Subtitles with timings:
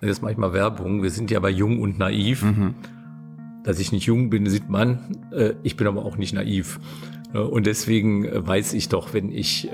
[0.00, 2.42] jetzt mache ich mal Werbung, wir sind ja bei Jung und Naiv.
[2.42, 2.74] Mhm.
[3.64, 4.98] Dass ich nicht jung bin, sieht man.
[5.30, 6.80] Äh, ich bin aber auch nicht naiv.
[7.34, 9.68] Äh, und deswegen äh, weiß ich doch, wenn ich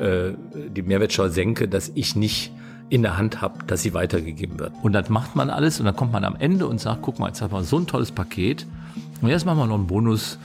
[0.74, 2.52] die Mehrwertsteuer senke, dass ich nicht
[2.90, 4.72] in der Hand habe, dass sie weitergegeben wird.
[4.82, 7.28] Und das macht man alles und dann kommt man am Ende und sagt, guck mal,
[7.28, 8.66] jetzt haben wir so ein tolles Paket
[9.20, 10.38] und jetzt machen wir noch einen Bonus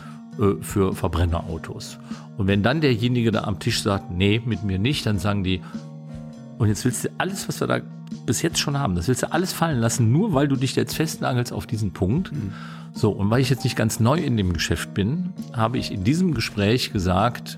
[0.61, 1.99] für Verbrennerautos.
[2.37, 5.59] Und wenn dann derjenige da am Tisch sagt, nee, mit mir nicht, dann sagen die,
[6.59, 7.81] und jetzt willst du alles, was wir da
[8.29, 10.95] bis jetzt schon haben, das willst du alles fallen lassen, nur weil du dich jetzt
[10.95, 12.31] festnagelst auf diesen Punkt.
[12.31, 12.53] Mhm.
[12.93, 16.03] So, und weil ich jetzt nicht ganz neu in dem Geschäft bin, habe ich in
[16.03, 17.57] diesem Gespräch gesagt,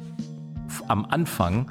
[0.88, 1.70] am Anfang,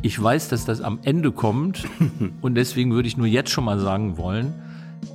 [0.00, 1.84] ich weiß, dass das am Ende kommt
[2.40, 4.54] und deswegen würde ich nur jetzt schon mal sagen wollen,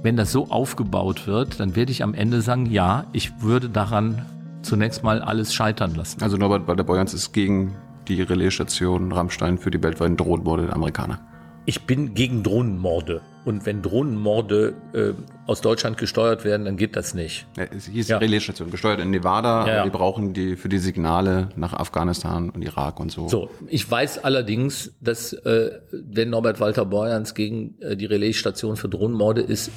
[0.04, 4.28] wenn das so aufgebaut wird, dann werde ich am Ende sagen, ja, ich würde daran
[4.62, 6.22] zunächst mal alles scheitern lassen.
[6.22, 7.74] Also Norbert Walter-Borjans ist gegen
[8.08, 11.20] die Relaisstation Rammstein für die weltweiten Drohnenmorde der Amerikaner
[11.68, 13.22] ich bin gegen Drohnenmorde.
[13.44, 15.12] Und wenn Drohnenmorde äh,
[15.46, 17.46] aus Deutschland gesteuert werden, dann geht das nicht.
[17.58, 18.18] Ja, es hieß ja.
[18.20, 19.68] Relaisstation, gesteuert in Nevada.
[19.68, 23.28] Ja, die brauchen die für die Signale nach Afghanistan und Irak und so.
[23.28, 28.88] So, ich weiß allerdings, dass äh, wenn Norbert Walter Borjans gegen äh, die Relaisstation für
[28.88, 29.70] Drohnenmorde ist,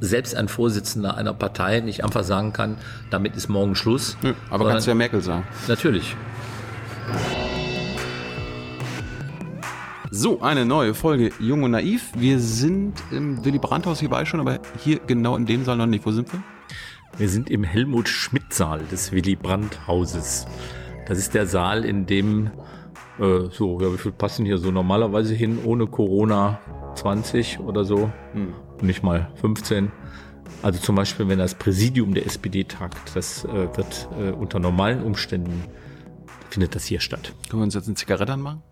[0.00, 2.78] selbst ein Vorsitzender einer Partei nicht einfach sagen kann,
[3.10, 4.16] damit ist morgen Schluss.
[4.22, 5.46] Ja, aber kannst du ja Merkel sagen.
[5.68, 6.16] Natürlich.
[10.14, 12.12] So, eine neue Folge Jung und Naiv.
[12.14, 15.86] Wir sind im Willy Brandt-Haus hier bei schon, aber hier genau in dem Saal noch
[15.86, 16.04] nicht.
[16.04, 16.42] Wo sind wir?
[17.16, 20.46] Wir sind im Helmut-Schmidt-Saal des Willy Brandt-Hauses.
[21.06, 22.50] Das ist der Saal, in dem,
[23.18, 26.60] äh, so, ja, wie viel passen hier so normalerweise hin, ohne Corona
[26.94, 28.12] 20 oder so?
[28.34, 28.52] Hm.
[28.82, 29.90] Nicht mal 15.
[30.60, 35.02] Also zum Beispiel, wenn das Präsidium der SPD tagt, das äh, wird äh, unter normalen
[35.02, 35.64] Umständen,
[36.50, 37.32] findet das hier statt.
[37.48, 38.62] Können wir uns jetzt eine Zigarette anmachen?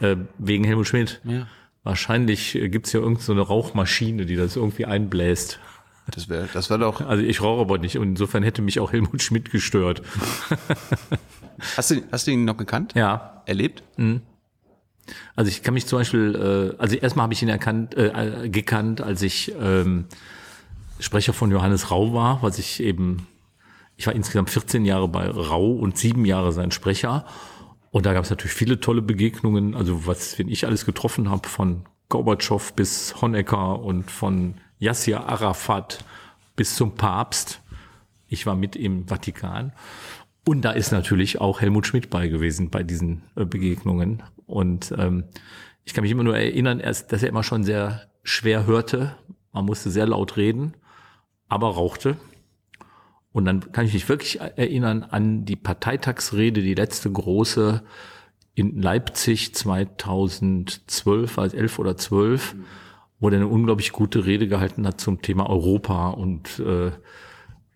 [0.00, 1.20] Äh, wegen Helmut Schmidt.
[1.24, 1.46] Ja.
[1.84, 5.58] Wahrscheinlich äh, gibt's ja irgendeine so Rauchmaschine, die das irgendwie einbläst.
[6.10, 7.00] Das wäre das wär doch.
[7.02, 10.02] Also ich rauche aber nicht und insofern hätte mich auch Helmut Schmidt gestört.
[11.76, 12.94] hast, du, hast du ihn noch gekannt?
[12.94, 13.42] Ja.
[13.46, 13.82] Erlebt?
[13.96, 14.22] Mhm.
[15.36, 19.00] Also ich kann mich zum Beispiel, äh, also erstmal habe ich ihn erkannt, äh, gekannt,
[19.00, 20.06] als ich ähm,
[20.98, 23.26] Sprecher von Johannes Rau war, was ich eben,
[23.96, 27.24] ich war insgesamt 14 Jahre bei Rau und sieben Jahre sein Sprecher.
[27.98, 29.74] Und da gab es natürlich viele tolle Begegnungen.
[29.74, 36.04] Also was, wenn ich alles getroffen habe, von Gorbatschow bis Honecker und von Yassir Arafat
[36.54, 37.60] bis zum Papst.
[38.28, 39.72] Ich war mit im Vatikan.
[40.46, 44.22] Und da ist natürlich auch Helmut Schmidt bei gewesen bei diesen äh, Begegnungen.
[44.46, 45.24] Und ähm,
[45.82, 49.16] ich kann mich immer nur erinnern, dass er immer schon sehr schwer hörte.
[49.52, 50.74] Man musste sehr laut reden,
[51.48, 52.16] aber rauchte.
[53.38, 57.84] Und dann kann ich mich wirklich erinnern an die Parteitagsrede, die letzte große
[58.56, 62.64] in Leipzig 2012, als elf oder zwölf, mhm.
[63.20, 66.90] wo er eine unglaublich gute Rede gehalten hat zum Thema Europa und äh,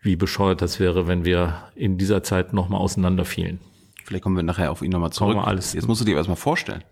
[0.00, 3.60] wie bescheuert das wäre, wenn wir in dieser Zeit nochmal auseinanderfielen.
[4.02, 5.36] Vielleicht kommen wir nachher auf ihn nochmal zurück.
[5.44, 5.74] Alles.
[5.74, 6.82] Jetzt musst du dir erstmal vorstellen.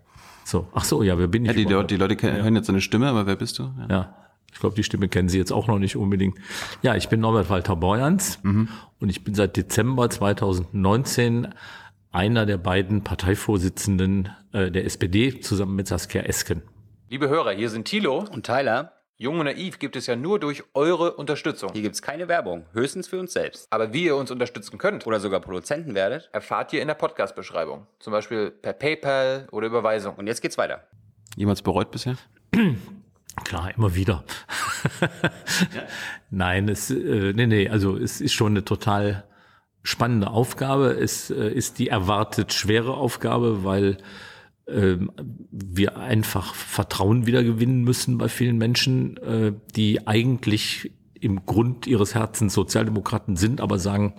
[0.45, 1.49] So, ach so, ja, wer bin ich?
[1.49, 3.63] Ja, die, die, Leute hören jetzt seine Stimme, aber wer bist du?
[3.63, 3.87] Ja.
[3.89, 4.15] ja.
[4.51, 6.37] Ich glaube, die Stimme kennen Sie jetzt auch noch nicht unbedingt.
[6.81, 8.69] Ja, ich bin Norbert Walter Borjans mhm.
[8.99, 11.53] und ich bin seit Dezember 2019
[12.11, 16.61] einer der beiden Parteivorsitzenden äh, der SPD zusammen mit Saskia Esken.
[17.09, 18.93] Liebe Hörer, hier sind Thilo und Tyler.
[19.17, 21.69] Jung und Naiv gibt es ja nur durch eure Unterstützung.
[21.73, 23.67] Hier gibt es keine Werbung, höchstens für uns selbst.
[23.69, 27.85] Aber wie ihr uns unterstützen könnt oder sogar Produzenten werdet, erfahrt ihr in der Podcast-Beschreibung.
[27.99, 30.15] Zum Beispiel per PayPal oder Überweisung.
[30.15, 30.87] Und jetzt geht's weiter.
[31.35, 32.15] Jemals bereut bisher?
[33.43, 34.23] Klar, immer wieder.
[35.01, 35.07] ja.
[36.29, 39.25] Nein, es, äh, nee, nee, also es ist schon eine total
[39.83, 40.91] spannende Aufgabe.
[40.91, 43.97] Es äh, ist die erwartet schwere Aufgabe, weil
[44.65, 44.97] äh,
[45.51, 52.15] wir einfach Vertrauen wieder gewinnen müssen bei vielen Menschen, äh, die eigentlich im Grund ihres
[52.15, 54.13] Herzens Sozialdemokraten sind, aber sagen,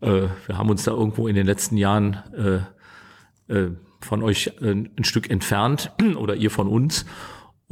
[0.00, 2.22] äh, wir haben uns da irgendwo in den letzten Jahren
[3.48, 3.70] äh, äh,
[4.00, 7.04] von euch äh, ein Stück entfernt oder ihr von uns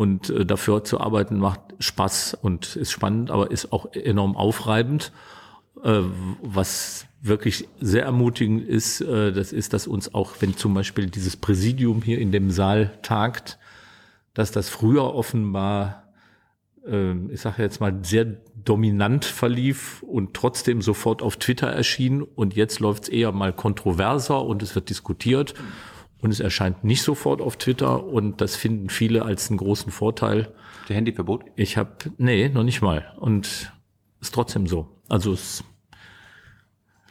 [0.01, 5.13] und äh, dafür zu arbeiten macht Spaß und ist spannend, aber ist auch enorm aufreibend.
[5.85, 6.01] Äh,
[6.41, 11.37] was wirklich sehr ermutigend ist, äh, das ist, dass uns auch, wenn zum Beispiel dieses
[11.37, 13.59] Präsidium hier in dem Saal tagt,
[14.33, 16.05] dass das früher offenbar,
[16.87, 22.57] äh, ich sage jetzt mal, sehr dominant verlief und trotzdem sofort auf Twitter erschien und
[22.57, 25.53] jetzt läuft es eher mal kontroverser und es wird diskutiert.
[25.59, 25.90] Mhm
[26.21, 30.53] und es erscheint nicht sofort auf Twitter und das finden viele als einen großen Vorteil.
[30.89, 31.45] Der Handyverbot?
[31.57, 33.15] Ich habe, nee, noch nicht mal.
[33.19, 33.73] Und
[34.21, 34.89] ist trotzdem so.
[35.09, 35.65] Also es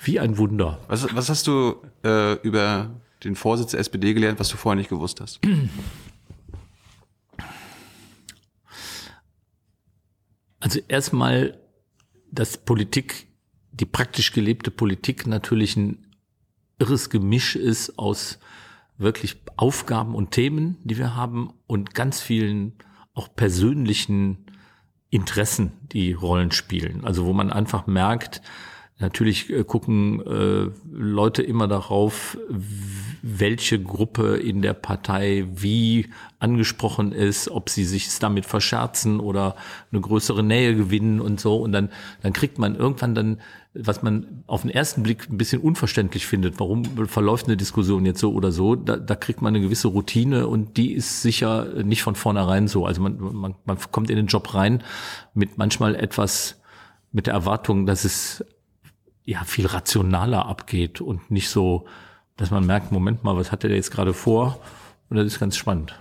[0.02, 0.80] wie ein Wunder.
[0.88, 4.90] Was, was hast du äh, über den Vorsitz der SPD gelernt, was du vorher nicht
[4.90, 5.40] gewusst hast?
[10.62, 11.58] Also erstmal,
[12.32, 13.28] dass Politik,
[13.72, 16.06] die praktisch gelebte Politik natürlich ein
[16.80, 18.40] irres Gemisch ist aus
[19.00, 22.74] wirklich Aufgaben und Themen, die wir haben und ganz vielen
[23.14, 24.46] auch persönlichen
[25.10, 27.04] Interessen, die Rollen spielen.
[27.04, 28.42] Also wo man einfach merkt,
[29.00, 32.38] Natürlich äh, gucken äh, Leute immer darauf,
[33.22, 39.56] welche Gruppe in der Partei wie angesprochen ist, ob sie sich damit verscherzen oder
[39.92, 41.58] eine größere Nähe gewinnen und so.
[41.58, 41.90] Und dann,
[42.22, 43.42] dann kriegt man irgendwann dann,
[43.74, 48.20] was man auf den ersten Blick ein bisschen unverständlich findet, warum verläuft eine Diskussion jetzt
[48.20, 52.02] so oder so, da, da kriegt man eine gewisse Routine und die ist sicher nicht
[52.02, 52.86] von vornherein so.
[52.86, 54.84] Also man, man, man kommt in den Job rein
[55.34, 56.62] mit manchmal etwas
[57.12, 58.44] mit der Erwartung, dass es
[59.26, 61.86] ja viel rationaler abgeht und nicht so,
[62.40, 64.60] dass man merkt, Moment mal, was hat der jetzt gerade vor?
[65.10, 66.00] Und das ist ganz spannend.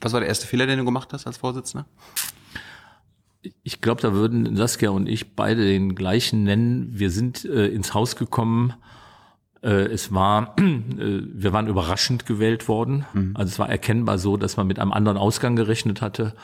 [0.00, 1.86] Was war der erste Fehler, den du gemacht hast als Vorsitzender?
[3.62, 6.88] Ich glaube, da würden Saskia und ich beide den gleichen nennen.
[6.92, 8.72] Wir sind äh, ins Haus gekommen.
[9.62, 10.62] Äh, es war, äh,
[10.98, 13.04] wir waren überraschend gewählt worden.
[13.12, 13.32] Mhm.
[13.34, 16.34] Also es war erkennbar so, dass man mit einem anderen Ausgang gerechnet hatte.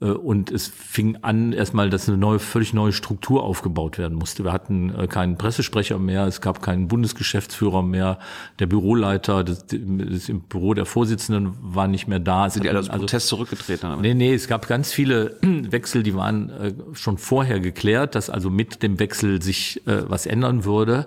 [0.00, 4.44] Äh, und es fing an erstmal, dass eine neue, völlig neue Struktur aufgebaut werden musste.
[4.44, 8.18] Wir hatten äh, keinen Pressesprecher mehr, es gab keinen Bundesgeschäftsführer mehr,
[8.58, 12.48] der Büroleiter das, das im Büro der Vorsitzenden war nicht mehr da.
[12.50, 13.90] Sind die alle aus also, Protest zurückgetreten?
[13.90, 14.02] Aber?
[14.02, 18.50] Nee, nee, es gab ganz viele Wechsel, die waren äh, schon vorher geklärt, dass also
[18.50, 21.06] mit dem Wechsel sich was ändern würde.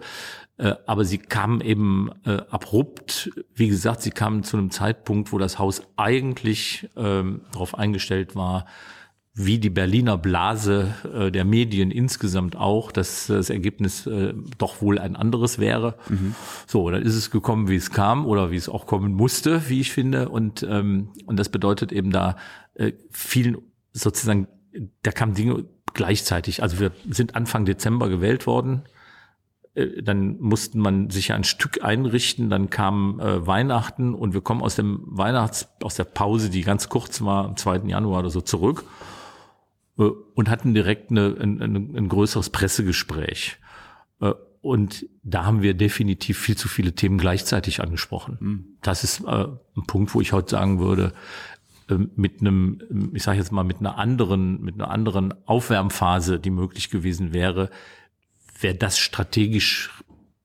[0.63, 5.37] Äh, aber sie kamen eben äh, abrupt, wie gesagt, sie kamen zu einem Zeitpunkt, wo
[5.37, 8.65] das Haus eigentlich ähm, darauf eingestellt war,
[9.33, 14.99] wie die Berliner Blase äh, der Medien insgesamt auch, dass das Ergebnis äh, doch wohl
[14.99, 15.95] ein anderes wäre.
[16.07, 16.33] Mhm.
[16.65, 19.81] So, dann ist es gekommen, wie es kam oder wie es auch kommen musste, wie
[19.81, 20.29] ich finde.
[20.29, 22.37] Und, ähm, und das bedeutet eben da
[22.75, 23.57] äh, vielen
[23.91, 24.47] sozusagen,
[25.01, 26.63] da kamen Dinge gleichzeitig.
[26.63, 28.83] Also wir sind Anfang Dezember gewählt worden
[29.75, 34.75] dann mussten man sich ein Stück einrichten, dann kam äh, Weihnachten und wir kommen aus
[34.75, 37.87] dem Weihnachts, aus der Pause, die ganz kurz war, am 2.
[37.87, 38.83] Januar oder so zurück
[39.97, 43.57] äh, und hatten direkt eine, ein, ein, ein größeres Pressegespräch.
[44.21, 48.37] Äh, und da haben wir definitiv viel zu viele Themen gleichzeitig angesprochen.
[48.39, 48.65] Mhm.
[48.83, 51.13] Das ist äh, ein Punkt, wo ich heute sagen würde,
[51.89, 56.51] äh, mit einem, ich sage jetzt mal, mit einer anderen, mit einer anderen Aufwärmphase, die
[56.51, 57.71] möglich gewesen wäre,
[58.63, 59.91] wäre das strategisch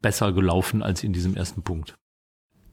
[0.02, 1.96] besser gelaufen als in diesem ersten Punkt.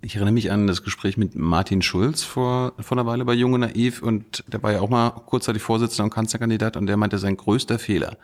[0.02, 3.58] Ich erinnere mich an das Gespräch mit Martin Schulz vor, vor einer Weile bei Junge
[3.58, 7.38] Naiv und der war ja auch mal kurzzeitig Vorsitzender und Kanzlerkandidat und der meinte, sein
[7.38, 8.18] größter Fehler,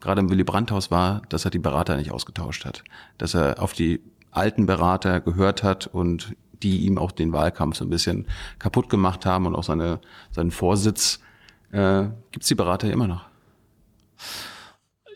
[0.00, 2.84] gerade im Willy Brandt-Haus war, dass er die Berater nicht ausgetauscht hat.
[3.16, 7.84] Dass er auf die alten Berater gehört hat und die ihm auch den Wahlkampf so
[7.84, 8.26] ein bisschen
[8.58, 11.20] kaputt gemacht haben und auch seine, seinen Vorsitz.
[11.70, 13.24] Äh, Gibt die Berater immer noch?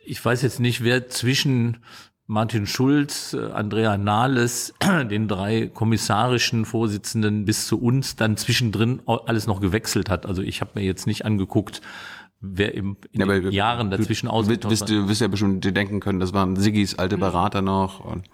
[0.07, 1.79] Ich weiß jetzt nicht, wer zwischen
[2.27, 4.75] Martin Schulz, äh, Andrea Nahles,
[5.11, 10.27] den drei kommissarischen Vorsitzenden bis zu uns dann zwischendrin alles noch gewechselt hat.
[10.27, 11.83] Also ich habe mir jetzt nicht angeguckt,
[12.41, 14.91] wer im, in ja, den Jahren dazwischen ausgetauscht hat.
[14.91, 18.01] Du wirst ja bestimmt denken können, das waren Siggis alte Berater noch.
[18.01, 18.25] Und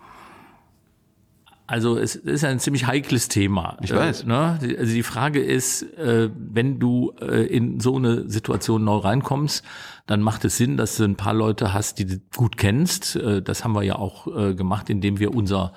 [1.73, 3.79] also es ist ein ziemlich heikles Thema.
[3.81, 4.25] Ich weiß.
[4.25, 4.59] Äh, ne?
[4.79, 9.65] Also die Frage ist, äh, wenn du äh, in so eine Situation neu reinkommst,
[10.07, 13.17] dann macht es Sinn, dass du ein paar Leute hast, die du gut kennst.
[13.17, 15.73] Äh, das haben wir ja auch äh, gemacht, indem wir unser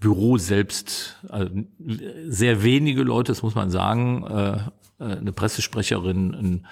[0.00, 1.50] Büro selbst, also
[2.26, 4.58] sehr wenige Leute, das muss man sagen, äh,
[4.98, 6.64] eine Pressesprecherin,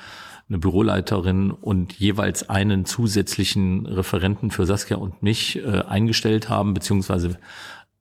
[0.49, 7.39] eine Büroleiterin und jeweils einen zusätzlichen Referenten für Saskia und mich eingestellt haben, beziehungsweise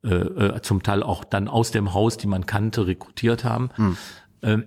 [0.05, 3.71] äh, äh, zum Teil auch dann aus dem Haus, die man kannte, rekrutiert haben.
[3.75, 3.97] Hm.
[4.43, 4.65] Ähm,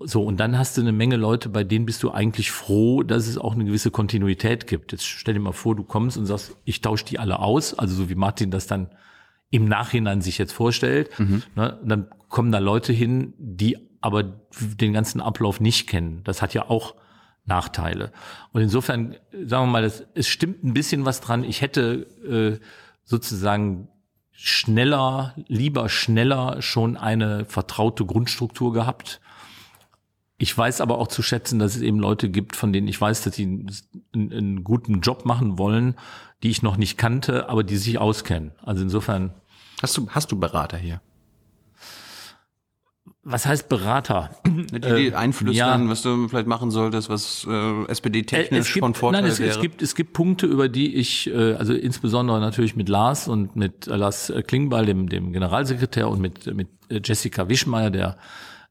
[0.00, 3.28] so, und dann hast du eine Menge Leute, bei denen bist du eigentlich froh, dass
[3.28, 4.90] es auch eine gewisse Kontinuität gibt.
[4.90, 7.94] Jetzt stell dir mal vor, du kommst und sagst, ich tausche die alle aus, also
[7.94, 8.88] so wie Martin das dann
[9.50, 11.16] im Nachhinein sich jetzt vorstellt.
[11.18, 11.42] Mhm.
[11.54, 16.22] Ne, dann kommen da Leute hin, die aber den ganzen Ablauf nicht kennen.
[16.24, 16.96] Das hat ja auch
[17.44, 18.12] Nachteile.
[18.52, 21.44] Und insofern, sagen wir mal, das, es stimmt ein bisschen was dran.
[21.44, 22.06] Ich hätte
[22.60, 22.64] äh,
[23.04, 23.88] sozusagen
[24.42, 29.20] schneller, lieber schneller schon eine vertraute Grundstruktur gehabt.
[30.38, 33.22] Ich weiß aber auch zu schätzen, dass es eben Leute gibt, von denen ich weiß,
[33.22, 35.94] dass sie einen, einen guten Job machen wollen,
[36.42, 38.52] die ich noch nicht kannte, aber die sich auskennen.
[38.62, 39.34] Also insofern.
[39.82, 41.02] Hast du, hast du Berater hier?
[43.22, 44.30] Was heißt Berater?
[44.46, 45.90] Die, die äh, einflüstern, ja.
[45.90, 49.50] was du vielleicht machen solltest, was äh, SPD-technisch von Vorteil nein, es, wäre.
[49.50, 53.56] Es gibt, es gibt Punkte, über die ich, äh, also insbesondere natürlich mit Lars und
[53.56, 58.16] mit Lars Klingbeil, dem, dem Generalsekretär und mit, mit Jessica Wischmeier, der,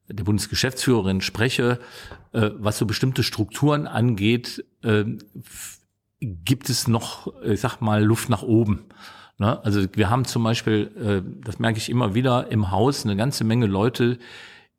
[0.07, 1.79] der Bundesgeschäftsführerin, spreche,
[2.31, 5.77] äh, was so bestimmte Strukturen angeht, ähm, f-
[6.21, 8.85] gibt es noch, ich sag mal, Luft nach oben.
[9.39, 9.63] Ne?
[9.63, 13.43] Also wir haben zum Beispiel, äh, das merke ich immer wieder im Haus, eine ganze
[13.43, 14.19] Menge Leute,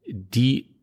[0.06, 0.76] die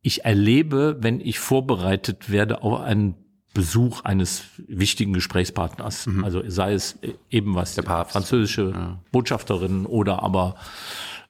[0.00, 3.14] ich erlebe, wenn ich vorbereitet werde auf einen
[3.54, 6.08] Besuch eines wichtigen Gesprächspartners.
[6.22, 6.98] Also sei es
[7.30, 10.54] eben was französische Botschafterin oder aber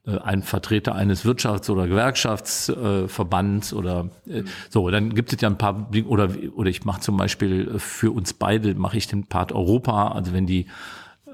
[0.07, 5.59] äh, ein Vertreter eines Wirtschafts- oder Gewerkschaftsverbands oder äh, so, dann gibt es ja ein
[5.59, 9.27] paar Dinge, oder, oder ich mache zum Beispiel äh, für uns beide, mache ich den
[9.27, 10.67] Part Europa, also wenn die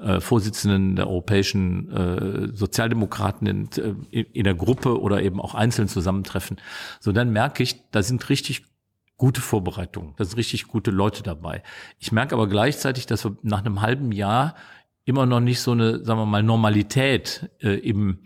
[0.01, 3.69] äh, Vorsitzenden der europäischen äh, Sozialdemokraten in,
[4.11, 6.57] äh, in der Gruppe oder eben auch einzeln zusammentreffen,
[6.99, 8.63] so dann merke ich, da sind richtig
[9.17, 11.61] gute Vorbereitungen, da sind richtig gute Leute dabei.
[11.99, 14.55] Ich merke aber gleichzeitig, dass wir nach einem halben Jahr
[15.05, 18.19] immer noch nicht so eine, sagen wir mal, Normalität äh, im,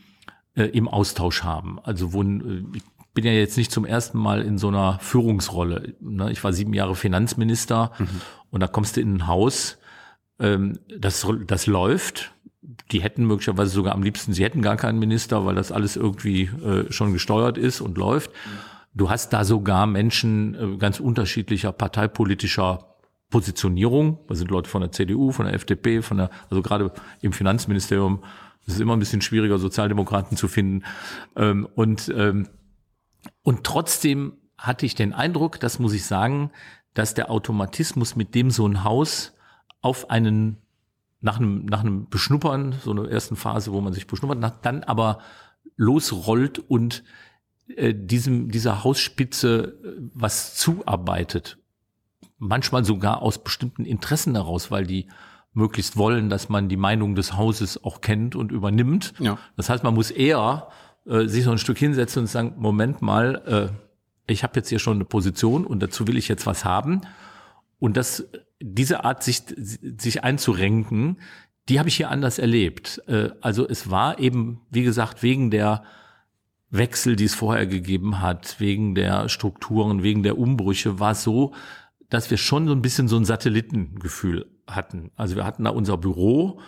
[0.56, 1.80] äh, im Austausch haben.
[1.84, 5.96] Also wo äh, ich bin ja jetzt nicht zum ersten Mal in so einer Führungsrolle.
[6.00, 6.32] Ne?
[6.32, 7.92] Ich war sieben Jahre Finanzminister
[8.50, 9.78] und da kommst du in ein Haus,
[10.44, 12.34] ähm, das, das läuft.
[12.92, 16.44] Die hätten möglicherweise sogar am liebsten, sie hätten gar keinen Minister, weil das alles irgendwie
[16.44, 18.32] äh, schon gesteuert ist und läuft.
[18.94, 22.96] Du hast da sogar Menschen äh, ganz unterschiedlicher parteipolitischer
[23.30, 24.20] Positionierung.
[24.28, 28.24] Das sind Leute von der CDU, von der FDP, von der, also gerade im Finanzministerium
[28.66, 30.84] ist es immer ein bisschen schwieriger, Sozialdemokraten zu finden.
[31.36, 32.48] Ähm, und, ähm,
[33.42, 36.52] und trotzdem hatte ich den Eindruck, das muss ich sagen,
[36.94, 39.34] dass der Automatismus, mit dem so ein Haus
[39.84, 40.58] auf einen,
[41.22, 44.84] nach einem, nach einem Beschnuppern, so einer ersten Phase, wo man sich beschnuppert, nach, dann
[44.84, 45.20] aber
[45.76, 47.04] losrollt und
[47.68, 51.60] äh, diesem, dieser Hausspitze äh, was zuarbeitet.
[52.38, 55.08] Manchmal sogar aus bestimmten Interessen heraus, weil die
[55.54, 59.14] möglichst wollen, dass man die Meinung des Hauses auch kennt und übernimmt.
[59.20, 59.38] Ja.
[59.56, 60.68] Das heißt, man muss eher
[61.06, 64.80] äh, sich so ein Stück hinsetzen und sagen, Moment mal, äh, ich habe jetzt hier
[64.80, 67.02] schon eine Position und dazu will ich jetzt was haben.
[67.80, 68.26] Und das,
[68.66, 71.18] diese Art, sich, sich einzurenken,
[71.68, 73.02] die habe ich hier anders erlebt.
[73.08, 75.84] Äh, also es war eben, wie gesagt, wegen der
[76.70, 81.54] Wechsel, die es vorher gegeben hat, wegen der Strukturen, wegen der Umbrüche, war es so,
[82.10, 85.12] dass wir schon so ein bisschen so ein Satellitengefühl hatten.
[85.16, 86.62] Also wir hatten da unser Büro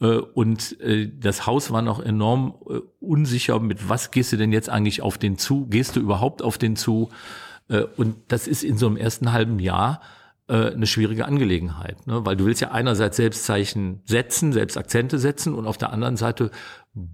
[0.00, 2.54] äh, und äh, das Haus war noch enorm
[2.98, 5.66] unsicher, mit was gehst du denn jetzt eigentlich auf den zu?
[5.66, 7.08] Gehst du überhaupt auf den zu?
[7.96, 10.00] Und das ist in so einem ersten halben Jahr
[10.54, 12.24] eine schwierige Angelegenheit, ne?
[12.24, 16.50] weil du willst ja einerseits Selbstzeichen setzen, selbst Akzente setzen und auf der anderen Seite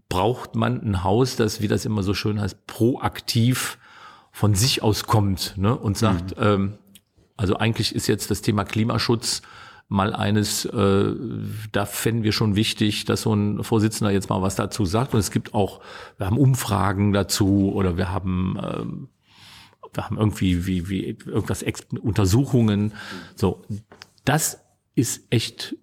[0.08, 3.78] braucht man ein Haus, das, wie das immer so schön heißt, proaktiv
[4.32, 5.76] von sich aus kommt ne?
[5.76, 6.78] und sagt, ähm,
[7.36, 9.42] also eigentlich ist jetzt das Thema Klimaschutz
[9.88, 11.14] mal eines, äh,
[11.70, 15.12] da fänden wir schon wichtig, dass so ein Vorsitzender jetzt mal was dazu sagt.
[15.12, 15.80] Und es gibt auch,
[16.16, 19.08] wir haben Umfragen dazu oder wir haben ähm,
[19.94, 21.64] wir haben irgendwie wie, wie irgendwas
[22.02, 22.92] Untersuchungen.
[23.36, 23.62] So,
[24.24, 24.58] das
[24.94, 25.76] ist echt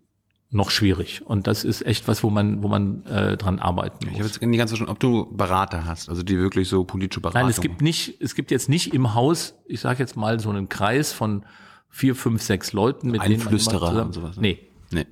[0.51, 4.13] noch schwierig und das ist echt was, wo man, wo man äh, dran arbeiten Ich
[4.13, 4.31] habe muss.
[4.33, 7.41] jetzt nicht ganz verstanden, ob du Berater hast, also die wirklich so politische Beratung.
[7.41, 10.49] Nein, es gibt nicht, es gibt jetzt nicht im Haus, ich sage jetzt mal so
[10.49, 11.43] einen Kreis von
[11.87, 14.41] vier, fünf, sechs Leuten, mit denen man Einflüsterer zusammen- und sowas, ne?
[14.41, 14.59] Nee,
[14.91, 15.05] Nee.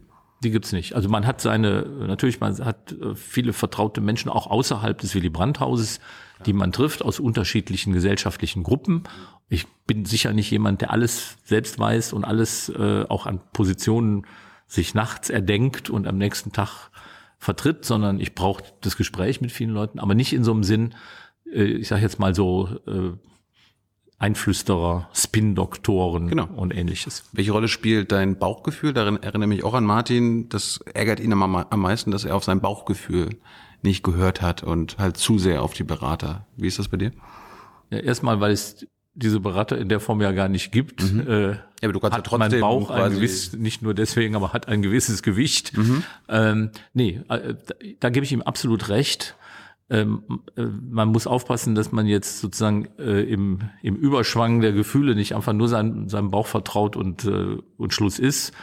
[0.44, 0.94] Die gibt's nicht.
[0.94, 5.30] Also man hat seine, natürlich, man hat äh, viele vertraute Menschen auch außerhalb des Willy
[5.30, 6.00] Brandt-Hauses,
[6.46, 9.04] die man trifft aus unterschiedlichen gesellschaftlichen Gruppen.
[9.50, 14.28] Ich bin sicher nicht jemand, der alles selbst weiß und alles äh, auch an Positionen
[14.68, 16.92] sich nachts erdenkt und am nächsten Tag
[17.40, 20.94] vertritt, sondern ich brauche das Gespräch mit vielen Leuten, aber nicht in so einem Sinn,
[21.52, 23.14] äh, ich sage jetzt mal so äh,
[24.20, 26.48] Einflüsterer, Spin-Doktoren Genau.
[26.56, 27.24] und ähnliches.
[27.34, 28.94] Welche Rolle spielt dein Bauchgefühl?
[28.94, 30.50] Darin erinnere mich auch an Martin.
[30.50, 33.38] Das ärgert ihn am, am meisten, dass er auf sein Bauchgefühl
[33.84, 36.48] nicht gehört hat und halt zu sehr auf die Berater.
[36.56, 37.12] Wie ist das bei dir?
[37.92, 41.04] Ja, erstmal, weil es diese Berater in der Form ja gar nicht gibt.
[41.04, 44.36] Äh, Ja, aber du kannst ja hat trotzdem mein Bauch ein gewiss, nicht nur deswegen,
[44.36, 45.74] aber hat ein gewisses Gewicht.
[46.28, 49.36] Ähm, nee, äh, da, da gebe ich ihm absolut recht.
[49.90, 55.16] Ähm, äh, man muss aufpassen, dass man jetzt sozusagen äh, im, im Überschwang der Gefühle
[55.16, 58.54] nicht einfach nur sein, seinem Bauch vertraut und, äh, und Schluss ist.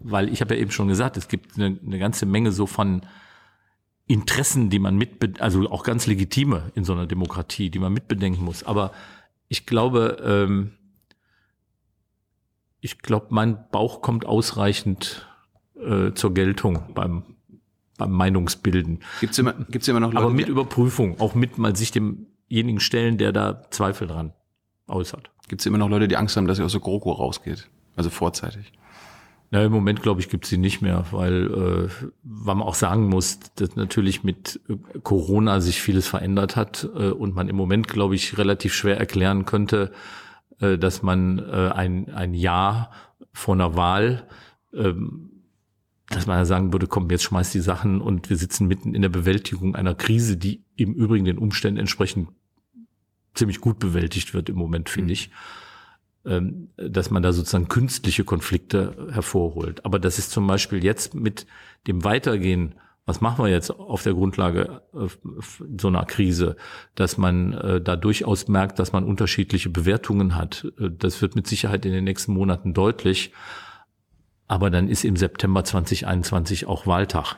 [0.00, 3.02] Weil ich habe ja eben schon gesagt, es gibt eine, eine ganze Menge so von
[4.06, 8.44] Interessen, die man mit, also auch ganz legitime in so einer Demokratie, die man mitbedenken
[8.44, 8.64] muss.
[8.64, 8.92] Aber
[9.48, 10.72] ich glaube, ähm,
[12.80, 15.28] ich glaube, mein Bauch kommt ausreichend
[15.76, 17.31] äh, zur Geltung beim, beim
[18.06, 19.00] Meinungsbilden.
[19.20, 23.18] Gibt's immer, gibt's immer noch Leute, Aber mit Überprüfung, auch mit mal sich demjenigen stellen,
[23.18, 24.32] der da Zweifel dran
[24.88, 25.30] äußert.
[25.48, 27.68] gibt's immer noch Leute, die Angst haben, dass ihr aus der GroKo rausgeht?
[27.96, 28.72] Also vorzeitig.
[29.52, 33.08] Ja, im Moment glaube ich gibt's sie nicht mehr, weil, äh, weil man auch sagen
[33.08, 37.86] muss, dass natürlich mit äh, Corona sich vieles verändert hat äh, und man im Moment
[37.86, 39.92] glaube ich relativ schwer erklären könnte,
[40.58, 42.92] äh, dass man äh, ein, ein Jahr
[43.34, 44.26] vor einer Wahl,
[44.72, 45.31] ähm,
[46.14, 49.02] dass man ja sagen würde, komm, jetzt schmeißt die Sachen und wir sitzen mitten in
[49.02, 52.28] der Bewältigung einer Krise, die im Übrigen den Umständen entsprechend
[53.34, 55.30] ziemlich gut bewältigt wird im Moment, finde ich
[56.24, 59.84] ähm, dass man da sozusagen künstliche Konflikte hervorholt.
[59.84, 61.46] Aber das ist zum Beispiel jetzt mit
[61.88, 65.08] dem Weitergehen, was machen wir jetzt auf der Grundlage äh,
[65.76, 66.56] so einer Krise,
[66.94, 70.72] dass man äh, da durchaus merkt, dass man unterschiedliche Bewertungen hat.
[70.78, 73.32] Äh, das wird mit Sicherheit in den nächsten Monaten deutlich.
[74.52, 77.36] Aber dann ist im September 2021 auch Wahltag.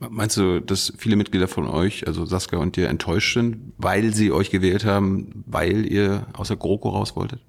[0.00, 4.30] Meinst du, dass viele Mitglieder von euch, also Saskia und dir, enttäuscht sind, weil sie
[4.30, 7.40] euch gewählt haben, weil ihr aus der GroKo raus wolltet?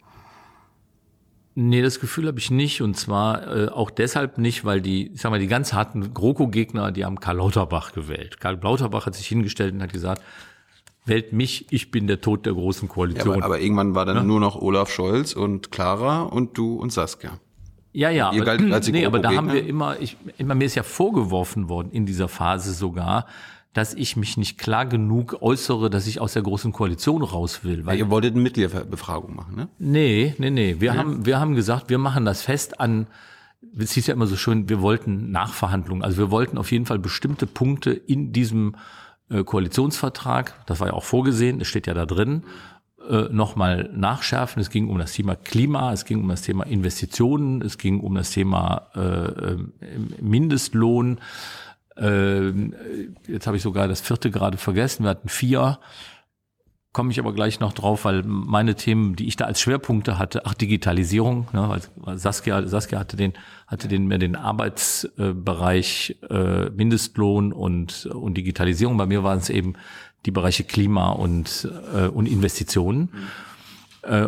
[1.54, 2.82] Nee, das Gefühl habe ich nicht.
[2.82, 6.94] Und zwar äh, auch deshalb nicht, weil die, ich sag mal, die ganz harten GroKo-Gegner,
[6.94, 8.40] die haben Karl Lauterbach gewählt.
[8.40, 10.22] Karl Lauterbach hat sich hingestellt und hat gesagt,
[11.04, 13.32] wählt mich, ich bin der Tod der großen Koalition.
[13.32, 14.24] Ja, aber, aber, irgendwann war dann ja?
[14.24, 17.38] nur noch Olaf Scholz und Clara und du und Saskia.
[17.94, 21.68] Ja, ja, aber, nee, aber da haben wir immer, ich, immer mir ist ja vorgeworfen
[21.68, 23.26] worden in dieser Phase sogar,
[23.74, 27.86] dass ich mich nicht klar genug äußere, dass ich aus der großen Koalition raus will.
[27.86, 29.68] Weil ja, ihr wolltet eine Mitgliederbefragung machen, ne?
[29.80, 30.76] Nee, nee, nee.
[30.80, 30.98] Wir ja.
[30.98, 33.08] haben, wir haben gesagt, wir machen das fest an,
[33.78, 36.04] es hieß ja immer so schön, wir wollten Nachverhandlungen.
[36.04, 38.76] Also wir wollten auf jeden Fall bestimmte Punkte in diesem
[39.30, 42.44] äh, Koalitionsvertrag, das war ja auch vorgesehen, es steht ja da drin,
[43.12, 44.62] äh, nochmal nachschärfen.
[44.62, 48.16] Es ging um das Thema Klima, es ging um das Thema Investitionen, es ging um
[48.16, 49.58] das Thema äh, äh
[50.22, 51.20] Mindestlohn.
[51.98, 52.74] Ähm,
[53.28, 55.04] jetzt habe ich sogar das vierte gerade vergessen.
[55.04, 55.80] Wir hatten vier.
[56.94, 60.46] Komme ich aber gleich noch drauf, weil meine Themen, die ich da als Schwerpunkte hatte,
[60.46, 63.32] ach Digitalisierung, ne, weil Saskia, Saskia hatte den,
[63.66, 68.98] hatte den mehr den Arbeitsbereich äh, Mindestlohn und und Digitalisierung.
[68.98, 69.76] Bei mir waren es eben
[70.26, 73.10] die Bereiche Klima und äh, und Investitionen.
[73.14, 74.12] Mhm.
[74.14, 74.28] Äh,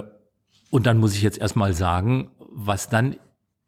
[0.69, 3.17] und dann muss ich jetzt erstmal sagen, was dann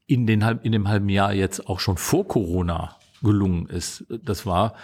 [0.07, 4.05] in den in dem halben Jahr jetzt auch schon vor Corona gelungen ist.
[4.23, 4.75] Das war,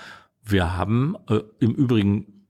[0.43, 2.40] wir haben äh, im Übrigen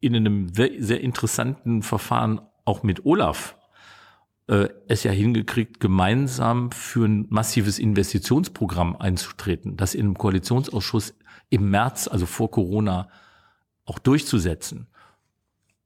[0.00, 3.56] in einem sehr interessanten Verfahren auch mit Olaf
[4.48, 11.14] äh, es ja hingekriegt, gemeinsam für ein massives Investitionsprogramm einzutreten, das in einem Koalitionsausschuss
[11.48, 13.08] im März, also vor Corona,
[13.84, 14.88] auch durchzusetzen.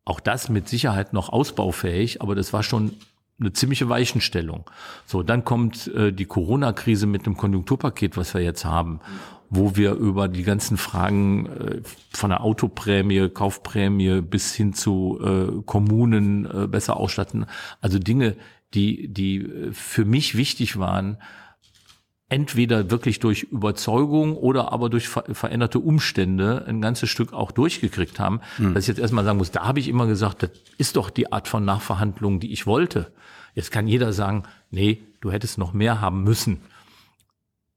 [0.04, 2.96] Auch das mit Sicherheit noch ausbaufähig, aber das war schon
[3.38, 4.68] eine ziemliche Weichenstellung.
[5.06, 9.00] So, dann kommt äh, die Corona-Krise mit dem Konjunkturpaket, was wir jetzt haben,
[9.50, 11.82] wo wir über die ganzen Fragen äh,
[12.12, 17.46] von der Autoprämie, Kaufprämie bis hin zu äh, Kommunen äh, besser ausstatten,
[17.80, 18.36] also Dinge,
[18.74, 21.18] die die äh, für mich wichtig waren,
[22.28, 28.20] entweder wirklich durch Überzeugung oder aber durch ver veränderte Umstände ein ganzes Stück auch durchgekriegt
[28.20, 28.40] haben.
[28.56, 28.74] Mhm.
[28.74, 31.32] Dass ich jetzt erstmal sagen muss, da habe ich immer gesagt, das ist doch die
[31.32, 33.12] Art von Nachverhandlungen, die ich wollte.
[33.54, 36.60] Jetzt kann jeder sagen, nee, du hättest noch mehr haben müssen.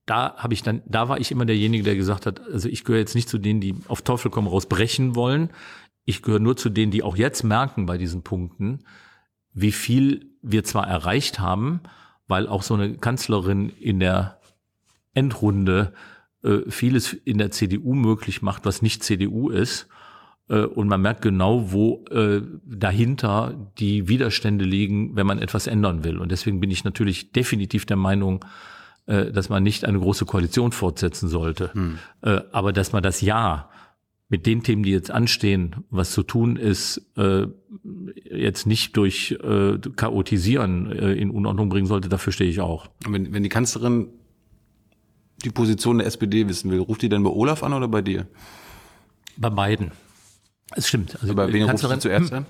[0.05, 2.99] Da habe ich dann, da war ich immer derjenige, der gesagt hat, also ich gehöre
[2.99, 5.49] jetzt nicht zu denen, die auf Teufel komm raus brechen wollen.
[6.05, 8.79] Ich gehöre nur zu denen, die auch jetzt merken bei diesen Punkten,
[9.53, 11.79] wie viel wir zwar erreicht haben,
[12.27, 14.39] weil auch so eine Kanzlerin in der
[15.13, 15.93] Endrunde
[16.43, 19.87] äh, vieles in der CDU möglich macht, was nicht CDU ist.
[20.49, 26.03] Äh, und man merkt genau, wo äh, dahinter die Widerstände liegen, wenn man etwas ändern
[26.03, 26.17] will.
[26.17, 28.43] Und deswegen bin ich natürlich definitiv der Meinung,
[29.05, 31.73] äh, dass man nicht eine große Koalition fortsetzen sollte.
[31.73, 31.99] Hm.
[32.21, 33.69] Äh, aber dass man das Ja
[34.29, 37.45] mit den Themen, die jetzt anstehen, was zu tun ist, äh,
[38.31, 42.87] jetzt nicht durch äh, Chaotisieren äh, in Unordnung bringen sollte, dafür stehe ich auch.
[43.07, 44.07] Wenn, wenn die Kanzlerin
[45.43, 48.25] die Position der SPD wissen will, ruft die dann bei Olaf an oder bei dir?
[49.37, 49.91] Bei beiden.
[50.75, 51.17] Es stimmt.
[51.21, 52.45] Also bei wen rufst du zuerst an?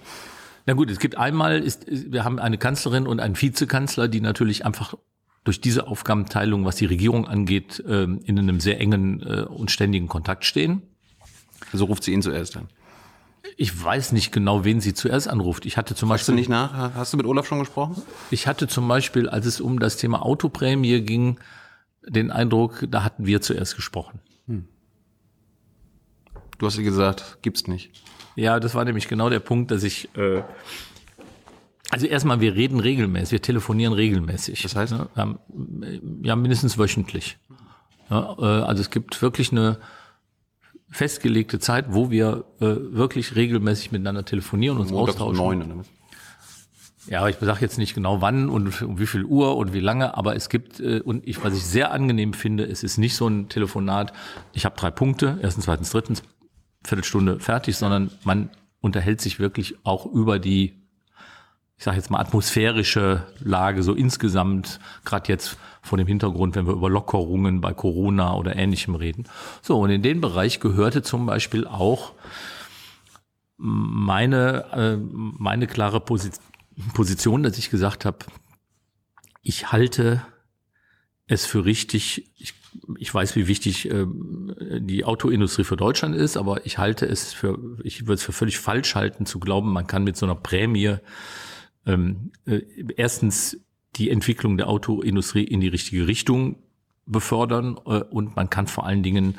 [0.66, 4.66] Na gut, es gibt einmal, ist, wir haben eine Kanzlerin und einen Vizekanzler, die natürlich
[4.66, 4.94] einfach
[5.44, 10.08] durch diese Aufgabenteilung, was die Regierung angeht, ähm, in einem sehr engen äh, und ständigen
[10.08, 10.82] Kontakt stehen.
[11.72, 12.68] Also ruft sie ihn zuerst an?
[13.58, 15.66] Ich weiß nicht genau, wen sie zuerst anruft.
[15.66, 16.36] Ich hatte zum Hast Beispiel.
[16.36, 16.96] du nicht nach?
[16.96, 18.02] Hast du mit Olaf schon gesprochen?
[18.32, 21.40] Ich hatte zum Beispiel, als es um das Thema Autoprämie ging,
[22.08, 24.20] den Eindruck, da hatten wir zuerst gesprochen.
[24.48, 24.68] Hm.
[26.58, 27.92] Du hast gesagt, gibt's nicht.
[28.36, 30.44] Ja, das war nämlich genau der Punkt, dass ich äh,
[31.94, 34.64] also erstmal, wir reden regelmäßig, wir telefonieren regelmäßig.
[34.64, 34.94] Das heißt?
[34.94, 35.40] Ja, haben,
[36.24, 37.38] ja mindestens wöchentlich.
[38.10, 39.78] Ja, äh, also es gibt wirklich eine
[40.90, 45.60] festgelegte Zeit, wo wir äh, wirklich regelmäßig miteinander telefonieren und uns Montag austauschen.
[45.60, 45.86] Neun, oder?
[47.08, 50.16] Ja, ich sage jetzt nicht genau wann und um wie viel Uhr und wie lange,
[50.16, 53.28] aber es gibt, äh, und ich, was ich sehr angenehm finde, es ist nicht so
[53.28, 54.14] ein Telefonat,
[54.54, 56.24] ich habe drei Punkte, erstens, zweitens, drittens,
[56.86, 58.50] Viertelstunde fertig, sondern man
[58.82, 60.83] unterhält sich wirklich auch über die
[61.78, 66.74] ich sage jetzt mal, atmosphärische Lage so insgesamt, gerade jetzt vor dem Hintergrund, wenn wir
[66.74, 69.26] über Lockerungen bei Corona oder Ähnlichem reden.
[69.62, 72.14] So, und in den Bereich gehörte zum Beispiel auch
[73.58, 78.20] meine, äh, meine klare Position, dass ich gesagt habe,
[79.42, 80.26] ich halte
[81.28, 82.54] es für richtig, ich,
[82.98, 84.06] ich weiß, wie wichtig äh,
[84.80, 88.58] die Autoindustrie für Deutschland ist, aber ich halte es für, ich würde es für völlig
[88.58, 90.98] falsch halten, zu glauben, man kann mit so einer Prämie
[91.86, 92.62] ähm, äh,
[92.96, 93.58] erstens
[93.96, 96.58] die Entwicklung der Autoindustrie in die richtige Richtung
[97.06, 99.36] befördern äh, und man kann vor allen Dingen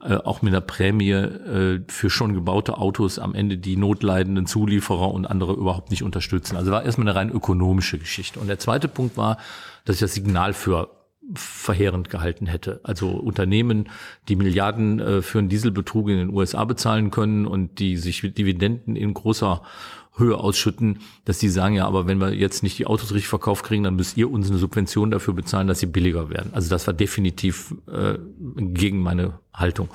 [0.00, 5.10] äh, auch mit einer Prämie äh, für schon gebaute Autos am Ende die notleidenden Zulieferer
[5.10, 6.56] und andere überhaupt nicht unterstützen.
[6.56, 8.38] Also war erstmal eine rein ökonomische Geschichte.
[8.38, 9.38] Und der zweite Punkt war,
[9.86, 10.90] dass ich das Signal für
[11.34, 12.80] verheerend gehalten hätte.
[12.84, 13.88] Also Unternehmen,
[14.28, 18.96] die Milliarden äh, für einen Dieselbetrug in den USA bezahlen können und die sich Dividenden
[18.96, 19.62] in großer
[20.16, 23.64] Höhe ausschütten, dass die sagen, ja, aber wenn wir jetzt nicht die Autos richtig verkauft
[23.64, 26.50] kriegen, dann müsst ihr uns eine Subvention dafür bezahlen, dass sie billiger werden.
[26.54, 28.18] Also das war definitiv äh,
[28.56, 29.88] gegen meine Haltung.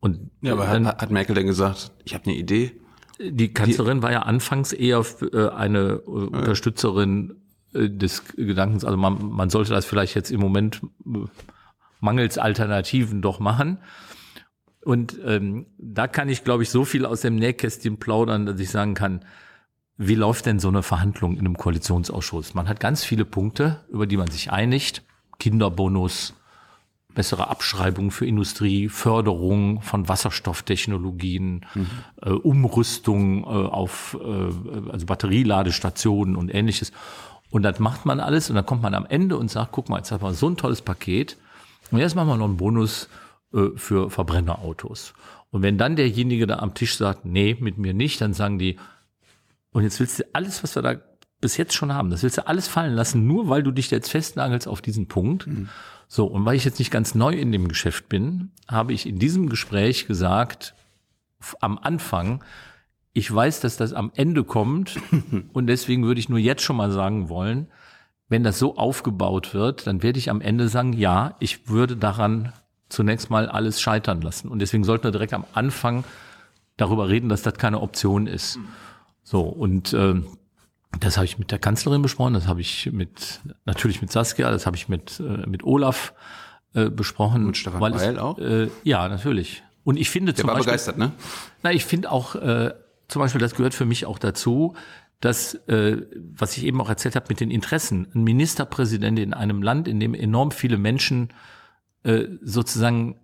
[0.00, 2.72] Und ja, aber dann, hat, hat Merkel denn gesagt, ich habe eine Idee?
[3.20, 7.36] Die Kanzlerin die, war ja anfangs eher äh, eine äh, Unterstützerin
[7.74, 11.18] äh, des Gedankens, also man, man sollte das vielleicht jetzt im Moment äh,
[12.00, 13.78] mangels Alternativen doch machen.
[14.84, 18.70] Und ähm, da kann ich, glaube ich, so viel aus dem Nähkästchen plaudern, dass ich
[18.70, 19.24] sagen kann,
[19.98, 22.54] wie läuft denn so eine Verhandlung in einem Koalitionsausschuss?
[22.54, 25.02] Man hat ganz viele Punkte, über die man sich einigt.
[25.38, 26.34] Kinderbonus,
[27.14, 31.86] bessere Abschreibung für Industrie, Förderung von Wasserstofftechnologien, mhm.
[32.22, 36.92] äh, Umrüstung äh, auf äh, also Batterieladestationen und ähnliches.
[37.50, 39.98] Und das macht man alles und dann kommt man am Ende und sagt, guck mal,
[39.98, 41.36] jetzt haben wir so ein tolles Paket
[41.90, 43.08] und jetzt machen wir noch einen Bonus
[43.76, 45.14] für Verbrennerautos.
[45.50, 48.76] Und wenn dann derjenige da am Tisch sagt, nee, mit mir nicht, dann sagen die,
[49.72, 50.96] und jetzt willst du alles, was wir da
[51.40, 54.10] bis jetzt schon haben, das willst du alles fallen lassen, nur weil du dich jetzt
[54.10, 55.46] festnagelst auf diesen Punkt.
[55.46, 55.68] Mhm.
[56.06, 59.18] So, und weil ich jetzt nicht ganz neu in dem Geschäft bin, habe ich in
[59.18, 60.74] diesem Gespräch gesagt,
[61.60, 62.44] am Anfang,
[63.12, 64.98] ich weiß, dass das am Ende kommt
[65.52, 67.68] und deswegen würde ich nur jetzt schon mal sagen wollen,
[68.28, 72.52] wenn das so aufgebaut wird, dann werde ich am Ende sagen, ja, ich würde daran
[72.90, 74.48] zunächst mal alles scheitern lassen.
[74.48, 76.04] Und deswegen sollten wir direkt am Anfang
[76.76, 78.58] darüber reden, dass das keine Option ist.
[79.22, 80.14] So, und äh,
[80.98, 84.66] das habe ich mit der Kanzlerin besprochen, das habe ich mit natürlich mit Saskia, das
[84.66, 86.12] habe ich mit, äh, mit Olaf
[86.74, 87.46] äh, besprochen.
[87.46, 88.38] Und Stefan weil Weil auch?
[88.38, 89.62] Äh, ja, natürlich.
[89.84, 91.12] Und ich finde der zum war Beispiel, begeistert, ne?
[91.62, 92.74] Na, ich finde auch äh,
[93.08, 94.74] zum Beispiel, das gehört für mich auch dazu,
[95.20, 95.98] dass, äh,
[96.34, 100.00] was ich eben auch erzählt habe mit den Interessen, ein Ministerpräsident in einem Land, in
[100.00, 101.28] dem enorm viele Menschen
[102.02, 103.16] äh, sozusagen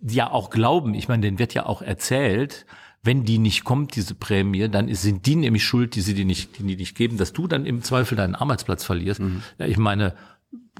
[0.00, 2.66] ja auch glauben, ich meine, denen wird ja auch erzählt,
[3.02, 6.58] wenn die nicht kommt, diese Prämie, dann sind die nämlich schuld, die sie dir nicht,
[6.58, 9.20] die, die nicht geben, dass du dann im Zweifel deinen Arbeitsplatz verlierst.
[9.20, 9.42] Mhm.
[9.58, 10.14] Ja, ich meine,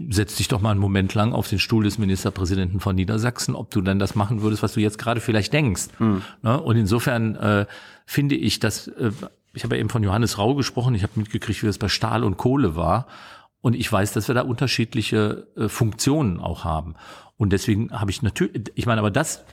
[0.08, 3.70] setz dich doch mal einen Moment lang auf den Stuhl des Ministerpräsidenten von Niedersachsen, ob
[3.70, 5.88] du dann das machen würdest, was du jetzt gerade vielleicht denkst.
[5.98, 6.22] Mhm.
[6.42, 6.60] Ne?
[6.60, 7.66] Und insofern äh,
[8.06, 9.12] finde ich, dass äh,
[9.54, 12.22] ich habe ja eben von Johannes Rau gesprochen, ich habe mitgekriegt, wie das bei Stahl
[12.22, 13.06] und Kohle war.
[13.60, 16.94] Und ich weiß, dass wir da unterschiedliche äh, Funktionen auch haben.
[17.36, 19.44] Und deswegen habe ich natürlich, ich meine, aber das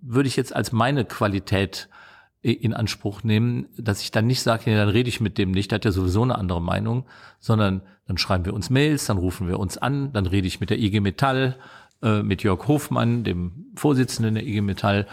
[0.00, 1.88] würde ich jetzt als meine Qualität
[2.42, 5.70] in Anspruch nehmen, dass ich dann nicht sage, ja, dann rede ich mit dem nicht,
[5.70, 7.06] der hat ja sowieso eine andere Meinung,
[7.40, 10.68] sondern dann schreiben wir uns Mails, dann rufen wir uns an, dann rede ich mit
[10.68, 11.56] der IG Metall,
[12.02, 15.06] äh, mit Jörg Hofmann, dem Vorsitzenden der IG Metall,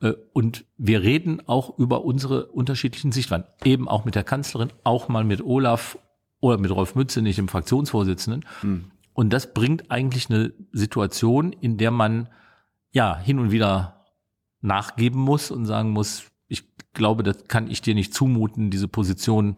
[0.00, 5.08] äh, und wir reden auch über unsere unterschiedlichen Sichtweisen, eben auch mit der Kanzlerin, auch
[5.08, 5.98] mal mit Olaf
[6.40, 8.44] oder mit Rolf Mütze, nicht dem Fraktionsvorsitzenden.
[8.62, 8.90] Mhm.
[9.12, 12.28] Und das bringt eigentlich eine Situation, in der man
[12.92, 14.06] ja hin und wieder
[14.60, 19.56] nachgeben muss und sagen muss, ich glaube, das kann ich dir nicht zumuten, diese Position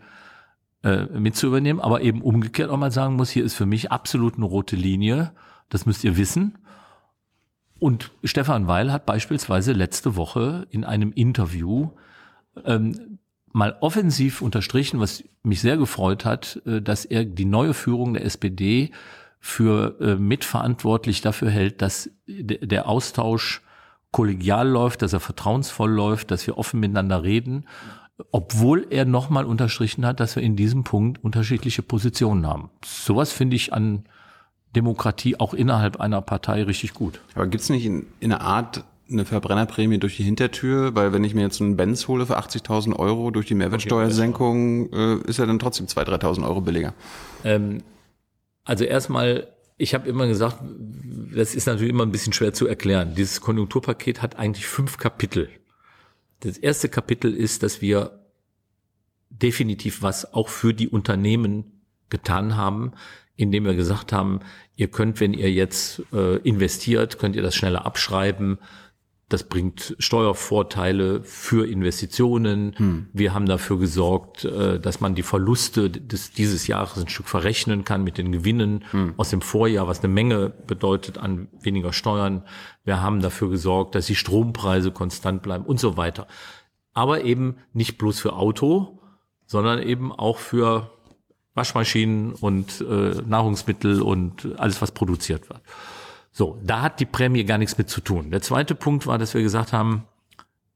[0.82, 3.92] äh, mit zu übernehmen, aber eben umgekehrt auch mal sagen muss, hier ist für mich
[3.92, 5.32] absolut eine rote Linie,
[5.68, 6.58] das müsst ihr wissen.
[7.78, 11.90] Und Stefan Weil hat beispielsweise letzte Woche in einem Interview
[12.64, 13.18] ähm,
[13.52, 18.24] mal offensiv unterstrichen, was mich sehr gefreut hat, äh, dass er die neue Führung der
[18.24, 18.90] SPD
[19.40, 23.62] für äh, mitverantwortlich dafür hält, dass der Austausch
[24.12, 27.64] kollegial läuft, dass er vertrauensvoll läuft, dass wir offen miteinander reden,
[28.32, 32.70] obwohl er nochmal unterstrichen hat, dass wir in diesem Punkt unterschiedliche Positionen haben.
[32.84, 34.04] Sowas finde ich an
[34.76, 37.20] Demokratie auch innerhalb einer Partei richtig gut.
[37.34, 41.24] Aber gibt es nicht in, in einer Art eine Verbrennerprämie durch die Hintertür, weil wenn
[41.24, 45.46] ich mir jetzt einen Benz hole für 80.000 Euro durch die Mehrwertsteuersenkung, äh, ist er
[45.46, 46.94] dann trotzdem 2.000, 3.000 Euro billiger.
[47.44, 47.82] Ähm,
[48.64, 50.58] also erstmal, ich habe immer gesagt,
[51.34, 53.14] das ist natürlich immer ein bisschen schwer zu erklären.
[53.14, 55.48] Dieses Konjunkturpaket hat eigentlich fünf Kapitel.
[56.40, 58.20] Das erste Kapitel ist, dass wir
[59.30, 62.92] definitiv was auch für die Unternehmen getan haben,
[63.36, 64.40] indem wir gesagt haben,
[64.76, 68.58] ihr könnt, wenn ihr jetzt äh, investiert, könnt ihr das schneller abschreiben.
[69.30, 72.74] Das bringt Steuervorteile für Investitionen.
[72.76, 73.06] Hm.
[73.12, 77.84] Wir haben dafür gesorgt, äh, dass man die Verluste des, dieses Jahres ein Stück verrechnen
[77.84, 79.14] kann mit den Gewinnen hm.
[79.16, 82.42] aus dem Vorjahr, was eine Menge bedeutet an weniger Steuern.
[82.82, 86.26] Wir haben dafür gesorgt, dass die Strompreise konstant bleiben und so weiter.
[86.92, 88.98] Aber eben nicht bloß für Auto,
[89.46, 90.90] sondern eben auch für
[91.54, 95.60] Waschmaschinen und äh, Nahrungsmittel und alles, was produziert wird.
[96.40, 98.30] So, da hat die Prämie gar nichts mit zu tun.
[98.30, 100.06] Der zweite Punkt war, dass wir gesagt haben,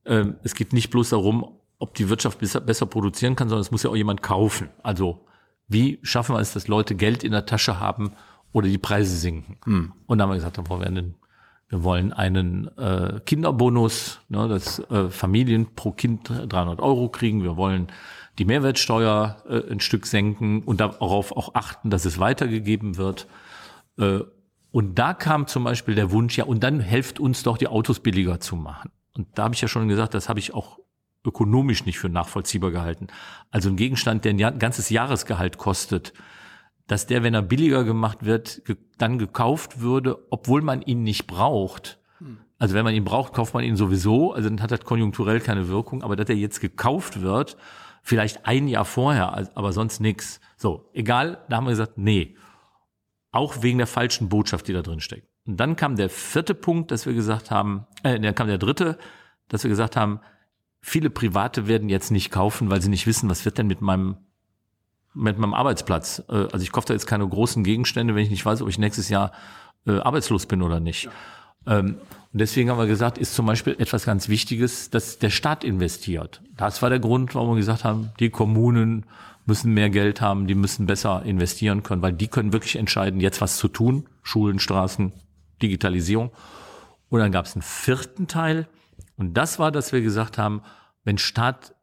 [0.05, 3.71] äh, es geht nicht bloß darum, ob die Wirtschaft besser, besser produzieren kann, sondern es
[3.71, 4.69] muss ja auch jemand kaufen.
[4.83, 5.25] Also
[5.67, 8.13] wie schaffen wir es, dass Leute Geld in der Tasche haben
[8.53, 9.57] oder die Preise sinken?
[9.65, 9.93] Hm.
[10.05, 11.15] Und dann haben wir gesagt, dann wollen wir einen
[11.71, 17.43] wir wollen einen äh, Kinderbonus, ne, dass äh, Familien pro Kind 300 Euro kriegen.
[17.43, 17.89] Wir wollen
[18.39, 23.27] die Mehrwertsteuer äh, ein Stück senken und darauf auch achten, dass es weitergegeben wird.
[23.97, 24.21] Äh,
[24.75, 28.01] und da kam zum Beispiel der Wunsch, ja, und dann helft uns doch, die Autos
[28.01, 28.91] billiger zu machen.
[29.17, 30.81] Und da habe ich ja schon gesagt, das habe ich auch
[31.25, 33.07] ökonomisch nicht für nachvollziehbar gehalten.
[33.53, 36.13] Also ein Gegenstand, der ein ganzes Jahresgehalt kostet,
[36.89, 38.63] dass der, wenn er billiger gemacht wird,
[38.99, 42.01] dann gekauft würde, obwohl man ihn nicht braucht.
[42.19, 42.39] Hm.
[42.59, 45.69] Also wenn man ihn braucht, kauft man ihn sowieso, also dann hat das konjunkturell keine
[45.69, 47.57] Wirkung, aber dass er jetzt gekauft wird,
[48.03, 50.41] vielleicht ein Jahr vorher, aber sonst nix.
[50.57, 52.35] So, egal, da haben wir gesagt, nee.
[53.35, 55.27] Auch wegen der falschen Botschaft, die da drin steckt.
[55.45, 58.97] Und dann kam der vierte Punkt, dass wir gesagt haben, äh, dann kam der dritte,
[59.49, 60.21] dass wir gesagt haben,
[60.81, 64.19] viele Private werden jetzt nicht kaufen, weil sie nicht wissen, was wird denn mit meinem
[65.15, 66.23] mit meinem Arbeitsplatz.
[66.29, 68.79] Äh, also ich kaufe da jetzt keine großen Gegenstände, wenn ich nicht weiß, ob ich
[68.79, 69.33] nächstes Jahr
[69.85, 71.09] äh, arbeitslos bin oder nicht.
[71.67, 71.97] Ähm,
[72.33, 76.41] und deswegen haben wir gesagt, ist zum Beispiel etwas ganz Wichtiges, dass der Staat investiert.
[76.57, 79.07] Das war der Grund, warum wir gesagt haben, die Kommunen
[79.47, 83.41] müssen mehr Geld haben, die müssen besser investieren können, weil die können wirklich entscheiden, jetzt
[83.41, 84.09] was zu tun.
[84.23, 85.13] Schulen, Straßen,
[85.63, 86.31] Digitalisierung.
[87.09, 88.69] Und dann gab es einen vierten Teil.
[89.17, 90.63] Und das war, dass wir gesagt haben,
[91.05, 91.75] wenn Staat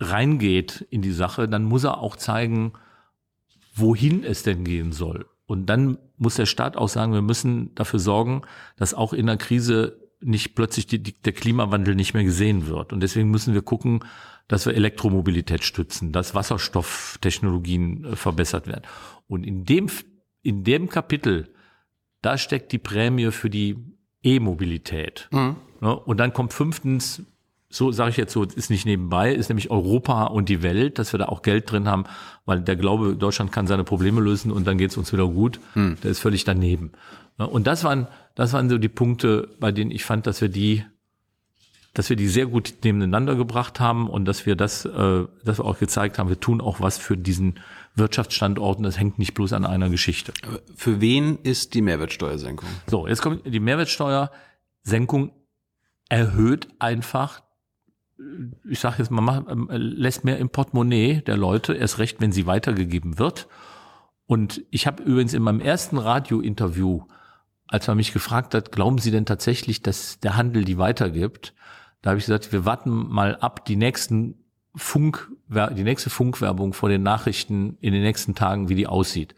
[0.00, 2.72] reingeht in die Sache, dann muss er auch zeigen,
[3.74, 5.26] wohin es denn gehen soll.
[5.46, 8.42] Und dann muss der Staat auch sagen, wir müssen dafür sorgen,
[8.76, 12.92] dass auch in der Krise nicht plötzlich die, die, der Klimawandel nicht mehr gesehen wird.
[12.92, 14.04] Und deswegen müssen wir gucken,
[14.50, 18.82] dass wir Elektromobilität stützen, dass Wasserstofftechnologien äh, verbessert werden.
[19.28, 19.88] Und in dem,
[20.42, 21.54] in dem Kapitel,
[22.20, 23.76] da steckt die Prämie für die
[24.22, 25.28] E-Mobilität.
[25.30, 25.56] Mhm.
[25.80, 27.22] Ja, und dann kommt fünftens
[27.72, 31.14] so sage ich jetzt so, ist nicht nebenbei, ist nämlich Europa und die Welt, dass
[31.14, 32.02] wir da auch Geld drin haben,
[32.44, 35.60] weil der Glaube, Deutschland kann seine Probleme lösen und dann geht's uns wieder gut.
[35.74, 35.96] Hm.
[36.02, 36.90] Der ist völlig daneben.
[37.38, 40.84] Und das waren, das waren so die Punkte, bei denen ich fand, dass wir die,
[41.94, 45.64] dass wir die sehr gut nebeneinander gebracht haben und dass wir das, äh, dass wir
[45.64, 47.58] auch gezeigt haben, wir tun auch was für diesen
[47.94, 48.84] Wirtschaftsstandorten.
[48.84, 50.32] Das hängt nicht bloß an einer Geschichte.
[50.76, 52.68] Für wen ist die Mehrwertsteuersenkung?
[52.86, 55.32] So, jetzt kommt die Mehrwertsteuersenkung
[56.08, 57.42] erhöht einfach
[58.68, 62.32] ich sage jetzt mal, macht, ähm, lässt mehr im Portemonnaie der Leute, erst recht, wenn
[62.32, 63.48] sie weitergegeben wird.
[64.26, 67.02] Und ich habe übrigens in meinem ersten Radiointerview,
[67.66, 71.54] als man mich gefragt hat, glauben Sie denn tatsächlich, dass der Handel die weitergibt?
[72.02, 74.36] Da habe ich gesagt, wir warten mal ab, die nächsten
[74.74, 79.34] Funk, die nächste Funkwerbung vor den Nachrichten in den nächsten Tagen, wie die aussieht.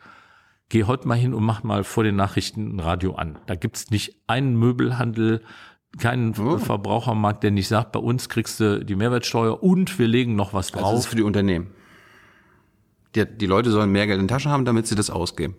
[0.69, 3.39] Geh heute mal hin und mach mal vor den Nachrichten ein Radio an.
[3.47, 5.43] Da gibt's nicht einen Möbelhandel,
[5.99, 6.59] keinen oh.
[6.59, 10.69] Verbrauchermarkt, der nicht sagt, bei uns kriegst du die Mehrwertsteuer und wir legen noch was
[10.69, 10.85] drauf.
[10.85, 11.69] Also das ist für die Unternehmen.
[13.15, 15.57] Die, die Leute sollen mehr Geld in der Tasche haben, damit sie das ausgeben.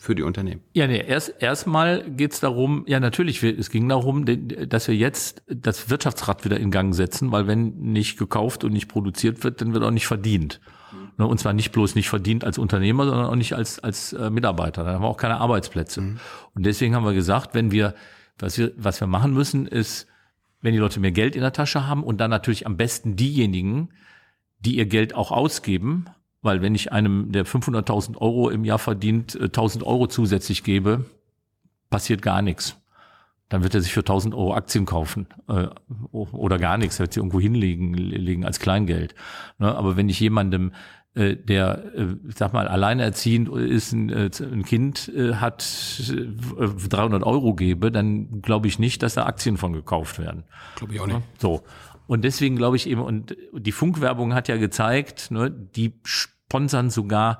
[0.00, 0.62] Für die Unternehmen.
[0.74, 4.24] Ja, nee, erst erstmal geht's darum, ja natürlich, es ging darum,
[4.68, 8.88] dass wir jetzt das Wirtschaftsrad wieder in Gang setzen, weil wenn nicht gekauft und nicht
[8.88, 10.60] produziert wird, dann wird auch nicht verdient.
[11.16, 11.26] Mhm.
[11.26, 14.84] Und zwar nicht bloß nicht verdient als Unternehmer, sondern auch nicht als, als äh, Mitarbeiter.
[14.84, 16.00] Dann haben wir auch keine Arbeitsplätze.
[16.00, 16.20] Mhm.
[16.54, 17.94] Und deswegen haben wir gesagt, wenn wir
[18.38, 20.06] was wir, was wir machen müssen, ist,
[20.60, 23.90] wenn die Leute mehr Geld in der Tasche haben und dann natürlich am besten diejenigen,
[24.60, 26.06] die ihr Geld auch ausgeben,
[26.42, 31.04] weil wenn ich einem, der 500.000 Euro im Jahr verdient, 1.000 äh, Euro zusätzlich gebe,
[31.90, 32.76] passiert gar nichts.
[33.48, 35.68] Dann wird er sich für 1.000 Euro Aktien kaufen äh,
[36.12, 39.14] oder gar nichts, er wird sie irgendwo hinlegen legen als Kleingeld.
[39.58, 39.74] Ne?
[39.74, 40.72] Aber wenn ich jemandem
[41.18, 45.64] äh, der, äh, sag mal, alleinerziehend ist, ein, äh, ein Kind hat
[46.06, 50.44] 300 Euro gebe, dann glaube ich nicht, dass da Aktien von gekauft werden.
[50.76, 51.20] Glaube ich auch nicht.
[51.38, 51.62] So.
[52.08, 57.38] Und deswegen glaube ich eben, und die Funkwerbung hat ja gezeigt, ne, die sponsern sogar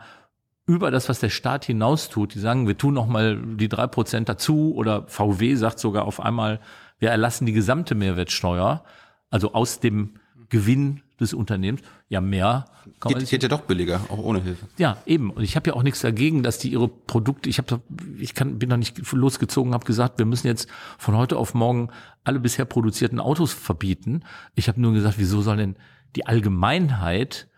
[0.67, 2.35] über das, was der Staat hinaus tut.
[2.35, 6.21] Die sagen, wir tun noch mal die drei Prozent dazu oder VW sagt sogar auf
[6.21, 6.61] einmal,
[6.99, 8.85] wir erlassen die gesamte Mehrwertsteuer,
[9.31, 12.67] also aus dem Gewinn des Unternehmens, ja mehr
[13.01, 14.67] kann man Geht, geht ja doch billiger, auch ohne Hilfe.
[14.79, 15.31] ja, eben.
[15.31, 17.81] Und ich habe ja auch nichts dagegen, dass die ihre Produkte, ich habe
[18.19, 21.91] ich kann bin noch nicht losgezogen, habe gesagt, wir müssen jetzt von heute auf morgen
[22.25, 24.23] alle bisher produzierten Autos verbieten.
[24.55, 25.77] Ich habe nur gesagt, wieso soll denn
[26.17, 27.49] die Allgemeinheit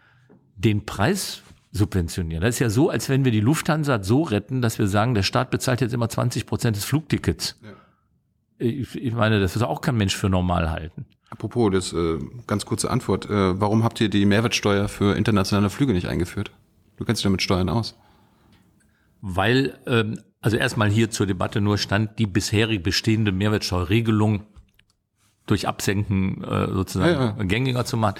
[0.56, 1.42] den Preis
[1.72, 2.42] subventionieren?
[2.42, 5.22] Das ist ja so, als wenn wir die Lufthansa so retten, dass wir sagen, der
[5.22, 7.58] Staat bezahlt jetzt immer 20 Prozent des Flugtickets.
[8.58, 11.06] Ich, ich meine, das ist auch kein Mensch für normal halten.
[11.30, 13.26] Apropos, das äh, ganz kurze Antwort.
[13.30, 16.50] Äh, warum habt ihr die Mehrwertsteuer für internationale Flüge nicht eingeführt?
[16.96, 17.96] Du kennst dich damit Steuern aus.
[19.22, 24.44] weil, ähm, also erstmal hier zur Debatte nur stand, die bisherig bestehende Mehrwertsteuerregelung
[25.46, 27.44] durch Absenken äh, sozusagen Ja, ja.
[27.44, 28.16] gängiger zu machen.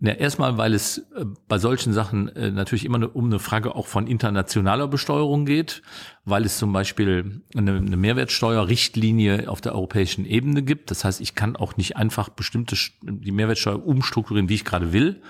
[0.00, 3.74] Ja, erstmal, weil es äh, bei solchen Sachen äh, natürlich immer ne- um eine Frage
[3.74, 5.82] auch von internationaler Besteuerung geht,
[6.24, 10.92] weil es zum Beispiel eine, eine Mehrwertsteuerrichtlinie auf der europäischen Ebene gibt.
[10.92, 15.20] Das heißt, ich kann auch nicht einfach bestimmte die Mehrwertsteuer umstrukturieren, wie ich gerade will.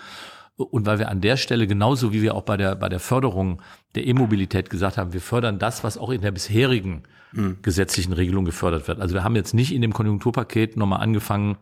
[0.56, 3.62] Und weil wir an der Stelle genauso wie wir auch bei der, bei der Förderung
[3.94, 7.04] der E-Mobilität gesagt haben, wir fördern das, was auch in der bisherigen
[7.62, 9.00] gesetzlichen Regelung gefördert wird.
[9.00, 11.58] Also wir haben jetzt nicht in dem Konjunkturpaket nochmal angefangen,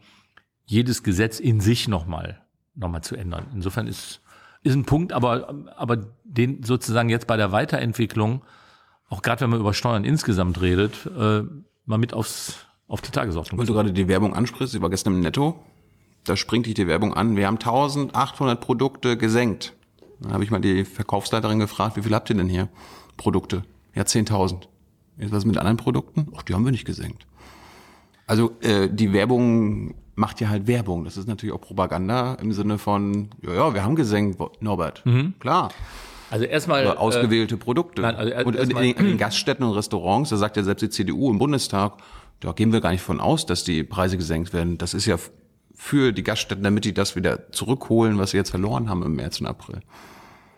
[0.65, 2.41] jedes Gesetz in sich nochmal
[2.77, 3.47] noch mal zu ändern.
[3.55, 4.21] Insofern ist,
[4.63, 8.43] ist ein Punkt, aber, aber den sozusagen jetzt bei der Weiterentwicklung,
[9.09, 11.43] auch gerade wenn man über Steuern insgesamt redet, äh,
[11.87, 13.59] mal mit aufs, auf die Tagesordnung.
[13.59, 15.63] Weil du gerade die Werbung ansprichst, ich war gestern im Netto,
[16.25, 19.75] da springt dich die Werbung an, wir haben 1800 Produkte gesenkt.
[20.21, 22.69] Dann habe ich mal die Verkaufsleiterin gefragt, wie viel habt ihr denn hier?
[23.17, 23.63] Produkte.
[23.95, 24.67] Ja, 10.000.
[25.19, 26.29] Jetzt was mit anderen Produkten?
[26.37, 27.27] Ach, die haben wir nicht gesenkt.
[28.27, 31.05] Also äh, die Werbung macht ja halt Werbung.
[31.05, 35.05] Das ist natürlich auch Propaganda im Sinne von, ja, ja, wir haben gesenkt, Norbert.
[35.39, 35.71] Klar.
[36.31, 38.03] Also erstmal Oder ausgewählte Produkte.
[38.03, 41.31] nein, also und in, in, den Gaststätten und Restaurants, da sagt ja selbst die CDU
[41.31, 41.99] im Bundestag,
[42.41, 44.77] da gehen wir gar nicht von aus, dass die Preise gesenkt werden.
[44.77, 45.17] Das ist ja
[45.75, 49.41] für die Gaststätten, damit die das wieder zurückholen, was sie jetzt verloren haben im März
[49.41, 49.81] und April.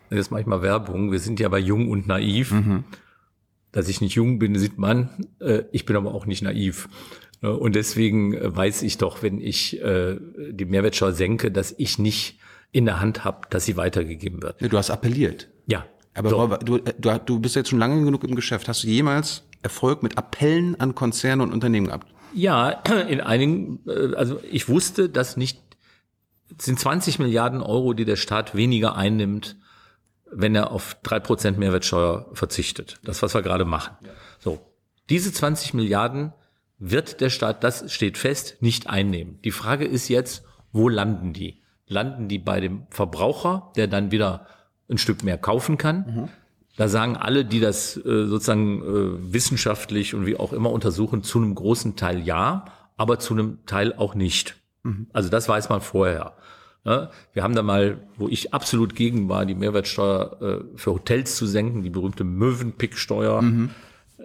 [0.09, 1.11] Jetzt mache ich mal Werbung.
[1.11, 2.51] Wir sind ja bei Jung und Naiv.
[2.51, 2.83] Mhm.
[3.71, 5.27] Dass ich nicht jung bin, sieht man.
[5.39, 6.89] Äh, Ich bin aber auch nicht naiv.
[7.41, 10.17] Äh, Und deswegen äh, weiß ich doch, wenn ich äh,
[10.51, 12.39] die Mehrwertsteuer senke, dass ich nicht
[12.71, 14.61] in der Hand habe, dass sie weitergegeben wird.
[14.61, 15.49] Du hast appelliert.
[15.65, 15.85] Ja.
[16.13, 16.47] Aber So.
[16.57, 18.67] Du, äh, du, du bist jetzt schon lange genug im Geschäft.
[18.67, 22.07] Hast du jemals Erfolg mit Appellen an Konzerne und Unternehmen gehabt?
[22.33, 22.69] Ja,
[23.07, 23.79] in einigen,
[24.15, 25.61] also ich wusste, dass nicht,
[26.57, 29.57] es sind 20 Milliarden Euro, die der Staat weniger einnimmt,
[30.31, 32.99] wenn er auf drei Prozent Mehrwertsteuer verzichtet.
[33.03, 33.95] Das, was wir gerade machen.
[34.39, 34.59] So.
[35.09, 36.33] Diese 20 Milliarden
[36.79, 39.39] wird der Staat, das steht fest, nicht einnehmen.
[39.43, 41.61] Die Frage ist jetzt, wo landen die?
[41.87, 44.47] Landen die bei dem Verbraucher, der dann wieder
[44.89, 46.05] ein Stück mehr kaufen kann?
[46.77, 51.39] Da sagen alle, die das äh, sozusagen äh, wissenschaftlich und wie auch immer untersuchen, zu
[51.39, 52.65] einem großen Teil ja,
[52.95, 54.55] aber zu einem Teil auch nicht.
[55.11, 56.33] Also das weiß man vorher.
[56.85, 61.35] Ja, wir haben da mal, wo ich absolut gegen war, die Mehrwertsteuer äh, für Hotels
[61.35, 63.41] zu senken, die berühmte Möwenpick-Steuer,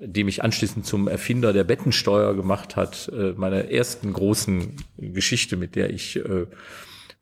[0.01, 5.77] die mich anschließend zum Erfinder der Bettensteuer gemacht hat, äh, meiner ersten großen Geschichte, mit
[5.77, 6.47] der ich äh,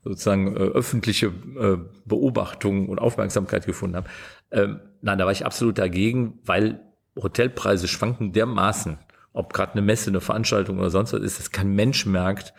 [0.04, 4.08] sozusagen äh, öffentliche äh, Beobachtung und Aufmerksamkeit gefunden habe.
[4.50, 6.80] Ähm, nein, da war ich absolut dagegen, weil
[7.16, 8.98] Hotelpreise schwanken dermaßen,
[9.32, 12.54] ob gerade eine Messe, eine Veranstaltung oder sonst was ist, dass kein Mensch merkt,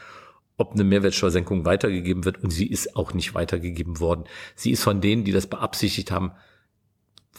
[0.57, 4.25] ob eine Mehrwertsteuersenkung weitergegeben wird und sie ist auch nicht weitergegeben worden.
[4.55, 6.31] Sie ist von denen, die das beabsichtigt haben,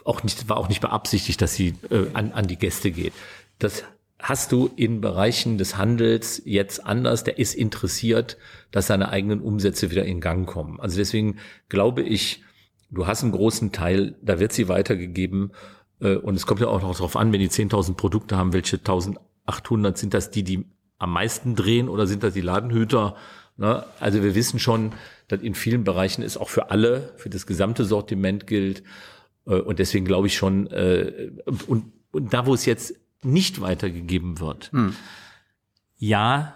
[0.04, 3.12] auch nicht, war auch nicht beabsichtigt, dass sie äh, an, an die Gäste geht.
[3.58, 3.84] Das
[4.18, 7.24] hast du in Bereichen des Handels jetzt anders.
[7.24, 8.38] Der ist interessiert,
[8.70, 10.80] dass seine eigenen Umsätze wieder in Gang kommen.
[10.80, 11.38] Also deswegen
[11.68, 12.42] glaube ich,
[12.90, 15.52] du hast einen großen Teil, da wird sie weitergegeben.
[16.00, 18.76] Äh, und es kommt ja auch noch darauf an, wenn die 10.000 Produkte haben, welche
[18.76, 20.66] 1.800 sind das die, die
[20.98, 23.16] am meisten drehen oder sind das die Ladenhüter?
[23.56, 23.84] Ne?
[24.00, 24.92] Also wir wissen schon,
[25.28, 28.82] dass in vielen Bereichen es auch für alle, für das gesamte Sortiment gilt.
[29.46, 31.30] Äh, Und deswegen glaube ich schon, äh,
[31.66, 34.70] und, und da, wo es jetzt nicht weitergegeben wird,
[35.96, 36.54] ja,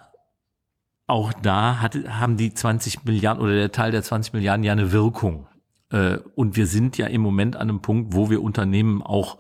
[1.07, 4.93] auch da hat, haben die 20 Milliarden oder der Teil der 20 Milliarden ja eine
[4.93, 5.47] Wirkung.
[5.91, 9.39] Äh, Und wir sind ja im Moment an einem Punkt, wo wir Unternehmen auch,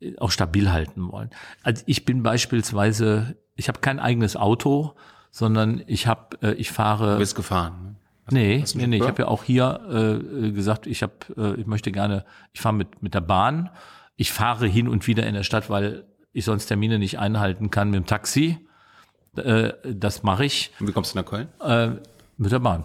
[0.00, 1.30] äh, auch stabil halten wollen.
[1.62, 4.94] Also ich bin beispielsweise, ich habe kein eigenes Auto,
[5.30, 7.12] sondern ich habe, äh, ich fahre.
[7.14, 7.93] Du bist gefahren.
[8.30, 8.38] Ne?
[8.38, 11.66] Nee, du nee, nee, ich habe ja auch hier äh, gesagt, ich habe, äh, ich
[11.66, 13.70] möchte gerne, ich fahre mit mit der Bahn.
[14.16, 17.90] Ich fahre hin und wieder in der Stadt, weil ich sonst Termine nicht einhalten kann
[17.90, 18.58] mit dem Taxi.
[19.36, 21.48] Äh, das mache ich Und wie kommst du nach Köln?
[21.60, 21.90] äh,
[22.36, 22.84] mit der Bahn.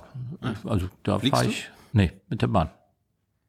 [0.66, 1.50] Also da fahre du?
[1.50, 1.70] ich.
[1.94, 2.70] Nee, mit der Bahn.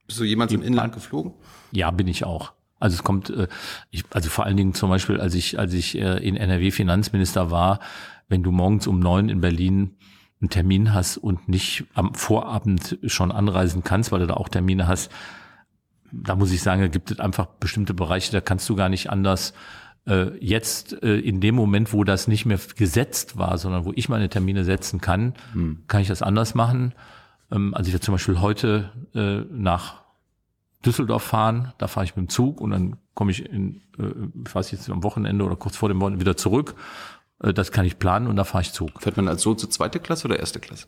[0.07, 1.35] Bist du jemals im Inland geflogen?
[1.73, 2.53] Ja, bin ich auch.
[2.79, 3.49] Also es kommt, äh,
[3.91, 7.51] ich, also vor allen Dingen zum Beispiel, als ich, als ich äh, in NRW Finanzminister
[7.51, 7.81] war,
[8.29, 9.97] wenn du morgens um neun in Berlin
[10.41, 14.89] einen Termin hast und nicht am Vorabend schon anreisen kannst, weil du da auch Termine
[14.89, 15.11] hast.
[16.13, 19.11] Da muss ich sagen, da gibt es einfach bestimmte Bereiche, da kannst du gar nicht
[19.11, 19.53] anders.
[20.07, 24.09] Äh, jetzt äh, in dem Moment, wo das nicht mehr gesetzt war, sondern wo ich
[24.09, 25.83] meine Termine setzen kann, hm.
[25.89, 26.95] kann ich das anders machen.
[27.53, 30.01] Ähm, also ich werde zum Beispiel heute äh, nach
[30.85, 34.05] Düsseldorf fahren, da fahre ich mit dem Zug und dann komme ich in, äh,
[34.47, 36.75] ich weiß jetzt am Wochenende oder kurz vor dem Wochenende wieder zurück
[37.41, 39.03] das kann ich planen und da fahre ich Zug.
[39.03, 40.87] Fährt man als so zur zweite Klasse oder erste Klasse?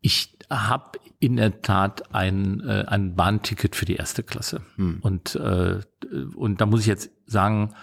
[0.00, 4.62] Ich habe in der Tat ein, äh, ein Bahnticket für die erste Klasse.
[4.76, 4.98] Hm.
[5.00, 5.80] Und, äh,
[6.34, 7.74] und da muss ich jetzt sagen,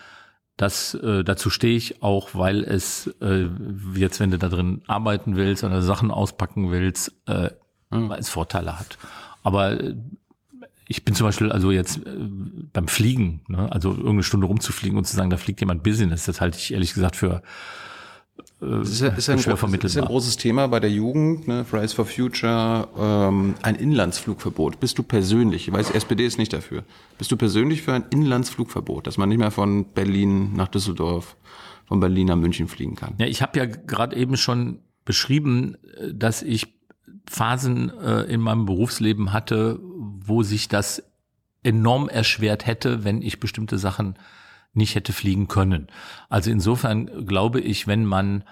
[0.57, 3.47] das, äh, dazu stehe ich auch, weil es äh,
[3.95, 7.49] jetzt, wenn du da drin arbeiten willst oder Sachen auspacken willst, äh,
[7.91, 8.11] hm.
[8.11, 8.97] es Vorteile hat.
[9.41, 9.95] Aber äh,
[10.91, 12.09] ich bin zum Beispiel also jetzt äh,
[12.73, 16.41] beim Fliegen, ne, also irgendeine Stunde rumzufliegen und zu sagen, da fliegt jemand Business, das
[16.41, 17.43] halte ich ehrlich gesagt für
[18.59, 21.63] das ist, ist, ja ein, ist ja ein großes Thema bei der Jugend, ne?
[21.63, 24.79] Fridays for Future, ähm, ein Inlandsflugverbot.
[24.79, 26.83] Bist du persönlich, ich weiß, SPD ist nicht dafür,
[27.17, 31.37] bist du persönlich für ein Inlandsflugverbot, dass man nicht mehr von Berlin nach Düsseldorf,
[31.85, 33.13] von Berlin nach München fliegen kann?
[33.17, 35.77] Ja, ich habe ja gerade eben schon beschrieben,
[36.11, 36.67] dass ich
[37.29, 39.79] Phasen äh, in meinem Berufsleben hatte,
[40.25, 41.03] wo sich das
[41.63, 44.15] enorm erschwert hätte, wenn ich bestimmte Sachen
[44.73, 45.87] nicht hätte fliegen können.
[46.29, 48.43] Also insofern glaube ich, wenn man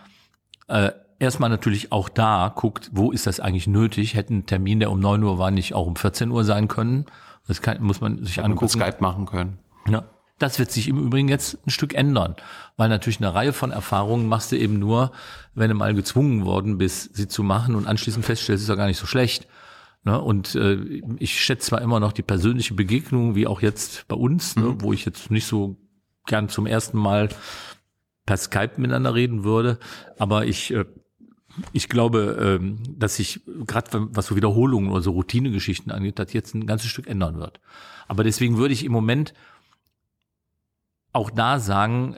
[0.68, 4.92] äh, erstmal natürlich auch da guckt, wo ist das eigentlich nötig, hätte ein Termin, der
[4.92, 7.06] um neun Uhr war, nicht auch um 14 Uhr sein können.
[7.48, 8.70] Das kann, muss man sich Hätte angucken.
[8.70, 9.60] Skype machen können.
[9.88, 10.04] Ja.
[10.40, 12.36] Das wird sich im Übrigen jetzt ein Stück ändern,
[12.76, 15.12] weil natürlich eine Reihe von Erfahrungen machst du eben nur,
[15.56, 18.86] wenn du mal gezwungen worden bist, sie zu machen und anschließend feststellst, ist ja gar
[18.86, 19.48] nicht so schlecht.
[20.08, 20.22] Ne?
[20.22, 24.56] Und äh, ich schätze zwar immer noch die persönliche Begegnung, wie auch jetzt bei uns,
[24.56, 24.64] ne?
[24.64, 24.82] mhm.
[24.82, 25.76] wo ich jetzt nicht so
[26.26, 27.28] gern zum ersten Mal
[28.26, 29.80] per Skype miteinander reden würde.
[30.18, 30.86] Aber ich, äh,
[31.74, 36.56] ich glaube, ähm, dass sich gerade was so Wiederholungen oder so Routinegeschichten angeht, das jetzt
[36.56, 37.60] ein ganzes Stück ändern wird.
[38.08, 39.34] Aber deswegen würde ich im Moment
[41.12, 42.16] auch da sagen,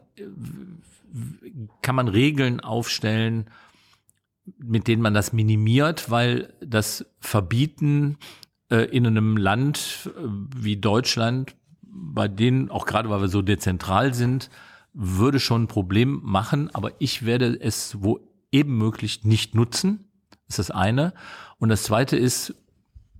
[1.81, 3.47] kann man Regeln aufstellen,
[4.57, 8.17] mit denen man das minimiert, weil das Verbieten
[8.69, 10.21] äh, in einem Land äh,
[10.55, 14.49] wie Deutschland bei denen, auch gerade weil wir so dezentral sind,
[14.93, 18.19] würde schon ein Problem machen, aber ich werde es wo
[18.51, 20.09] eben möglich nicht nutzen.
[20.47, 21.13] Das ist das eine.
[21.57, 22.55] Und das zweite ist,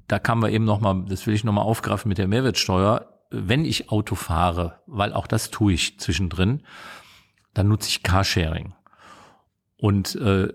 [0.08, 3.20] da kamen wir eben nochmal, das will ich nochmal aufgreifen mit der Mehrwertsteuer.
[3.30, 6.64] Wenn ich Auto fahre, weil auch das tue ich zwischendrin,
[7.54, 8.74] dann nutze ich Carsharing.
[9.78, 10.52] Und, äh,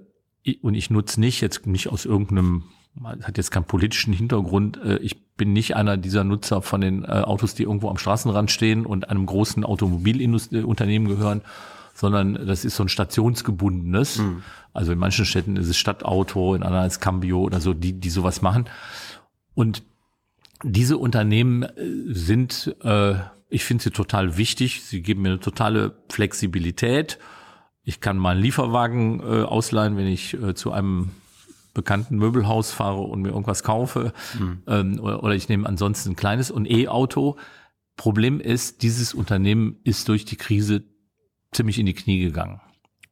[0.61, 2.65] und ich nutze nicht, jetzt nicht aus irgendeinem
[3.23, 4.79] hat jetzt keinen politischen Hintergrund.
[4.85, 8.51] Äh, ich bin nicht einer dieser Nutzer von den äh, Autos, die irgendwo am Straßenrand
[8.51, 11.43] stehen und einem großen Automobilunternehmen gehören,
[11.95, 14.19] sondern das ist so ein stationsgebundenes.
[14.19, 14.43] Mhm.
[14.73, 18.11] Also in manchen Städten ist es Stadtauto, in anderen ist Cambio oder so, die, die
[18.11, 18.67] sowas machen.
[19.55, 19.83] Und
[20.63, 21.71] diese Unternehmen äh,
[22.09, 23.15] sind, äh,
[23.49, 24.83] ich finde sie total wichtig.
[24.83, 27.19] Sie geben mir eine totale Flexibilität.
[27.85, 31.11] Ich kann mal einen Lieferwagen äh, ausleihen, wenn ich äh, zu einem
[31.75, 34.63] bekannten Möbelhaus fahre und mir irgendwas kaufe mhm.
[34.67, 37.37] ähm, oder, oder ich nehme ansonsten ein kleines und E-Auto.
[37.97, 40.85] Problem ist, dieses Unternehmen ist durch die Krise
[41.53, 42.61] ziemlich in die Knie gegangen.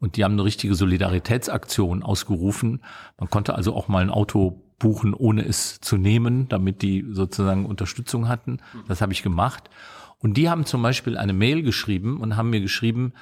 [0.01, 2.83] Und die haben eine richtige Solidaritätsaktion ausgerufen.
[3.19, 7.67] Man konnte also auch mal ein Auto buchen, ohne es zu nehmen, damit die sozusagen
[7.67, 8.59] Unterstützung hatten.
[8.89, 9.71] Das habe ich gemacht.
[10.19, 13.13] Und die haben zum Beispiel eine Mail geschrieben und haben mir geschrieben,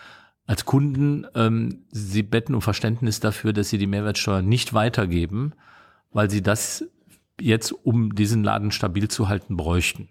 [0.51, 5.53] als Kunden, ähm, sie betten um Verständnis dafür, dass sie die Mehrwertsteuer nicht weitergeben,
[6.11, 6.85] weil sie das
[7.41, 10.09] jetzt, um diesen Laden stabil zu halten, bräuchten.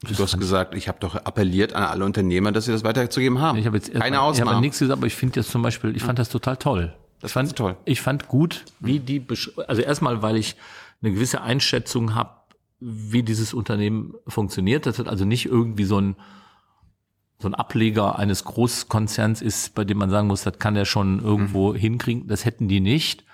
[0.00, 3.40] Das du hast gesagt, ich habe doch appelliert an alle Unternehmer, dass sie das weiterzugeben
[3.40, 3.56] haben.
[3.56, 4.50] Ich habe jetzt keine mal, Ausnahme.
[4.50, 6.92] Ich habe nichts gesagt, aber ich finde jetzt zum Beispiel, ich fand das total toll.
[7.20, 7.76] Das ich fand toll.
[7.84, 9.24] Ich fand gut, wie die,
[9.68, 10.56] also erstmal, weil ich
[11.02, 12.30] eine gewisse Einschätzung habe,
[12.80, 14.86] wie dieses Unternehmen funktioniert.
[14.86, 16.16] Das hat also nicht irgendwie so ein
[17.42, 21.20] so ein Ableger eines Großkonzerns ist, bei dem man sagen muss, das kann der schon
[21.22, 21.76] irgendwo mhm.
[21.76, 22.28] hinkriegen.
[22.28, 23.24] Das hätten die nicht.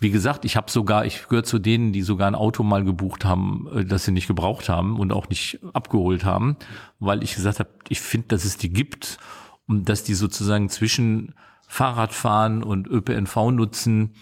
[0.00, 3.24] Wie gesagt, ich habe sogar, ich gehöre zu denen, die sogar ein Auto mal gebucht
[3.24, 6.56] haben, äh, das sie nicht gebraucht haben und auch nicht abgeholt haben,
[6.98, 9.18] weil ich gesagt habe, ich finde, dass es die gibt
[9.66, 11.34] und dass die sozusagen zwischen
[11.68, 14.14] Fahrradfahren und ÖPNV nutzen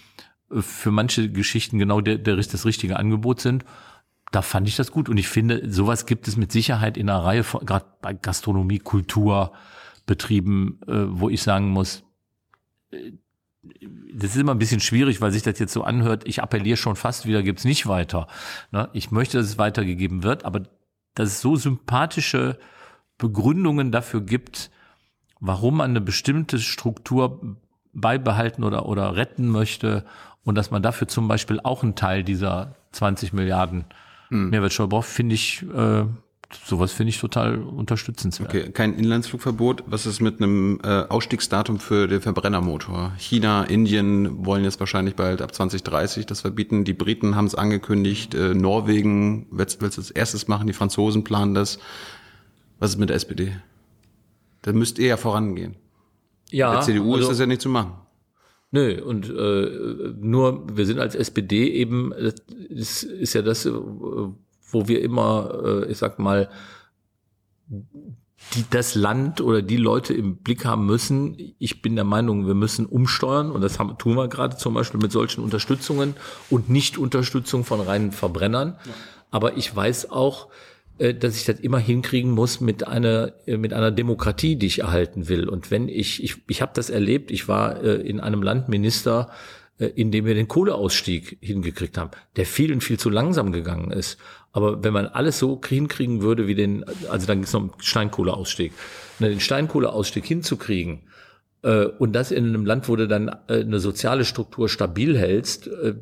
[0.51, 3.65] äh, für manche Geschichten genau der, der, das richtige Angebot sind
[4.33, 5.09] da fand ich das gut.
[5.09, 8.79] Und ich finde, sowas gibt es mit Sicherheit in einer Reihe von, gerade bei Gastronomie,
[8.79, 9.53] Kultur,
[10.05, 12.03] Betrieben, äh, wo ich sagen muss,
[12.91, 13.11] äh,
[14.13, 16.27] das ist immer ein bisschen schwierig, weil sich das jetzt so anhört.
[16.27, 18.27] Ich appelliere schon fast wieder, gibt's nicht weiter.
[18.71, 18.89] Ne?
[18.91, 20.63] Ich möchte, dass es weitergegeben wird, aber
[21.13, 22.57] dass es so sympathische
[23.17, 24.71] Begründungen dafür gibt,
[25.39, 27.57] warum man eine bestimmte Struktur
[27.93, 30.05] beibehalten oder, oder retten möchte
[30.43, 33.85] und dass man dafür zum Beispiel auch einen Teil dieser 20 Milliarden
[34.33, 36.05] Mehrwertsteuer braucht, finde ich, äh,
[36.65, 38.49] sowas finde ich total unterstützenswert.
[38.49, 39.83] Okay, kein Inlandsflugverbot.
[39.87, 43.13] Was ist mit einem äh, Ausstiegsdatum für den Verbrennermotor?
[43.17, 46.83] China, Indien wollen jetzt wahrscheinlich bald ab 2030 das verbieten.
[46.83, 48.35] Die Briten haben es angekündigt.
[48.35, 50.67] Äh, Norwegen wird es als erstes machen.
[50.67, 51.79] Die Franzosen planen das.
[52.79, 53.53] Was ist mit der SPD?
[54.61, 55.75] Da müsst ihr ja vorangehen.
[56.51, 57.93] Ja, Der CDU also- ist das ja nicht zu machen.
[58.73, 62.11] Nö, und äh, nur wir sind als SPD eben,
[62.71, 66.49] das ist, ja das, äh, wo wir immer, äh, ich sag mal,
[67.67, 71.37] die, das Land oder die Leute im Blick haben müssen.
[71.59, 74.99] Ich bin der Meinung, wir müssen umsteuern und das haben, tun wir gerade zum Beispiel
[74.99, 76.15] mit solchen Unterstützungen
[76.49, 78.79] und nicht Unterstützung von reinen Verbrennern.
[79.29, 80.47] Aber ich weiß auch,
[80.97, 85.27] dass ich das immer hinkriegen muss mit einer äh, mit einer Demokratie, die ich erhalten
[85.27, 85.49] will.
[85.49, 89.29] Und wenn ich ich ich habe das erlebt, ich war äh, in einem Land Minister,
[89.79, 93.91] äh, in dem wir den Kohleausstieg hingekriegt haben, der viel und viel zu langsam gegangen
[93.91, 94.17] ist.
[94.51, 98.71] Aber wenn man alles so hinkriegen würde wie den, also dann ging es um Steinkohleausstieg,
[99.19, 101.01] den Steinkohleausstieg hinzukriegen,
[101.63, 105.67] äh, und das in einem Land, wo du dann äh, eine soziale Struktur stabil hältst,
[105.67, 105.95] äh,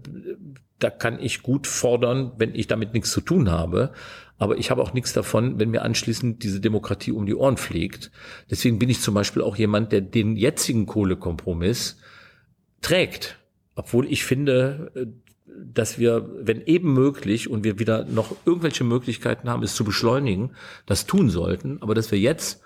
[0.79, 3.93] da kann ich gut fordern, wenn ich damit nichts zu tun habe.
[4.41, 8.09] Aber ich habe auch nichts davon, wenn mir anschließend diese Demokratie um die Ohren fliegt.
[8.49, 11.97] Deswegen bin ich zum Beispiel auch jemand, der den jetzigen Kohlekompromiss
[12.81, 13.37] trägt.
[13.75, 15.05] Obwohl ich finde, äh,
[15.45, 20.55] dass wir, wenn eben möglich und wir wieder noch irgendwelche Möglichkeiten haben, es zu beschleunigen,
[20.87, 21.79] das tun sollten.
[21.79, 22.63] Aber dass wir jetzt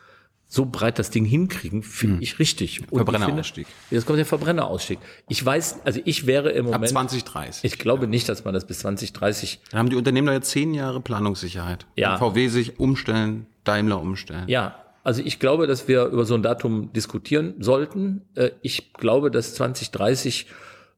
[0.47, 2.79] so breit das Ding hinkriegen, finde ich richtig.
[2.79, 3.67] Und ich finde- Verbrennerausstieg.
[3.89, 4.99] Jetzt kommt der Verbrennerausstieg.
[5.27, 6.89] Ich weiß, also ich wäre im Ab Moment.
[6.91, 7.63] 2030.
[7.63, 9.59] Ich glaube nicht, dass man das bis 2030.
[9.71, 11.85] Dann haben die Unternehmen da jetzt zehn Jahre Planungssicherheit.
[11.95, 12.17] Ja.
[12.17, 14.47] VW sich umstellen, Daimler umstellen.
[14.47, 18.21] Ja, also ich glaube, dass wir über so ein Datum diskutieren sollten.
[18.35, 20.45] Äh, Ich glaube, dass 2030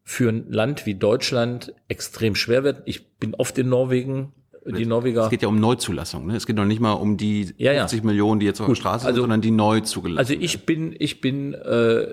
[0.03, 2.81] für ein Land wie Deutschland extrem schwer wird.
[2.85, 4.31] Ich bin oft in Norwegen.
[4.75, 5.23] Die Norweger.
[5.23, 6.27] Es geht ja um Neuzulassung.
[6.27, 6.35] Ne?
[6.35, 7.81] Es geht noch nicht mal um die Ja, ja.
[7.81, 10.65] 50 Millionen, die jetzt auf der Straße also- sind, sondern die neu zugelassen Also ich
[10.65, 12.03] bin, ich bin, äh,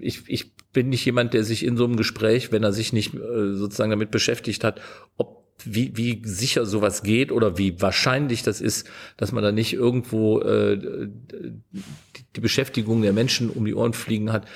[0.00, 3.14] ich, ich bin nicht jemand, der sich in so einem Gespräch, wenn er sich nicht
[3.14, 4.80] äh, sozusagen damit beschäftigt hat,
[5.16, 9.72] ob wie, wie sicher sowas geht oder wie wahrscheinlich das ist, dass man da nicht
[9.72, 14.46] irgendwo äh, die, die Beschäftigung der Menschen um die Ohren fliegen hat,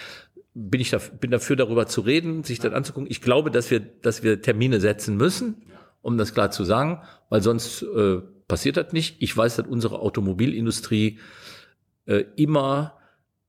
[0.54, 3.10] bin ich da, bin dafür darüber zu reden, sich das anzugucken.
[3.10, 5.62] Ich glaube, dass wir, dass wir Termine setzen müssen,
[6.02, 9.16] um das klar zu sagen, weil sonst äh, passiert das nicht.
[9.20, 11.18] Ich weiß, dass unsere Automobilindustrie
[12.06, 12.94] äh, immer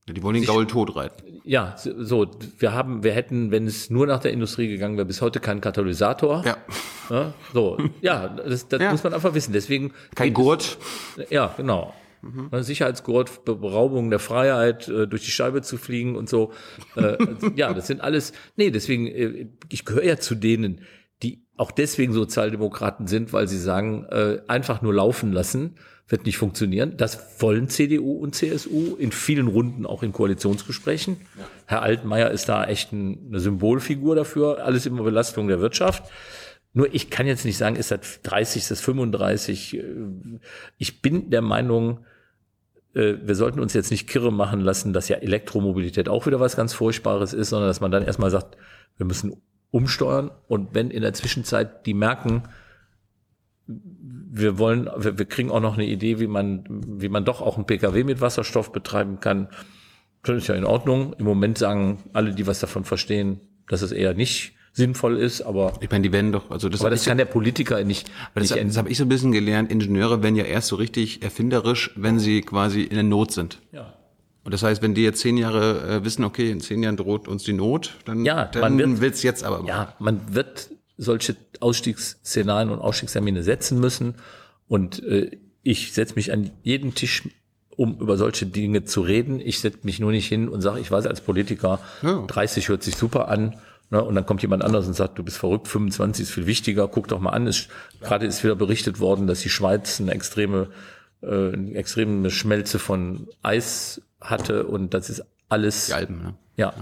[0.08, 1.40] Die wollen den Gaul tot reiten.
[1.44, 5.22] ja, so, wir haben, wir hätten, wenn es nur nach der Industrie gegangen wäre, bis
[5.22, 6.44] heute keinen Katalysator.
[6.44, 6.56] Ja.
[7.10, 8.90] Ja, so, ja, das, das Ja.
[8.92, 9.52] muss man einfach wissen.
[9.52, 10.78] Deswegen Kein Gurt.
[11.16, 11.92] Es, ja, genau.
[12.52, 16.52] Sicherheitsgurt, Be- Beraubung der Freiheit, äh, durch die Scheibe zu fliegen und so.
[16.96, 17.16] Äh,
[17.56, 18.32] ja, das sind alles.
[18.56, 20.82] Nee, deswegen, äh, ich gehöre ja zu denen,
[21.56, 25.76] auch deswegen Sozialdemokraten sind, weil sie sagen, äh, einfach nur laufen lassen
[26.08, 26.96] wird nicht funktionieren.
[26.96, 31.16] Das wollen CDU und CSU in vielen Runden auch in Koalitionsgesprächen.
[31.66, 34.64] Herr Altmaier ist da echt ein, eine Symbolfigur dafür.
[34.64, 36.04] Alles immer Belastung der Wirtschaft.
[36.74, 39.76] Nur ich kann jetzt nicht sagen, ist das 30, ist das 35.
[39.76, 39.84] Äh,
[40.78, 42.04] Ich bin der Meinung,
[42.94, 46.56] äh, wir sollten uns jetzt nicht kirre machen lassen, dass ja Elektromobilität auch wieder was
[46.56, 48.56] ganz Furchtbares ist, sondern dass man dann erstmal sagt,
[48.96, 49.42] wir müssen
[49.72, 52.44] umsteuern und wenn in der Zwischenzeit die merken,
[53.66, 57.56] wir wollen, wir, wir kriegen auch noch eine Idee, wie man, wie man doch auch
[57.56, 59.48] einen PKW mit Wasserstoff betreiben kann,
[60.22, 61.14] das ist ja in Ordnung.
[61.18, 65.74] Im Moment sagen alle, die was davon verstehen, dass es eher nicht sinnvoll ist, aber,
[65.80, 68.54] Ich meine, die werden doch, also das, aber das kann der Politiker nicht, aber das,
[68.54, 69.70] nicht das habe ich so ein bisschen gelernt.
[69.70, 73.58] Ingenieure werden ja erst so richtig erfinderisch, wenn sie quasi in der Not sind.
[73.72, 73.94] ja.
[74.44, 77.28] Und das heißt, wenn die jetzt zehn Jahre äh, wissen, okay, in zehn Jahren droht
[77.28, 79.58] uns die Not, dann, Ja, dann man wird- will's jetzt aber.
[79.58, 79.68] machen.
[79.68, 84.14] Ja, man wird solche Ausstiegsszenarien und Ausstiegstermine setzen müssen.
[84.68, 85.30] Und äh,
[85.62, 87.22] ich setze mich an jeden Tisch,
[87.76, 89.40] um über solche Dinge zu reden.
[89.40, 92.24] Ich setze mich nur nicht hin und sage, ich weiß als Politiker, Ja.
[92.26, 93.56] 30 hört sich super an.
[93.90, 96.88] Ne, und dann kommt jemand anders und sagt, du bist verrückt, 25 ist viel wichtiger,
[96.88, 97.46] guck doch mal an.
[97.46, 97.68] Es,
[98.00, 100.68] Gerade ist wieder berichtet worden, dass die Schweiz eine extreme,
[101.20, 105.86] äh, eine extreme Schmelze von Eis hatte und das ist alles.
[105.86, 106.34] Die Alpen, ne?
[106.56, 106.72] Ja.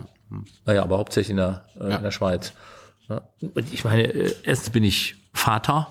[0.64, 2.53] Naja, aber hauptsächlich in der, äh, in der Schweiz.
[3.09, 3.22] Ja.
[3.41, 5.88] Und ich meine, äh, erstens bin ich Vater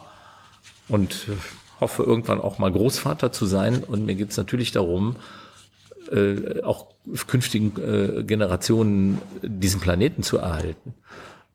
[0.87, 3.83] und äh, hoffe irgendwann auch mal Großvater zu sein.
[3.83, 5.17] Und mir geht es natürlich darum,
[6.11, 6.87] äh, auch
[7.27, 10.93] künftigen äh, Generationen diesen Planeten zu erhalten.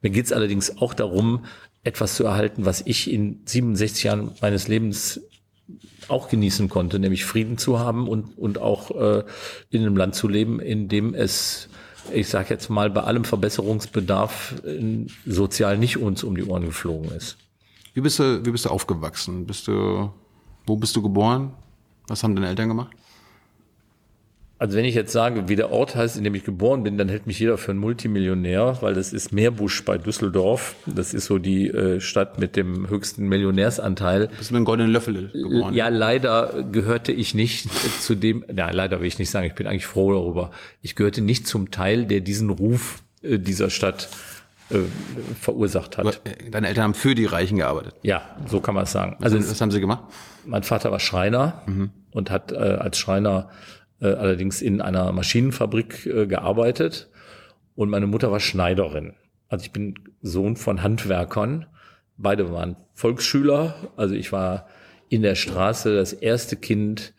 [0.02, 1.44] Mir geht es allerdings auch darum,
[1.82, 5.20] etwas zu erhalten, was ich in 67 Jahren meines Lebens
[6.08, 9.24] auch genießen konnte, nämlich Frieden zu haben und, und auch äh,
[9.70, 11.68] in einem Land zu leben, in dem es,
[12.12, 14.62] ich sage jetzt mal, bei allem Verbesserungsbedarf
[15.24, 17.38] sozial nicht uns um die Ohren geflogen ist.
[17.94, 19.46] Wie bist du, wie bist du aufgewachsen?
[19.46, 20.10] Bist du,
[20.66, 21.52] wo bist du geboren?
[22.08, 22.94] Was haben deine Eltern gemacht?
[24.56, 27.08] Also wenn ich jetzt sage, wie der Ort heißt, in dem ich geboren bin, dann
[27.08, 30.76] hält mich jeder für einen Multimillionär, weil das ist Meerbusch bei Düsseldorf.
[30.86, 34.28] Das ist so die äh, Stadt mit dem höchsten Millionärsanteil.
[34.28, 35.74] Bist du mit einem goldenen Löffel geboren?
[35.74, 37.68] Ja, leider gehörte ich nicht
[38.00, 40.50] zu dem, na, leider will ich nicht sagen, ich bin eigentlich froh darüber.
[40.82, 44.08] Ich gehörte nicht zum Teil, der diesen Ruf äh, dieser Stadt
[44.70, 44.78] äh,
[45.40, 46.20] verursacht hat.
[46.24, 47.94] Äh, Deine Eltern haben für die Reichen gearbeitet.
[48.02, 49.16] Ja, so kann man es sagen.
[49.20, 50.04] Also, Also was haben sie gemacht?
[50.46, 51.62] mein Vater war Schreiner
[52.12, 53.48] und hat als Schreiner
[54.00, 57.10] äh, allerdings in einer Maschinenfabrik äh, gearbeitet
[57.74, 59.14] und meine Mutter war Schneiderin.
[59.48, 61.66] Also ich bin Sohn von Handwerkern.
[62.16, 63.74] Beide waren Volksschüler.
[63.96, 64.66] Also ich war
[65.08, 67.14] in der Straße das erste Kind,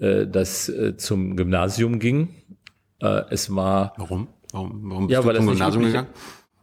[0.00, 2.28] äh, das äh, zum Gymnasium ging.
[3.00, 4.28] Äh, es war Warum?
[4.52, 6.08] Warum, warum Ja, bist weil du zum Gymnasium üblich- gegangen?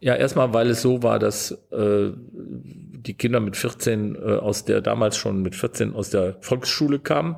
[0.01, 4.81] Ja, erstmal, weil es so war, dass äh, die Kinder mit 14 äh, aus der
[4.81, 7.37] damals schon mit 14 aus der Volksschule kamen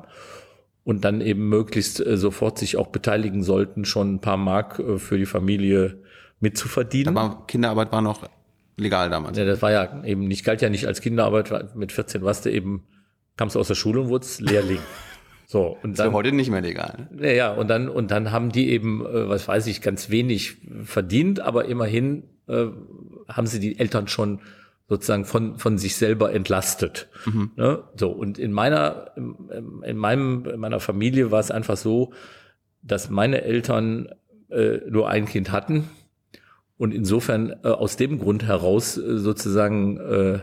[0.88, 4.96] und dann eben möglichst äh, sofort sich auch beteiligen sollten, schon ein paar Mark äh,
[4.96, 5.98] für die Familie
[6.40, 7.14] mitzuverdienen.
[7.14, 8.26] Aber Kinderarbeit war noch
[8.78, 9.36] legal damals.
[9.36, 12.50] Ja, das war ja eben nicht, galt ja nicht als Kinderarbeit, mit 14 warst du
[12.50, 12.84] eben,
[13.36, 14.80] kamst du aus der Schule und wurdest Lehrling.
[15.50, 17.08] So, und Das wäre dann, heute nicht mehr legal.
[17.10, 17.28] Ne?
[17.28, 20.58] ja, ja, und dann, und dann haben die eben, äh, was weiß ich, ganz wenig
[20.84, 22.66] verdient, aber immerhin äh,
[23.28, 24.40] haben sie die Eltern schon
[24.88, 27.08] sozusagen von, von sich selber entlastet.
[27.56, 27.84] Ne?
[27.96, 32.12] So, und in meiner, in, in meinem, in meiner Familie war es einfach so,
[32.82, 34.08] dass meine Eltern
[34.50, 35.88] äh, nur ein Kind hatten
[36.78, 40.38] und insofern äh, aus dem Grund heraus äh, sozusagen äh,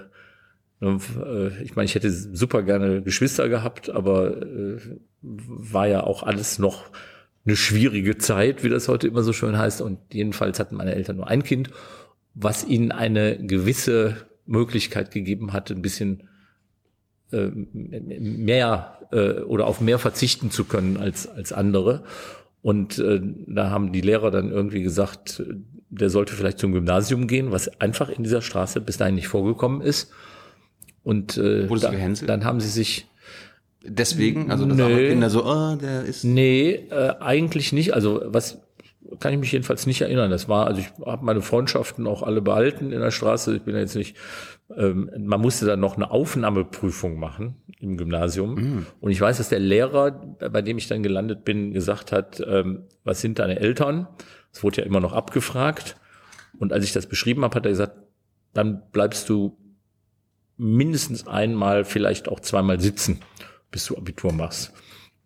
[0.82, 4.78] äh, ich meine, ich hätte super gerne Geschwister gehabt, aber äh,
[5.22, 6.86] war ja auch alles noch
[7.46, 9.82] eine schwierige Zeit, wie das heute immer so schön heißt.
[9.82, 11.70] Und jedenfalls hatten meine Eltern nur ein Kind,
[12.34, 16.30] was ihnen eine gewisse Möglichkeit gegeben hatte, ein bisschen
[17.32, 22.04] äh, mehr äh, oder auf mehr verzichten zu können als, als andere.
[22.62, 25.44] Und äh, da haben die Lehrer dann irgendwie gesagt,
[25.90, 29.82] der sollte vielleicht zum Gymnasium gehen, was einfach in dieser Straße bis dahin nicht vorgekommen
[29.82, 30.12] ist.
[31.04, 32.30] Und äh, da, gehänselt?
[32.30, 33.08] dann haben sie sich
[33.88, 34.84] Deswegen, also dass Nö.
[34.84, 36.24] andere Kinder so, oh, der ist.
[36.24, 37.94] Nee, äh, eigentlich nicht.
[37.94, 38.60] Also was
[39.20, 40.32] kann ich mich jedenfalls nicht erinnern.
[40.32, 43.56] Das war, also ich habe meine Freundschaften auch alle behalten in der Straße.
[43.56, 44.16] Ich bin ja jetzt nicht,
[44.76, 48.86] ähm, man musste dann noch eine Aufnahmeprüfung machen im Gymnasium.
[49.00, 52.84] Und ich weiß, dass der Lehrer, bei dem ich dann gelandet bin, gesagt hat, ähm,
[53.04, 54.08] was sind deine Eltern?
[54.52, 55.96] Es wurde ja immer noch abgefragt.
[56.58, 57.98] Und als ich das beschrieben habe, hat er gesagt,
[58.54, 59.58] dann bleibst du
[60.58, 63.20] mindestens einmal, vielleicht auch zweimal sitzen,
[63.72, 64.74] bis du Abitur machst.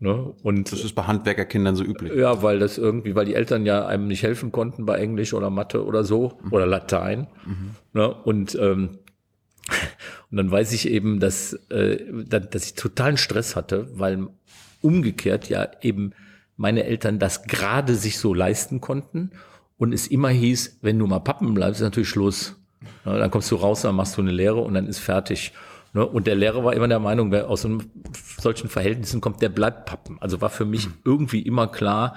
[0.01, 0.13] Ne?
[0.43, 2.13] Und Das ist bei Handwerkerkindern so üblich.
[2.13, 5.49] ja, weil das irgendwie, weil die Eltern ja einem nicht helfen konnten bei Englisch oder
[5.49, 7.27] Mathe oder so oder Latein.
[7.93, 8.07] Ne?
[8.13, 8.99] Und ähm,
[10.31, 11.97] und dann weiß ich eben, dass äh,
[12.27, 14.27] da- dass ich totalen Stress hatte, weil
[14.81, 16.13] umgekehrt ja eben
[16.55, 19.31] meine Eltern das gerade sich so leisten konnten
[19.77, 22.55] und es immer hieß, wenn du mal Pappen bleibst, ist natürlich Schluss.
[23.05, 23.17] Ne?
[23.19, 25.51] Dann kommst du raus, dann machst du eine Lehre und dann ist fertig.
[25.93, 26.05] Ne?
[26.05, 27.67] Und der Lehrer war immer der Meinung, wer aus
[28.39, 30.17] solchen Verhältnissen kommt, der bleibt Pappen.
[30.21, 32.15] Also war für mich irgendwie immer klar,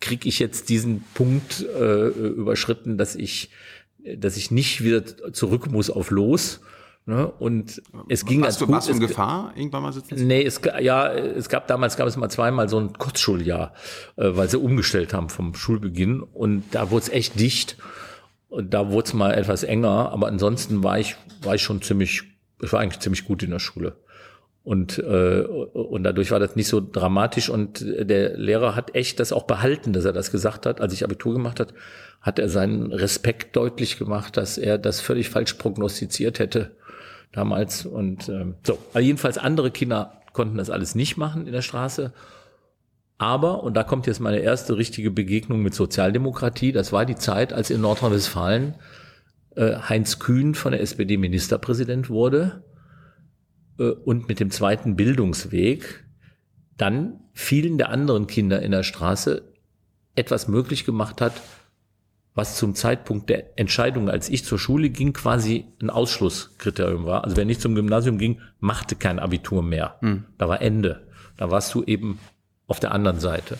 [0.00, 3.50] kriege ich jetzt diesen Punkt äh, überschritten, dass ich,
[4.16, 6.60] dass ich nicht wieder zurück muss auf los.
[7.06, 7.26] Ne?
[7.26, 8.74] Und es ging Warst ganz du, gut.
[8.74, 10.24] warst du in Es- Gefahr, irgendwann mal sitzen?
[10.26, 13.72] Nee, es, ja, es gab damals gab es mal zweimal so ein Kurzschuljahr,
[14.16, 17.76] äh, weil sie umgestellt haben vom Schulbeginn und da wurde es echt dicht
[18.48, 22.22] und da wurde es mal etwas enger, aber ansonsten war ich war ich schon ziemlich,
[22.62, 23.96] ich war eigentlich ziemlich gut in der Schule
[24.64, 29.32] und äh, und dadurch war das nicht so dramatisch und der Lehrer hat echt das
[29.32, 31.74] auch behalten, dass er das gesagt hat, als ich Abitur gemacht hat,
[32.20, 36.70] hat er seinen Respekt deutlich gemacht, dass er das völlig falsch prognostiziert hätte
[37.32, 37.84] damals.
[37.84, 42.12] Und ähm, so, also jedenfalls andere Kinder konnten das alles nicht machen in der Straße.
[43.18, 47.52] Aber, und da kommt jetzt meine erste richtige Begegnung mit Sozialdemokratie, das war die Zeit,
[47.52, 48.74] als in Nordrhein-Westfalen
[49.56, 52.64] äh, Heinz Kühn von der SPD Ministerpräsident wurde
[53.78, 56.04] äh, und mit dem zweiten Bildungsweg
[56.76, 59.52] dann vielen der anderen Kinder in der Straße
[60.14, 61.40] etwas möglich gemacht hat,
[62.34, 67.24] was zum Zeitpunkt der Entscheidung, als ich zur Schule ging, quasi ein Ausschlusskriterium war.
[67.24, 69.98] Also wer nicht zum Gymnasium ging, machte kein Abitur mehr.
[70.38, 71.06] Da war Ende.
[71.36, 72.18] Da warst du eben
[72.66, 73.58] auf der anderen Seite.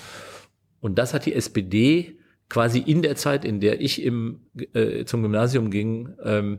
[0.80, 2.18] Und das hat die SPD
[2.53, 4.41] quasi in der Zeit, in der ich im,
[4.75, 6.59] äh, zum Gymnasium ging, ähm,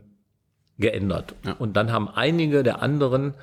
[0.76, 1.36] geändert.
[1.46, 1.52] Ja.
[1.52, 3.34] Und dann haben einige der anderen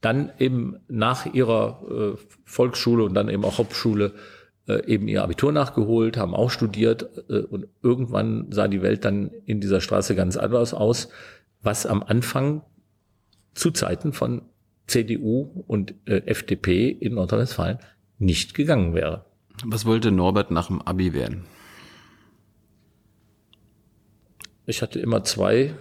[0.00, 1.82] dann eben nach ihrer
[2.16, 4.14] äh, Volksschule und dann eben auch Hauptschule
[4.66, 9.30] äh, eben ihr Abitur nachgeholt, haben auch studiert äh, und irgendwann sah die Welt dann
[9.44, 11.10] in dieser Straße ganz anders aus,
[11.60, 12.62] was am Anfang
[13.52, 14.40] zu Zeiten von
[14.86, 17.80] CDU und äh, FDP in Nordrhein-Westfalen
[18.18, 19.26] nicht gegangen wäre.
[19.62, 21.44] Was wollte Norbert nach dem Abi werden?
[24.68, 25.74] Ich hatte immer zwei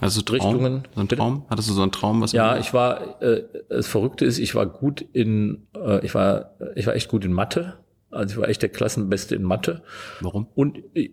[0.00, 0.88] Also Traum, Richtungen.
[0.94, 1.08] So ein?
[1.08, 1.46] Traum?
[1.48, 2.20] Hattest du so einen Traum?
[2.20, 6.56] Was Ja, ich war, äh, das Verrückte ist, ich war gut in, äh, ich war,
[6.74, 7.78] ich war echt gut in Mathe.
[8.10, 9.82] Also ich war echt der Klassenbeste in Mathe.
[10.20, 10.48] Warum?
[10.54, 11.10] Und äh,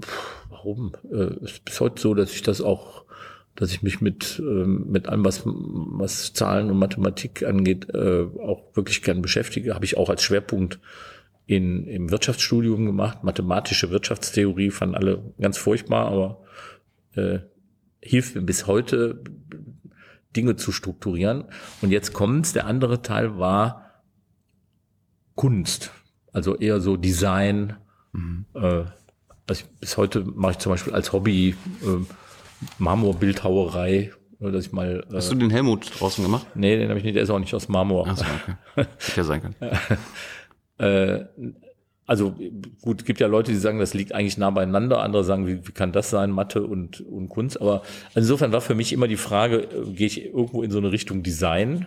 [0.00, 0.92] pff, warum?
[1.10, 3.04] Äh, ist bis heute so, dass ich das auch,
[3.56, 8.62] dass ich mich mit ähm, mit allem, was was Zahlen und Mathematik angeht, äh, auch
[8.74, 9.74] wirklich gern beschäftige.
[9.74, 10.78] Habe ich auch als Schwerpunkt
[11.48, 13.24] in im Wirtschaftsstudium gemacht.
[13.24, 16.42] Mathematische Wirtschaftstheorie fanden alle ganz furchtbar, aber
[17.14, 17.38] äh,
[18.02, 19.24] hilft mir bis heute
[20.36, 21.44] Dinge zu strukturieren.
[21.80, 22.52] Und jetzt kommt's.
[22.52, 24.02] Der andere Teil war
[25.36, 25.90] Kunst,
[26.34, 27.76] also eher so Design.
[28.54, 28.84] Äh,
[29.46, 32.04] also bis heute mache ich zum Beispiel als Hobby äh,
[32.76, 35.02] Marmorbildhauerei, dass ich mal.
[35.10, 36.46] Äh, Hast du den Helmut draußen gemacht?
[36.56, 37.16] nee, den habe ich nicht.
[37.16, 38.06] Der ist auch nicht aus Marmor.
[38.06, 38.54] Achso, okay.
[38.98, 39.56] Hätte ja sein können.
[40.78, 41.24] Äh,
[42.06, 42.34] also
[42.80, 45.02] gut, gibt ja Leute, die sagen, das liegt eigentlich nah beieinander.
[45.02, 47.60] Andere sagen, wie, wie kann das sein, Mathe und, und Kunst?
[47.60, 47.82] Aber
[48.14, 51.22] insofern war für mich immer die Frage, äh, gehe ich irgendwo in so eine Richtung
[51.22, 51.86] Design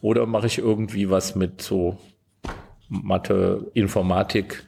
[0.00, 1.98] oder mache ich irgendwie was mit so
[2.88, 4.66] Mathe, Informatik?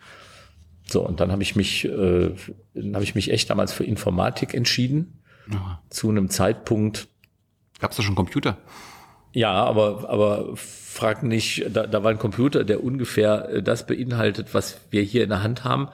[0.87, 2.35] So, und dann habe ich mich, äh,
[2.75, 5.21] dann habe ich mich echt damals für Informatik entschieden.
[5.91, 7.09] Zu einem Zeitpunkt,
[7.81, 8.57] Gab's da schon Computer?
[9.35, 14.55] Ja, aber, aber frag nicht, da, da war ein Computer, der ungefähr äh, das beinhaltet,
[14.55, 15.89] was wir hier in der Hand haben,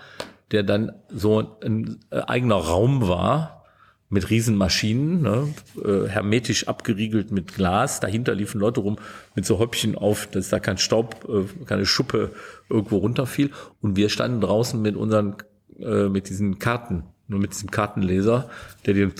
[0.51, 3.64] der dann so ein äh, eigener Raum war
[4.11, 8.01] mit riesen Maschinen, ne, äh, hermetisch abgeriegelt mit Glas.
[8.01, 8.99] Dahinter liefen Leute rum
[9.34, 11.26] mit so Häubchen auf, dass da kein Staub,
[11.64, 12.32] keine Schuppe
[12.68, 13.53] irgendwo runterfiel.
[13.80, 15.36] Und wir standen draußen mit unseren,
[15.78, 18.51] mit diesen Karten, nur mit diesem Kartenleser,
[18.84, 19.12] der den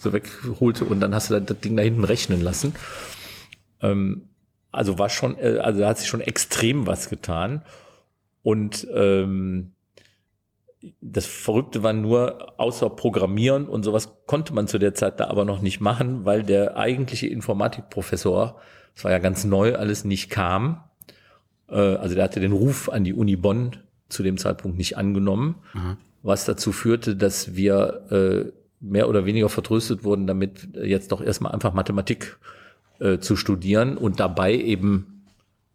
[0.00, 2.74] so wegholte und dann hast du das Ding da hinten rechnen lassen.
[3.82, 4.28] Ähm,
[4.72, 7.62] also war schon, äh, also da hat sich schon extrem was getan.
[8.42, 9.72] Und ähm,
[11.00, 15.44] das Verrückte war nur, außer Programmieren und sowas konnte man zu der Zeit da aber
[15.44, 18.60] noch nicht machen, weil der eigentliche Informatikprofessor,
[18.94, 20.84] das war ja ganz neu, alles nicht kam.
[21.68, 23.76] Äh, also der hatte den Ruf an die Uni Bonn
[24.08, 25.56] zu dem Zeitpunkt nicht angenommen,
[26.22, 31.52] was dazu führte, dass wir äh, mehr oder weniger vertröstet wurden, damit jetzt doch erstmal
[31.52, 32.38] einfach Mathematik
[33.00, 35.24] äh, zu studieren und dabei eben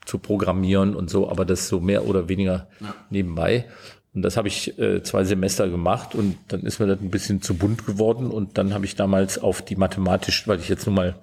[0.06, 2.68] zu programmieren und so, aber das so mehr oder weniger
[3.10, 3.66] nebenbei.
[4.14, 7.42] Und das habe ich äh, zwei Semester gemacht und dann ist mir das ein bisschen
[7.42, 10.96] zu bunt geworden und dann habe ich damals auf die mathematisch, weil ich jetzt nun
[10.96, 11.16] mal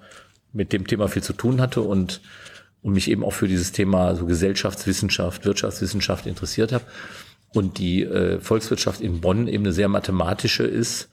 [0.53, 2.21] mit dem Thema viel zu tun hatte und,
[2.81, 6.85] und mich eben auch für dieses Thema so Gesellschaftswissenschaft, Wirtschaftswissenschaft interessiert habe
[7.53, 11.09] und die äh, Volkswirtschaft in Bonn eben eine sehr mathematische ist,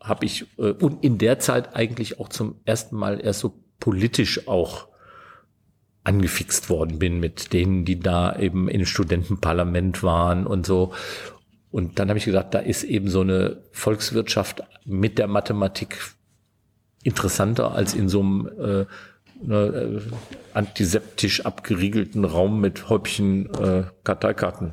[0.00, 4.48] habe ich äh, und in der Zeit eigentlich auch zum ersten Mal erst so politisch
[4.48, 4.88] auch
[6.04, 10.92] angefixt worden bin mit denen, die da eben im Studentenparlament waren und so.
[11.70, 15.98] Und dann habe ich gedacht, da ist eben so eine Volkswirtschaft mit der Mathematik
[17.02, 18.86] interessanter als in so einem äh,
[19.42, 20.00] ne, äh,
[20.52, 24.72] antiseptisch abgeriegelten Raum mit Häubchen äh, Karteikarten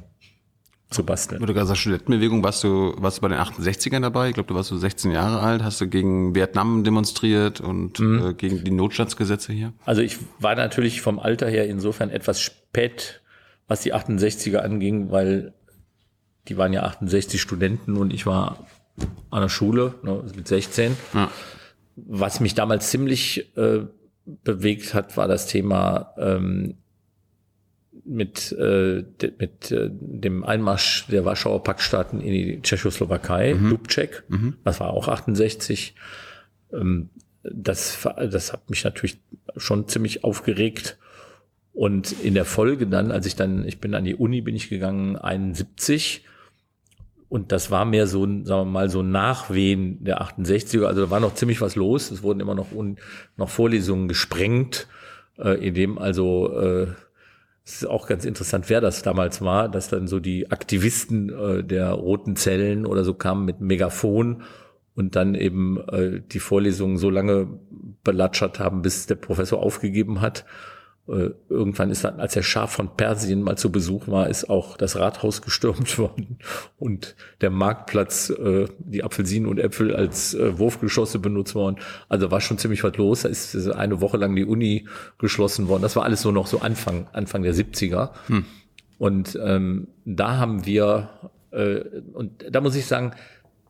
[0.91, 1.43] zu basteln.
[1.45, 4.29] Gerade sagst, Studentenbewegung, warst du, warst du bei den 68ern dabei?
[4.29, 8.33] Ich glaube, du warst so 16 Jahre alt, hast du gegen Vietnam demonstriert und äh,
[8.33, 9.73] gegen die Notstandsgesetze hier?
[9.85, 13.21] Also ich war natürlich vom Alter her insofern etwas spät,
[13.67, 15.53] was die 68er anging, weil
[16.47, 18.67] die waren ja 68 Studenten und ich war
[19.29, 20.97] an der Schule ne, mit 16.
[21.13, 21.31] Ja.
[21.95, 23.85] Was mich damals ziemlich äh,
[24.25, 26.80] bewegt hat, war das Thema ähm,
[28.05, 34.23] mit, äh, de, mit äh, dem Einmarsch der Warschauer Paktstaaten in die Tschechoslowakei, Dubček,
[34.63, 35.95] das war auch 68.
[36.73, 37.09] Ähm,
[37.43, 39.19] das, das hat mich natürlich
[39.57, 40.97] schon ziemlich aufgeregt.
[41.73, 44.69] Und in der Folge dann, als ich dann, ich bin an die Uni, bin ich
[44.69, 46.25] gegangen, 71.
[47.29, 50.85] Und das war mehr so, ein, sagen wir mal, so ein Nachwehen der 68er.
[50.85, 52.11] Also da war noch ziemlich was los.
[52.11, 52.97] Es wurden immer noch, un,
[53.37, 54.87] noch Vorlesungen gesprengt,
[55.37, 56.87] äh, in dem also, äh,
[57.63, 61.63] es ist auch ganz interessant, wer das damals war, dass dann so die Aktivisten äh,
[61.63, 64.43] der roten Zellen oder so kamen mit Megafon
[64.95, 67.47] und dann eben äh, die Vorlesungen so lange
[68.03, 70.45] belatschert haben, bis der Professor aufgegeben hat.
[71.07, 74.77] Äh, irgendwann ist dann, als der Schah von Persien mal zu Besuch war, ist auch
[74.77, 76.37] das Rathaus gestürmt worden
[76.77, 81.77] und der Marktplatz, äh, die Apfelsinen und Äpfel als äh, Wurfgeschosse benutzt worden.
[82.07, 83.23] Also war schon ziemlich was los.
[83.23, 84.87] Da ist eine Woche lang die Uni
[85.17, 85.81] geschlossen worden.
[85.81, 88.11] Das war alles so noch so Anfang, Anfang der 70er.
[88.27, 88.45] Hm.
[88.97, 91.09] Und ähm, da haben wir,
[91.49, 91.79] äh,
[92.13, 93.13] und da muss ich sagen,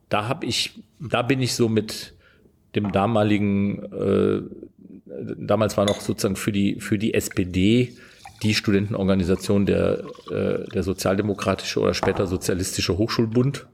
[0.10, 2.14] da habe ich, da bin ich so mit
[2.76, 4.42] dem damaligen äh,
[5.38, 7.94] damals war noch sozusagen für die, für die SPD
[8.44, 13.68] die Studentenorganisation der, äh, der Sozialdemokratische oder später Sozialistische Hochschulbund.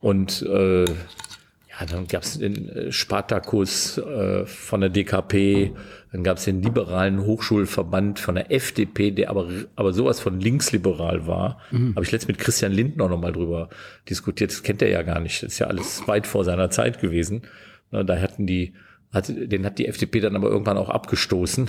[0.00, 5.72] Und äh, ja, dann gab es den äh, Spartakus äh, von der DKP,
[6.12, 11.26] dann gab es den liberalen Hochschulverband von der FDP, der aber, aber sowas von linksliberal
[11.26, 11.58] war.
[11.70, 11.94] Mhm.
[11.94, 13.70] Habe ich letztens mit Christian Lindner noch mal drüber
[14.08, 14.50] diskutiert.
[14.50, 15.42] Das kennt er ja gar nicht.
[15.42, 17.42] Das ist ja alles weit vor seiner Zeit gewesen.
[17.90, 18.72] Da hatten die
[19.12, 21.68] hat, den hat die FDP dann aber irgendwann auch abgestoßen.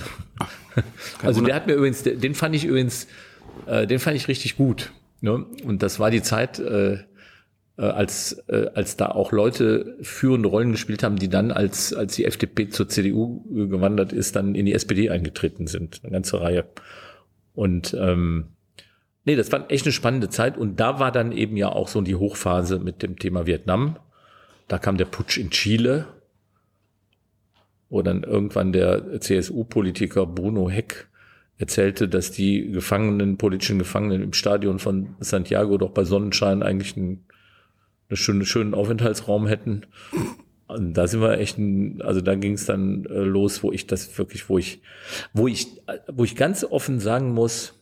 [1.22, 3.06] also der hat mir übrigens, den fand ich übrigens,
[3.66, 4.92] äh, den fand ich richtig gut.
[5.20, 5.44] Ne?
[5.64, 6.98] Und das war die Zeit, äh,
[7.76, 12.14] äh, als, äh, als da auch Leute führende Rollen gespielt haben, die dann, als, als
[12.14, 16.00] die FDP zur CDU gewandert ist, dann in die SPD eingetreten sind.
[16.02, 16.66] Eine ganze Reihe.
[17.52, 18.46] Und ähm,
[19.24, 20.56] nee, das war echt eine spannende Zeit.
[20.56, 23.96] Und da war dann eben ja auch so die Hochphase mit dem Thema Vietnam.
[24.68, 26.06] Da kam der Putsch in Chile
[27.94, 31.06] wo dann irgendwann der CSU-Politiker Bruno Heck
[31.58, 37.24] erzählte, dass die Gefangenen, politischen Gefangenen im Stadion von Santiago doch bei Sonnenschein eigentlich einen,
[38.08, 39.82] einen schönen, schönen Aufenthaltsraum hätten.
[40.66, 43.86] Und da sind wir echt, ein, also da ging es dann äh, los, wo ich
[43.86, 44.82] das wirklich, wo ich,
[45.32, 45.68] wo ich,
[46.12, 47.80] wo ich ganz offen sagen muss,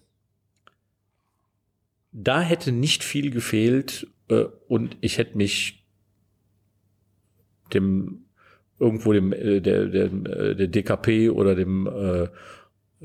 [2.13, 5.87] da hätte nicht viel gefehlt äh, und ich hätte mich
[7.73, 8.27] dem
[8.83, 12.25] irgendwo dem äh, der, der, äh, der DKP oder dem äh,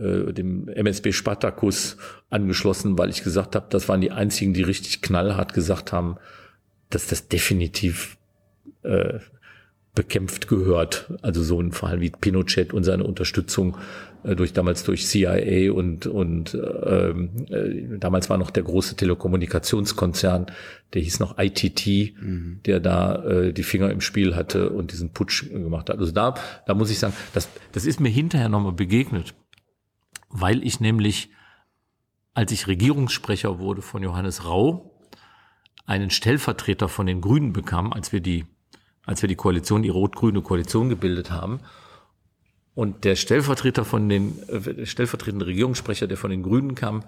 [0.01, 1.97] äh dem MSB Spartacus
[2.30, 6.17] angeschlossen, weil ich gesagt habe, das waren die einzigen, die richtig knallhart gesagt haben,
[6.89, 8.17] dass das definitiv
[8.84, 9.19] äh,
[9.98, 11.12] bekämpft gehört.
[11.24, 13.78] Also so ein Fall wie Pinochet und seine Unterstützung
[14.24, 20.45] äh, durch damals durch CIA und und ähm, äh, damals war noch der große Telekommunikationskonzern,
[20.93, 22.62] der hieß noch ITT, mhm.
[22.68, 25.98] der da äh, die Finger im Spiel hatte und diesen Putsch gemacht hat.
[25.98, 26.36] Also da
[26.68, 29.34] da muss ich sagen, das das ist mir hinterher nochmal begegnet,
[30.30, 31.32] weil ich nämlich
[32.36, 34.95] als ich Regierungssprecher wurde von Johannes Rau,
[35.88, 38.45] einen Stellvertreter von den Grünen bekam, als wir die
[39.08, 41.62] als wir die Koalition, die rot-grüne Koalition gebildet haben.
[42.76, 47.03] Und der Stellvertreter von den, äh, stellvertretende Regierungssprecher, der von den Grünen kam,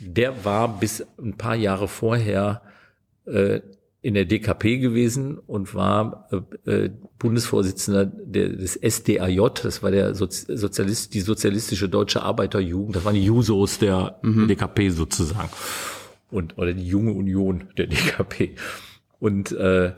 [0.00, 2.60] der war bis ein paar Jahre vorher
[3.24, 3.60] äh,
[4.02, 6.28] in der DKP gewesen und war
[6.66, 13.04] äh, äh Bundesvorsitzender der, des SDAJ, das war der Sozialist, die sozialistische deutsche Arbeiterjugend, das
[13.04, 14.46] waren die Jusos der mhm.
[14.46, 15.50] DKP sozusagen.
[16.30, 18.56] Und, oder die junge Union der DKP.
[19.18, 19.94] Und äh,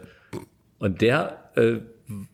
[0.80, 1.78] und der äh,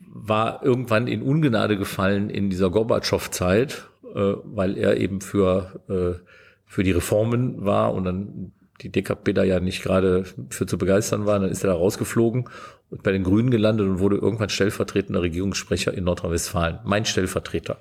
[0.01, 6.23] war irgendwann in Ungnade gefallen in dieser Gorbatschow-Zeit, äh, weil er eben für, äh,
[6.65, 11.25] für die Reformen war und dann die DKP da ja nicht gerade für zu begeistern
[11.25, 11.39] war.
[11.39, 12.49] Dann ist er da rausgeflogen
[12.89, 16.79] und bei den Grünen gelandet und wurde irgendwann stellvertretender Regierungssprecher in Nordrhein-Westfalen.
[16.85, 17.79] Mein Stellvertreter.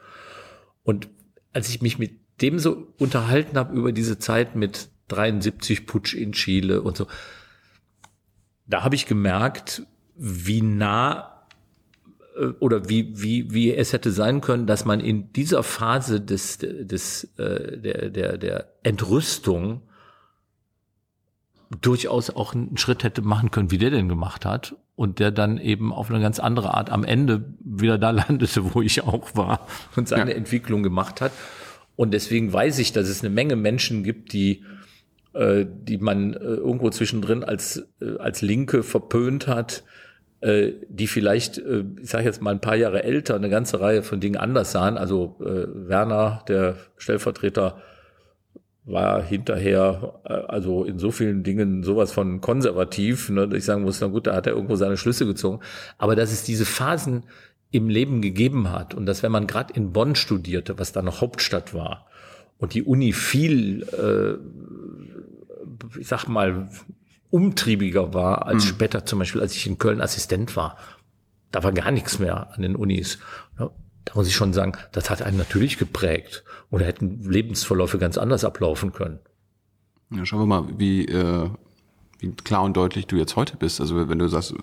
[0.83, 1.09] Und
[1.53, 2.13] als ich mich mit
[2.43, 7.07] dem so unterhalten habe über diese Zeit mit 73 Putsch in Chile und so,
[8.67, 9.87] da habe ich gemerkt,
[10.17, 11.37] wie nah
[12.37, 16.59] äh, oder wie, wie, wie es hätte sein können, dass man in dieser Phase des,
[16.59, 19.83] des, äh, der, der, der Entrüstung
[21.81, 24.77] durchaus auch einen Schritt hätte machen können, wie der denn gemacht hat.
[24.95, 28.81] Und der dann eben auf eine ganz andere Art am Ende wieder da landete, wo
[28.81, 30.37] ich auch war und seine ja.
[30.37, 31.33] Entwicklung gemacht hat.
[31.97, 34.65] Und deswegen weiß ich, dass es eine Menge Menschen gibt, die,
[35.35, 37.87] äh, die man äh, irgendwo zwischendrin als,
[38.19, 39.83] als Linke verpönt hat,
[40.47, 44.05] äh, die vielleicht, äh, ich sage jetzt mal ein paar Jahre älter, eine ganze Reihe
[44.05, 44.97] von Dingen anders sahen.
[44.97, 47.83] Also äh, Werner, der Stellvertreter,
[48.85, 53.83] war hinterher äh, also in so vielen Dingen sowas von konservativ, ne, dass ich sagen
[53.83, 55.61] muss, na gut, da hat er irgendwo seine Schlüsse gezogen.
[55.99, 57.25] Aber dass es diese Phasen
[57.73, 61.21] im Leben gegeben hat und dass wenn man gerade in Bonn studierte, was da noch
[61.21, 62.07] Hauptstadt war
[62.59, 64.39] und die Uni viel, äh,
[65.99, 66.69] ich sag mal,
[67.31, 68.69] umtriebiger war als mhm.
[68.69, 70.77] später zum Beispiel, als ich in Köln Assistent war.
[71.53, 73.19] Da war gar nichts mehr an den Unis.
[73.57, 73.71] Da
[74.15, 76.45] muss ich schon sagen, das hat einen natürlich geprägt.
[76.71, 79.19] Oder hätten Lebensverläufe ganz anders ablaufen können.
[80.11, 81.51] Ja, schauen wir mal, wie, äh,
[82.19, 83.81] wie klar und deutlich du jetzt heute bist.
[83.81, 84.55] Also wenn du sagst,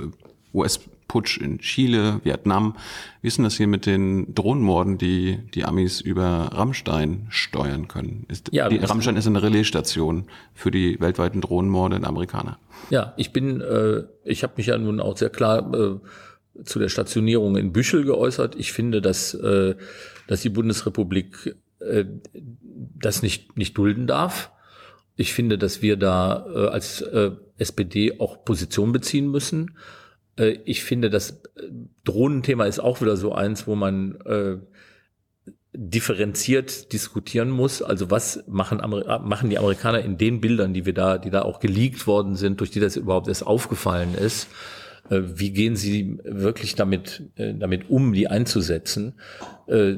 [0.54, 2.76] US Putsch in Chile, Vietnam.
[3.22, 8.26] Wie ist denn das hier mit den Drohnenmorden, die die Amis über Rammstein steuern können?
[8.30, 12.60] Ist, Ja, die, Rammstein ist eine Relaisstation für die weltweiten Drohnenmorde der Amerikaner.
[12.90, 16.90] Ja, ich bin, äh, ich habe mich ja nun auch sehr klar äh, zu der
[16.90, 18.56] Stationierung in Büchel geäußert.
[18.56, 19.76] Ich finde, dass, äh,
[20.28, 22.06] dass die Bundesrepublik äh,
[22.74, 24.52] das nicht, nicht dulden darf.
[25.16, 29.78] Ich finde, dass wir da äh, als äh, SPD auch Position beziehen müssen.
[30.38, 31.70] Äh, ich finde, das äh,
[32.04, 34.58] Drohnenthema ist auch wieder so eins, wo man äh,
[35.74, 37.82] differenziert diskutieren muss.
[37.82, 41.42] Also was machen, Amer machen die Amerikaner in den Bildern, die wir da, die da
[41.42, 44.48] auch geleakt worden sind, durch die das überhaupt erst aufgefallen ist?
[45.10, 49.16] Äh, Wie gehen sie wirklich damit, äh, damit um, die einzusetzen?
[49.68, 49.98] Äh,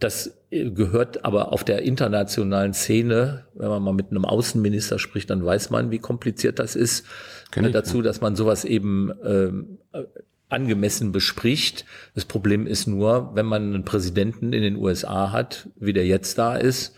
[0.00, 5.30] Das äh, gehört aber auf der internationalen Szene, wenn man mal mit einem Außenminister spricht,
[5.30, 7.06] dann weiß man, wie kompliziert das ist.
[7.54, 10.02] Kenn ich, Dazu, dass man sowas eben ähm, äh,
[10.48, 11.84] angemessen bespricht.
[12.16, 16.36] Das Problem ist nur, wenn man einen Präsidenten in den USA hat, wie der jetzt
[16.36, 16.96] da ist,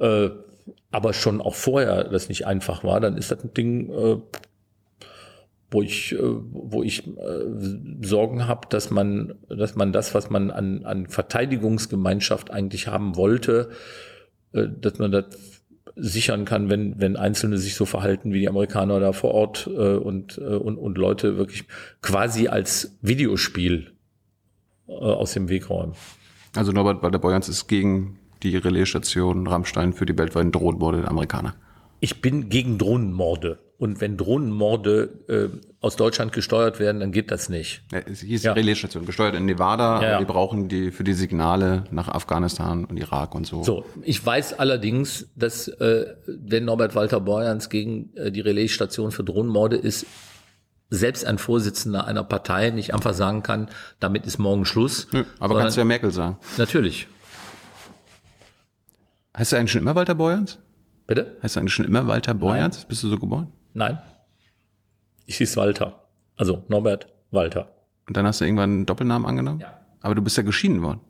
[0.00, 0.30] äh,
[0.90, 4.16] aber schon auch vorher das nicht einfach war, dann ist das ein Ding, äh,
[5.70, 10.50] wo ich, äh, wo ich äh, Sorgen habe, dass man, dass man das, was man
[10.50, 13.70] an, an Verteidigungsgemeinschaft eigentlich haben wollte,
[14.52, 15.26] äh, dass man das
[15.98, 19.96] sichern kann, wenn, wenn Einzelne sich so verhalten wie die Amerikaner da vor Ort äh,
[19.96, 21.64] und, äh, und, und Leute wirklich
[22.02, 23.92] quasi als Videospiel
[24.88, 25.94] äh, aus dem Weg räumen.
[26.54, 31.54] Also Norbert Walter-Borjans ist gegen die Relaisstation Rammstein für die weltweiten Drohnenmorde der Amerikaner.
[32.00, 33.58] Ich bin gegen Drohnenmorde.
[33.78, 35.48] Und wenn Drohnenmorde äh,
[35.80, 37.82] aus Deutschland gesteuert werden, dann geht das nicht.
[37.92, 38.52] Ja, es- hier ist Ja.
[38.52, 40.02] die Relaisstation, gesteuert in Nevada.
[40.02, 40.18] Ja, ja.
[40.18, 43.62] Die brauchen die für die Signale nach Afghanistan und Irak und so.
[43.62, 49.22] So, ich weiß allerdings, dass äh, wenn Norbert Walter Borjans gegen äh, die Relaisstation für
[49.22, 50.04] Drohnenmorde ist,
[50.90, 53.68] selbst ein Vorsitzender einer Partei nicht einfach sagen kann,
[54.00, 55.06] damit ist morgen Schluss.
[55.12, 56.38] Nö, aber sondern- kannst du ja Merkel sagen.
[56.56, 57.06] Natürlich.
[59.36, 60.58] Heißt du eigentlich schon immer Walter Borjans?
[61.06, 61.36] Bitte?
[61.42, 62.84] Heißt du eigentlich schon immer Walter Borjans?
[62.86, 63.52] Bist du so geboren?
[63.74, 63.98] Nein.
[65.28, 66.08] Ich hieß Walter.
[66.36, 67.70] Also Norbert Walter.
[68.06, 69.60] Und dann hast du irgendwann einen Doppelnamen angenommen?
[69.60, 69.78] Ja.
[70.00, 71.00] Aber du bist ja geschieden worden.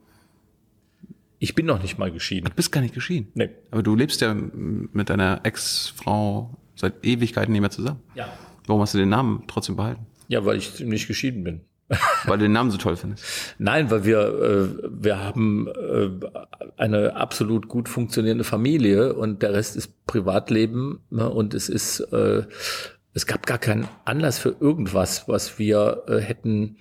[1.39, 2.47] Ich bin noch nicht mal geschieden.
[2.47, 3.29] Du bist gar nicht geschieden.
[3.35, 3.51] Nee.
[3.71, 8.01] Aber du lebst ja mit deiner Ex-Frau seit Ewigkeiten nicht mehr zusammen.
[8.17, 8.29] Ja.
[8.67, 10.05] Warum hast du den Namen trotzdem behalten?
[10.27, 11.61] Ja, weil ich nicht geschieden bin.
[12.27, 13.25] Weil du den Namen so toll findest.
[13.57, 16.11] Nein, weil wir, äh, wir haben äh,
[16.77, 21.31] eine absolut gut funktionierende Familie und der Rest ist Privatleben ne?
[21.31, 22.43] und es ist, äh,
[23.15, 26.77] es gab gar keinen Anlass für irgendwas, was wir äh, hätten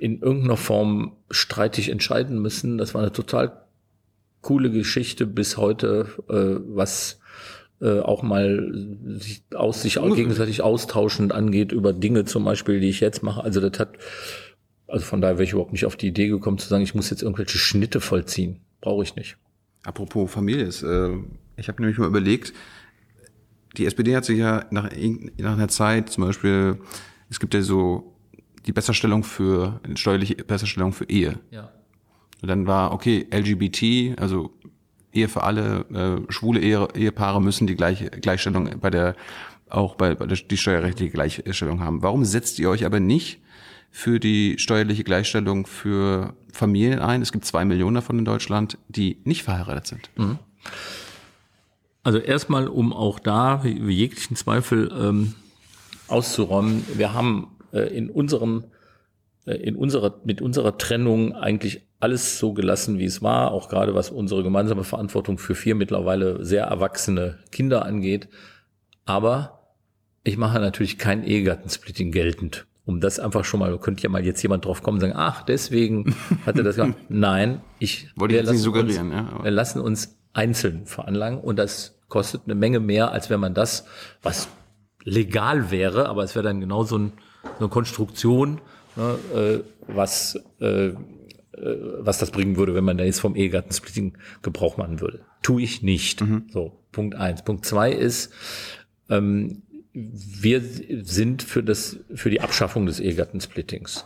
[0.00, 2.78] in irgendeiner Form streitig entscheiden müssen.
[2.78, 3.64] Das war eine total
[4.40, 7.20] coole Geschichte bis heute, äh, was
[7.80, 8.72] äh, auch mal
[9.18, 13.42] sich, aus, sich auch gegenseitig austauschend angeht über Dinge zum Beispiel, die ich jetzt mache.
[13.42, 13.98] Also das hat,
[14.86, 17.10] also von daher wäre ich überhaupt nicht auf die Idee gekommen zu sagen, ich muss
[17.10, 18.60] jetzt irgendwelche Schnitte vollziehen.
[18.80, 19.36] Brauche ich nicht.
[19.84, 21.10] Apropos Familie, ist, äh,
[21.56, 22.52] ich habe nämlich mal überlegt,
[23.76, 24.90] die SPD hat sich ja nach,
[25.36, 26.78] nach einer Zeit, zum Beispiel,
[27.30, 28.14] es gibt ja so
[28.66, 31.38] die Besserstellung für, steuerliche Besserstellung für Ehe.
[31.50, 31.70] Ja.
[32.40, 34.52] Und dann war, okay, LGBT, also
[35.12, 35.86] Ehe für alle,
[36.28, 39.16] äh, schwule Ehe, Ehepaare müssen die gleiche Gleichstellung bei der,
[39.68, 42.02] auch bei, bei der, die steuerrechtliche Gleichstellung haben.
[42.02, 43.40] Warum setzt ihr euch aber nicht
[43.90, 47.22] für die steuerliche Gleichstellung für Familien ein?
[47.22, 50.10] Es gibt zwei Millionen davon in Deutschland, die nicht verheiratet sind.
[52.08, 55.34] Also erstmal, um auch da jeglichen Zweifel ähm,
[56.08, 58.64] auszuräumen, wir haben äh, in unserem
[59.46, 63.94] äh, in unserer mit unserer Trennung eigentlich alles so gelassen, wie es war, auch gerade
[63.94, 68.28] was unsere gemeinsame Verantwortung für vier mittlerweile sehr erwachsene Kinder angeht.
[69.04, 69.74] Aber
[70.24, 72.66] ich mache natürlich kein Ehegattensplitting geltend.
[72.86, 75.42] Um das einfach schon mal, könnte ja mal jetzt jemand drauf kommen und sagen, ach,
[75.42, 76.14] deswegen
[76.46, 76.96] hat er das gemacht.
[77.10, 81.58] Nein, ich Wollte jetzt nicht lassen uns- suggerieren, ja, wir lassen uns einzeln veranlangen und
[81.58, 83.84] das kostet eine Menge mehr, als wenn man das,
[84.22, 84.48] was
[85.04, 87.12] legal wäre, aber es wäre dann genau so, ein,
[87.58, 88.60] eine Konstruktion,
[88.96, 90.94] ne, äh, was, äh, äh,
[91.52, 95.20] was das bringen würde, wenn man da jetzt vom Ehegattensplitting Gebrauch machen würde.
[95.42, 96.22] Tue ich nicht.
[96.52, 97.42] So, Punkt eins.
[97.42, 98.32] Punkt zwei ist,
[99.08, 104.04] ähm, wir sind für das, für die Abschaffung des Ehegattensplittings.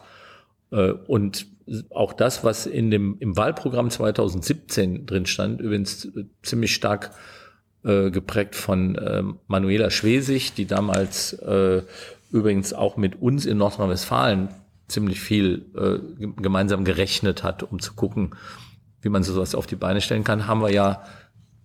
[0.71, 1.47] Äh, Und
[1.91, 7.13] auch das, was in dem, im Wahlprogramm 2017 drin stand, übrigens äh, ziemlich stark
[7.85, 11.83] äh, geprägt von äh, Manuela Schwesig, die damals äh,
[12.31, 14.49] übrigens auch mit uns in Nordrhein-Westfalen
[14.89, 18.35] ziemlich viel äh, ge- gemeinsam gerechnet hat, um zu gucken,
[19.01, 21.03] wie man sowas auf die Beine stellen kann, haben wir ja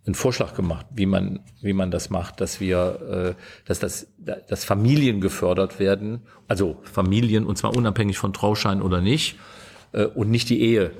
[0.05, 4.63] einen Vorschlag gemacht, wie man, wie man das macht, dass wir, äh, dass das, dass
[4.63, 9.37] Familien gefördert werden, also Familien und zwar unabhängig von Trauschein oder nicht,
[9.91, 10.91] äh, und nicht die Ehe.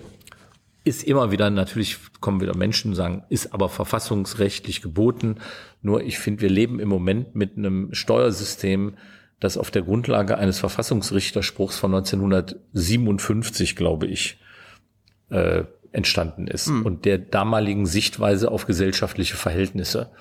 [0.88, 5.36] Ist immer wieder, natürlich kommen wieder Menschen sagen, ist aber verfassungsrechtlich geboten.
[5.82, 8.96] Nur ich finde, wir leben im Moment mit einem Steuersystem,
[9.42, 14.40] das auf der Grundlage eines Verfassungsrichterspruchs von 1957, glaube ich,
[15.30, 16.86] äh, entstanden ist Hm.
[16.86, 20.12] und der damaligen Sichtweise auf gesellschaftliche Verhältnisse.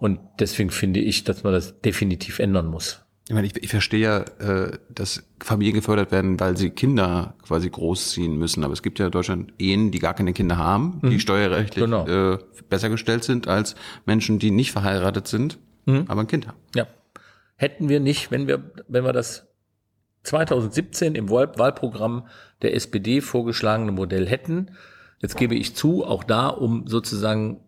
[0.00, 3.04] Und deswegen finde ich, dass man das definitiv ändern muss.
[3.28, 7.68] Ich meine, ich, ich verstehe ja, äh, dass Familien gefördert werden, weil sie Kinder quasi
[7.68, 8.64] großziehen müssen.
[8.64, 12.06] Aber es gibt ja in Deutschland Ehen, die gar keine Kinder haben, die steuerrechtlich Genau.
[12.06, 12.38] äh,
[12.70, 13.74] besser gestellt sind als
[14.06, 16.56] Menschen, die nicht verheiratet sind, aber ein Kind haben.
[16.74, 16.86] Ja.
[17.56, 19.46] Hätten wir nicht, wenn wir, wenn wir das
[20.22, 22.26] 2017 im Wahl Wahlprogramm
[22.62, 24.70] der SPD vorgeschlagene Modell hätten,
[25.20, 27.60] jetzt gebe ich zu, auch da, um sozusagen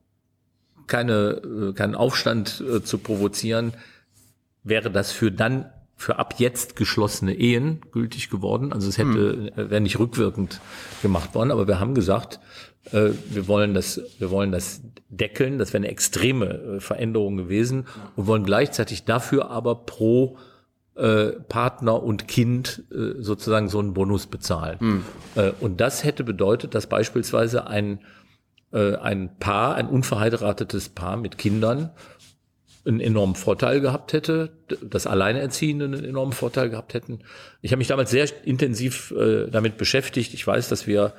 [0.87, 3.73] keine, äh, keinen Aufstand äh, zu provozieren,
[4.63, 8.73] wäre das für dann für ab jetzt geschlossene Ehen gültig geworden.
[8.73, 10.61] Also es hätte äh, wäre nicht rückwirkend
[11.03, 12.41] gemacht worden, aber wir haben gesagt,
[12.93, 14.81] äh, wir wollen das, wir wollen das
[15.11, 15.59] deckeln.
[15.59, 17.87] Das wäre eine extreme äh, Veränderung gewesen
[18.17, 20.39] und wollen gleichzeitig dafür aber pro
[20.95, 24.79] äh, Partner und Kind äh, sozusagen so einen Bonus bezahlen.
[25.35, 28.01] Äh, und das hätte bedeutet, dass beispielsweise ein
[28.73, 31.91] ein Paar, ein unverheiratetes Paar mit Kindern
[32.91, 37.21] einen enormen Vorteil gehabt hätte, das Alleinerziehende einen enormen Vorteil gehabt hätten.
[37.63, 40.35] Ich habe mich damals sehr intensiv äh, damit beschäftigt.
[40.35, 41.15] Ich weiß, dass wir,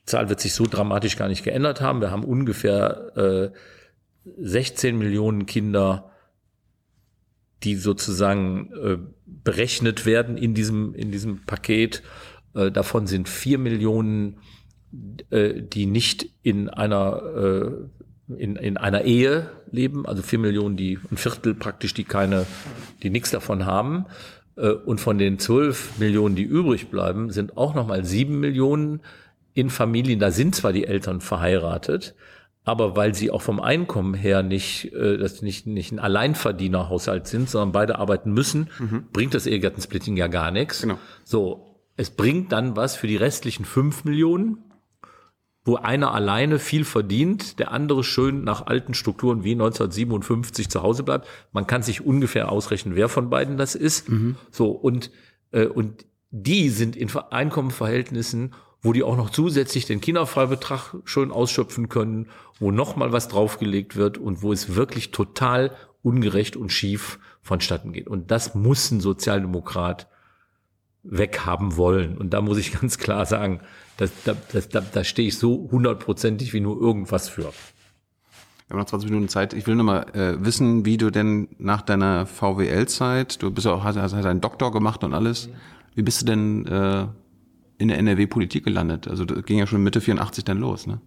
[0.00, 2.00] die Zahl wird sich so dramatisch gar nicht geändert haben.
[2.00, 3.58] Wir haben ungefähr äh,
[4.38, 6.10] 16 Millionen Kinder,
[7.62, 12.02] die sozusagen äh, berechnet werden in diesem, in diesem Paket.
[12.54, 14.40] Äh, davon sind vier Millionen
[15.30, 17.93] äh, die nicht in einer äh,
[18.28, 22.46] in, in einer Ehe leben, also vier Millionen, die ein Viertel praktisch, die keine,
[23.02, 24.06] die nichts davon haben.
[24.56, 29.00] Äh, Und von den zwölf Millionen, die übrig bleiben, sind auch nochmal sieben Millionen
[29.52, 30.20] in Familien.
[30.20, 32.14] Da sind zwar die Eltern verheiratet,
[32.64, 37.50] aber weil sie auch vom Einkommen her nicht, äh, das nicht, nicht ein Alleinverdienerhaushalt sind,
[37.50, 38.70] sondern beide arbeiten müssen,
[39.12, 40.80] bringt das Ehegattensplitting ja gar nichts.
[40.80, 40.98] Genau.
[41.24, 44.58] So, es bringt dann was für die restlichen fünf Millionen,
[45.64, 51.02] wo einer alleine viel verdient, der andere schön nach alten Strukturen wie 1957 zu Hause
[51.04, 51.26] bleibt.
[51.52, 54.06] Man kann sich ungefähr ausrechnen, wer von beiden das ist.
[54.50, 55.10] So und
[55.52, 61.30] äh, und die sind in Ver- Einkommenverhältnissen, wo die auch noch zusätzlich den Kinderfreibetrag schön
[61.30, 62.26] ausschöpfen können,
[62.58, 65.70] wo noch mal was draufgelegt wird und wo es wirklich total
[66.02, 68.08] ungerecht und schief vonstatten geht.
[68.08, 70.08] Und das muss ein Sozialdemokrat
[71.02, 72.18] weghaben wollen.
[72.18, 73.60] Und da muss ich ganz klar sagen,
[73.96, 77.52] das, da, das, da, da stehe ich so hundertprozentig wie nur irgendwas für.
[78.66, 79.52] Wir haben noch 20 Minuten Zeit.
[79.52, 83.74] Ich will noch mal äh, wissen, wie du denn nach deiner VWL-Zeit, du bist ja
[83.74, 85.50] auch, hast, hast einen Doktor gemacht und alles,
[85.94, 87.06] wie bist du denn äh,
[87.78, 89.06] in der NRW-Politik gelandet?
[89.06, 91.00] Also das ging ja schon Mitte 84 dann los, ne?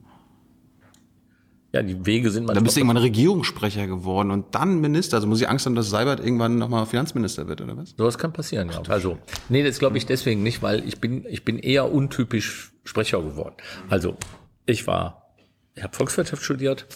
[1.78, 2.64] Ja, die Wege sind Dann manchmal.
[2.64, 5.18] bist du irgendwann Regierungssprecher geworden und dann Minister.
[5.18, 7.94] Also muss ich Angst haben, dass Seibert irgendwann nochmal Finanzminister wird, oder was?
[7.96, 8.82] Sowas kann passieren, ja.
[8.88, 9.20] Also,
[9.50, 13.54] nee, das glaube ich deswegen nicht, weil ich bin, ich bin eher untypisch Sprecher geworden.
[13.90, 14.18] Also,
[14.66, 15.36] ich war,
[15.76, 16.88] ich habe Volkswirtschaft studiert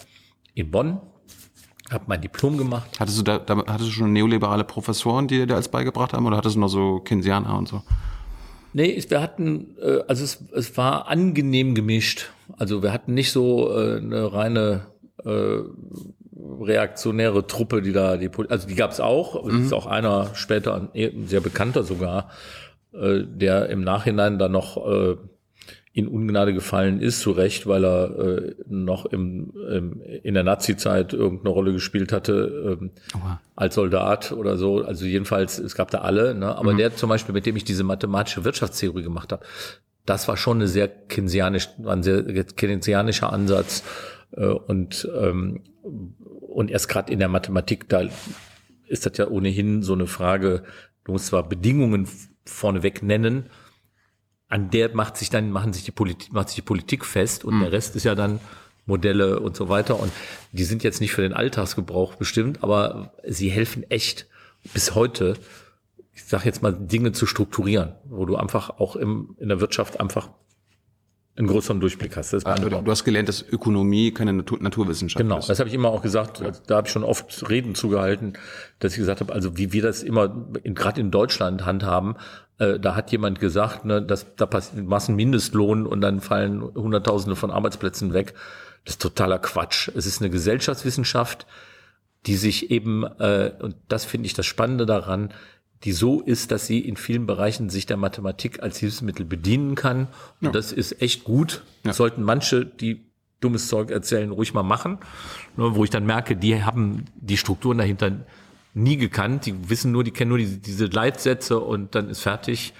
[0.54, 1.00] in Bonn,
[1.88, 2.90] habe mein Diplom gemacht.
[2.98, 6.26] Hattest du da, da hattest du schon neoliberale Professoren, die dir da alles beigebracht haben,
[6.26, 7.82] oder hattest du noch so Keynesianer und so?
[8.72, 12.30] Nee, wir hatten, äh, also es, es war angenehm gemischt.
[12.58, 14.86] Also wir hatten nicht so äh, eine reine
[15.24, 15.58] äh,
[16.60, 19.46] reaktionäre Truppe, die da, die, also die gab es auch.
[19.46, 22.30] Es ist auch einer später, ein sehr bekannter sogar,
[22.92, 25.16] äh, der im Nachhinein dann noch äh,
[25.94, 31.12] in Ungnade gefallen ist, zu Recht, weil er äh, noch im, im, in der Nazi-Zeit
[31.12, 32.90] irgendeine Rolle gespielt hatte, ähm,
[33.56, 34.82] als Soldat oder so.
[34.82, 36.56] Also jedenfalls, es gab da alle, ne?
[36.56, 39.44] aber der zum Beispiel, mit dem ich diese mathematische Wirtschaftstheorie gemacht habe,
[40.06, 43.84] das war schon eine sehr keynesianisch, war ein sehr keynesianischer Ansatz.
[44.32, 48.02] Äh, und, ähm, und erst gerade in der Mathematik, da
[48.88, 50.62] ist das ja ohnehin so eine Frage,
[51.04, 52.08] du musst zwar Bedingungen
[52.46, 53.50] vorneweg nennen,
[54.52, 57.60] an der macht sich dann, machen sich die Politik, macht sich die Politik fest und
[57.60, 58.38] der Rest ist ja dann
[58.84, 59.98] Modelle und so weiter.
[59.98, 60.12] Und
[60.52, 64.26] die sind jetzt nicht für den Alltagsgebrauch bestimmt, aber sie helfen echt
[64.74, 65.38] bis heute,
[66.12, 70.00] ich sage jetzt mal, Dinge zu strukturieren, wo du einfach auch im, in der Wirtschaft
[70.00, 70.28] einfach
[71.36, 72.34] einen größeren Durchblick hast.
[72.46, 75.48] Ah, du, du hast gelernt, dass Ökonomie keine Natur, Naturwissenschaft Genau, ist.
[75.48, 76.42] das habe ich immer auch gesagt.
[76.42, 78.34] Also, da habe ich schon oft Reden zugehalten,
[78.80, 82.16] dass ich gesagt habe, also wie wir das immer in, gerade in Deutschland handhaben,
[82.58, 86.20] äh, da hat jemand gesagt, ne, dass da passiert, du machst einen Mindestlohn und dann
[86.20, 88.34] fallen Hunderttausende von Arbeitsplätzen weg.
[88.84, 89.88] Das ist totaler Quatsch.
[89.94, 91.46] Es ist eine Gesellschaftswissenschaft,
[92.26, 95.32] die sich eben, äh, und das finde ich das Spannende daran,
[95.84, 100.08] die so ist, dass sie in vielen Bereichen sich der Mathematik als Hilfsmittel bedienen kann.
[100.40, 100.50] Und Ja.
[100.52, 101.62] das ist echt gut.
[101.84, 101.92] Ja.
[101.92, 103.06] Sollten manche, die
[103.40, 104.98] dummes Zeug erzählen, ruhig mal machen.
[105.56, 108.24] Nur wo ich dann merke, die haben die Strukturen dahinter
[108.74, 109.46] nie gekannt.
[109.46, 112.72] Die wissen nur, die kennen nur diese, diese Leitsätze und dann ist fertig.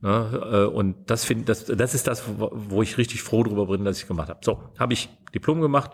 [0.00, 0.66] Ne?
[0.70, 3.84] äh, Und das finde das, das ist das, wo- wo ich richtig froh drüber bin,
[3.84, 4.40] dass ich gemacht habe.
[4.42, 5.92] So, habe ich Diplom gemacht.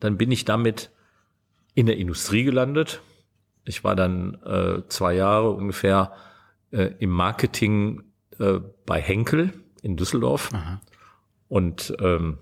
[0.00, 0.90] Dann bin ich damit
[1.74, 3.02] in der Industrie gelandet.
[3.64, 6.12] Ich war dann äh, zwei Jahre ungefähr
[6.70, 8.02] äh, im Marketing
[8.38, 9.52] äh, bei Henkel
[9.82, 10.50] in Düsseldorf
[11.48, 12.38] und ähm,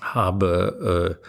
[0.00, 1.26] habe äh,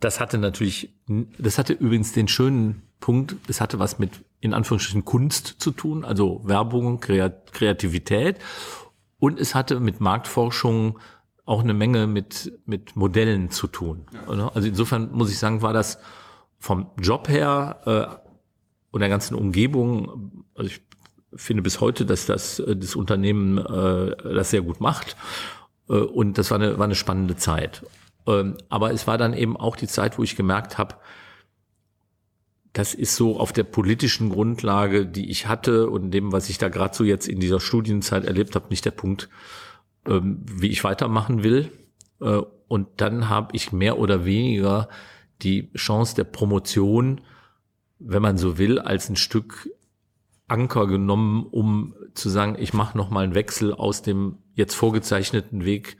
[0.00, 0.94] das hatte natürlich,
[1.38, 6.04] das hatte übrigens den schönen Punkt, es hatte was mit in Anführungsstrichen Kunst zu tun,
[6.04, 8.38] also Werbung, Kreat Kreativität
[9.18, 11.00] und es hatte mit Marktforschung
[11.44, 14.06] auch eine Menge mit, mit Modellen zu tun.
[14.26, 14.54] Oder?
[14.54, 15.98] Also insofern muss ich sagen, war das
[16.58, 18.28] vom Job her äh,
[18.90, 20.80] und der ganzen Umgebung, also ich
[21.34, 25.16] finde bis heute, dass das, äh, das Unternehmen äh, das sehr gut macht.
[25.88, 27.84] Äh, und das war eine, war eine spannende Zeit.
[28.26, 30.96] Ähm, aber es war dann eben auch die Zeit, wo ich gemerkt habe,
[32.72, 36.68] das ist so auf der politischen Grundlage, die ich hatte und dem, was ich da
[36.68, 39.28] gerade so jetzt in dieser Studienzeit erlebt habe, nicht der Punkt,
[40.06, 41.72] ähm, wie ich weitermachen will.
[42.20, 44.88] Äh, und dann habe ich mehr oder weniger
[45.42, 47.20] die Chance der Promotion,
[47.98, 49.70] wenn man so will, als ein Stück
[50.46, 55.64] Anker genommen, um zu sagen, ich mache noch mal einen Wechsel aus dem jetzt vorgezeichneten
[55.64, 55.98] Weg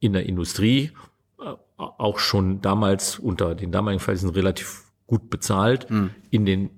[0.00, 0.92] in der Industrie,
[1.38, 5.86] äh, auch schon damals unter den damaligen Verhältnissen relativ gut bezahlt,
[6.30, 6.70] in den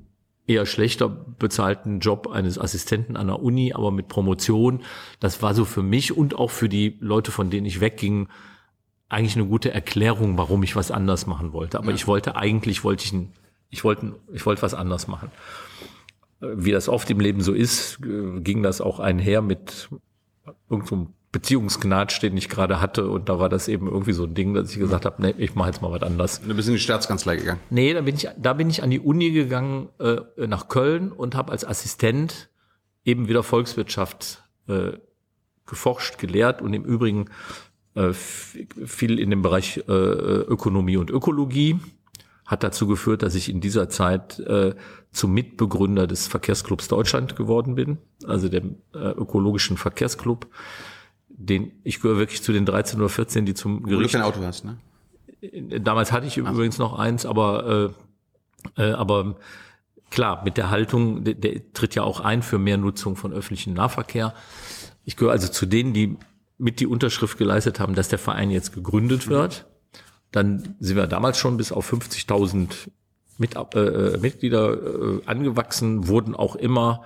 [0.47, 4.83] eher schlechter bezahlten Job eines Assistenten an der Uni, aber mit Promotion.
[5.21, 8.29] Das war so für mich und auch für die Leute, von denen ich wegging,
[9.13, 11.79] eigentlich eine gute Erklärung, warum ich was anders machen wollte.
[11.79, 13.15] Aber ich wollte eigentlich, wollte ich,
[13.71, 15.31] ich wollte, ich wollte was anders machen.
[16.41, 19.89] Wie das oft im Leben so ist, äh, ging das auch einher mit
[20.69, 23.09] irgendeinem Beziehungsgnatsch, den ich gerade hatte.
[23.09, 25.55] Und da war das eben irgendwie so ein Ding, dass ich gesagt habe, nee, ich
[25.55, 26.41] mache jetzt mal was anderes.
[26.41, 27.61] Du bist in die Staatskanzlei gegangen.
[27.71, 31.35] Nee, da bin ich, da bin ich an die Uni gegangen, äh, nach Köln und
[31.35, 32.51] habe als Assistent
[33.05, 34.93] eben wieder Volkswirtschaft äh,
[35.67, 37.27] geforscht, gelehrt und im Übrigen
[38.13, 41.79] viel in dem Bereich äh, Ökonomie und Ökologie.
[42.47, 44.75] Hat dazu geführt, dass ich in dieser Zeit äh,
[45.13, 50.47] zum Mitbegründer des Verkehrsclubs Deutschland geworden bin, also dem äh, ökologischen Verkehrsclub.
[51.29, 54.23] Den, ich gehöre wirklich zu den 13 oder 14, die zum Wo du Gericht kein
[54.23, 54.79] Auto hast, ne?
[55.81, 57.93] Damals hatte ich übrigens noch eins, aber
[58.77, 59.37] äh, äh, aber
[60.11, 63.75] klar, mit der Haltung, der, der tritt ja auch ein für mehr Nutzung von öffentlichem
[63.75, 64.35] Nahverkehr.
[65.05, 66.17] Ich gehöre also zu denen, die
[66.63, 69.67] mit die Unterschrift geleistet haben, dass der Verein jetzt gegründet wird.
[70.31, 72.89] Dann sind wir damals schon bis auf 50.000
[73.37, 77.03] mit, äh, Mitglieder äh, angewachsen, wurden auch immer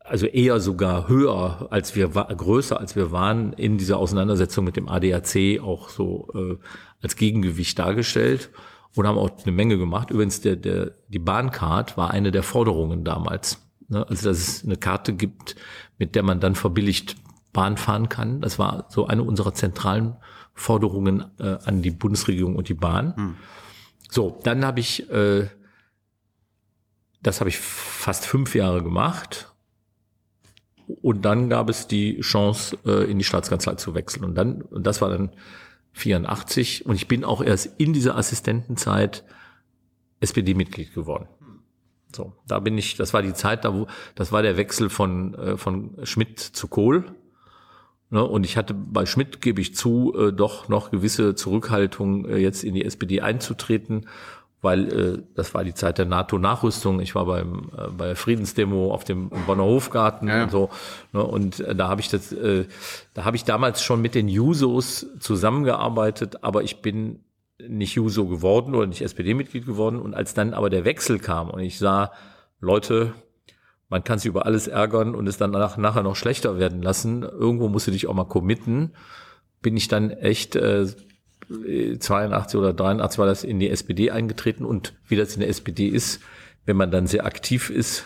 [0.00, 4.88] also eher sogar höher als wir größer als wir waren in dieser Auseinandersetzung mit dem
[4.88, 6.56] ADAC auch so äh,
[7.02, 8.50] als Gegengewicht dargestellt
[8.94, 10.10] und haben auch eine Menge gemacht.
[10.10, 13.58] Übrigens der der die Bahncard war eine der Forderungen damals.
[13.88, 14.06] Ne?
[14.08, 15.56] Also dass es eine Karte gibt,
[15.98, 17.16] mit der man dann verbilligt
[17.52, 18.40] Bahn fahren kann.
[18.40, 20.16] Das war so eine unserer zentralen
[20.54, 23.36] Forderungen äh, an die Bundesregierung und die Bahn.
[24.10, 25.48] So, dann habe ich äh,
[27.22, 29.52] das habe ich fast fünf Jahre gemacht
[30.86, 34.24] und dann gab es die Chance, äh, in die Staatskanzlei zu wechseln.
[34.24, 35.30] Und dann, und das war dann
[35.92, 36.86] 84.
[36.86, 39.24] Und ich bin auch erst in dieser Assistentenzeit
[40.20, 41.28] SPD-Mitglied geworden.
[42.14, 45.34] So, da bin ich, das war die Zeit, da wo, das war der Wechsel von,
[45.34, 47.04] äh, von Schmidt zu Kohl.
[48.10, 52.38] Ne, und ich hatte bei Schmidt, gebe ich zu, äh, doch noch gewisse Zurückhaltung, äh,
[52.38, 54.06] jetzt in die SPD einzutreten,
[54.62, 57.00] weil äh, das war die Zeit der NATO-Nachrüstung.
[57.00, 60.44] Ich war beim äh, bei der Friedensdemo auf dem Bonner Hofgarten Ja, ja.
[60.44, 60.70] und so.
[61.12, 62.64] Ne, und äh, da habe ich das, äh,
[63.12, 67.20] da habe ich damals schon mit den Jusos zusammengearbeitet, aber ich bin
[67.66, 70.00] nicht Juso geworden oder nicht SPD-Mitglied geworden.
[70.00, 72.12] Und als dann aber der Wechsel kam und ich sah,
[72.60, 73.12] Leute,
[73.88, 77.22] man kann sich über alles ärgern und es dann nach, nachher noch schlechter werden lassen.
[77.22, 78.92] Irgendwo musst du dich auch mal committen.
[79.62, 80.86] Bin ich dann echt äh,
[81.98, 85.88] 82 oder 83 war das in die SPD eingetreten und wie das in der SPD
[85.88, 86.20] ist,
[86.66, 88.04] wenn man dann sehr aktiv ist,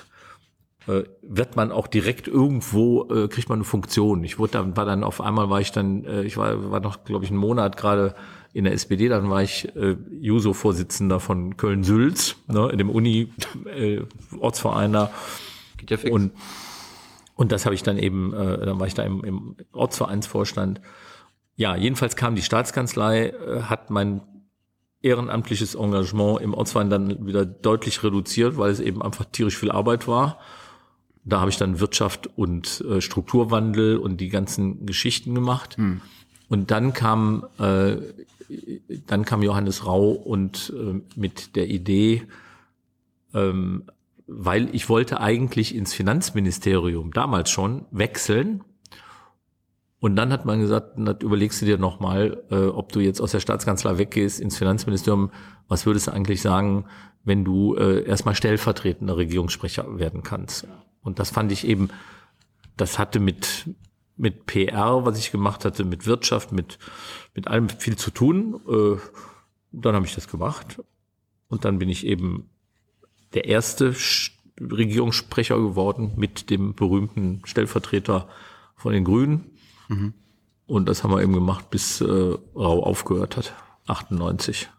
[0.87, 4.23] äh, wird man auch direkt irgendwo, äh, kriegt man eine Funktion.
[4.25, 7.05] Ich wurde dann, war dann auf einmal war ich dann, äh, ich war, war noch,
[7.05, 8.15] glaube ich, einen Monat gerade
[8.53, 15.11] in der SPD, dann war ich äh, Juso-Vorsitzender von Köln-Sülz, ne, in dem Uni-Ortsverein da.
[15.83, 16.13] Geht ja fix.
[16.13, 16.33] Und,
[17.35, 20.81] und das habe ich dann eben, äh, dann war ich da im, im Ortsvereinsvorstand
[21.57, 24.21] Ja, jedenfalls kam die Staatskanzlei, äh, hat mein
[25.03, 30.07] ehrenamtliches Engagement im Ortsverein dann wieder deutlich reduziert, weil es eben einfach tierisch viel Arbeit
[30.07, 30.39] war.
[31.25, 35.77] Da habe ich dann Wirtschaft und äh, Strukturwandel und die ganzen Geschichten gemacht.
[36.49, 37.97] Und dann kam, äh,
[39.07, 42.29] dann kam Johannes Rau und äh, mit der Idee,
[43.35, 43.85] ähm,
[44.39, 48.65] weil ich wollte eigentlich ins Finanzministerium damals schon wechseln.
[50.01, 53.33] Und dann hat man gesagt, dann überlegst du dir nochmal, äh, ob du jetzt aus
[53.33, 55.31] der Staatskanzlei weggehst ins Finanzministerium.
[55.69, 56.87] Was würdest du eigentlich sagen,
[57.25, 60.67] wenn du äh, erstmal stellvertretender Regierungssprecher werden kannst?
[61.03, 61.89] Und das fand ich eben,
[62.77, 63.71] das hatte mit,
[64.17, 66.79] mit PR, was ich gemacht hatte, mit Wirtschaft, mit,
[67.35, 68.61] mit allem viel zu tun.
[68.69, 68.97] Äh,
[69.73, 70.83] dann habe ich das gemacht.
[71.49, 72.49] Und dann bin ich eben
[73.35, 73.95] der erste
[74.61, 78.29] Regierungssprecher geworden mit dem berühmten Stellvertreter
[78.77, 79.51] von den Grünen.
[80.67, 83.55] Und das haben wir eben gemacht, bis äh, Rau aufgehört hat.
[83.89, 84.71] 98.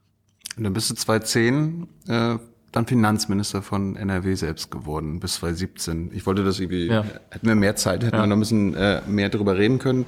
[0.58, 2.38] Und dann bist du 2010 äh,
[2.72, 6.10] dann Finanzminister von NRW selbst geworden, bis 2017.
[6.14, 7.04] Ich wollte das irgendwie, Ja.
[7.30, 10.06] hätten wir mehr Zeit, hätten wir noch ein bisschen äh, mehr darüber reden können.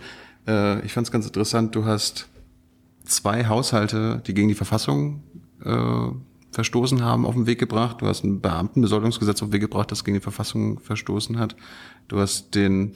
[0.48, 2.28] Äh, ich fand es ganz interessant, du hast
[3.04, 5.22] zwei Haushalte, die gegen die Verfassung
[5.64, 6.08] äh,
[6.56, 8.02] verstoßen haben, auf den Weg gebracht.
[8.02, 11.56] Du hast ein Beamtenbesoldungsgesetz auf den Weg gebracht, das gegen die Verfassung verstoßen hat.
[12.08, 12.96] Du hast den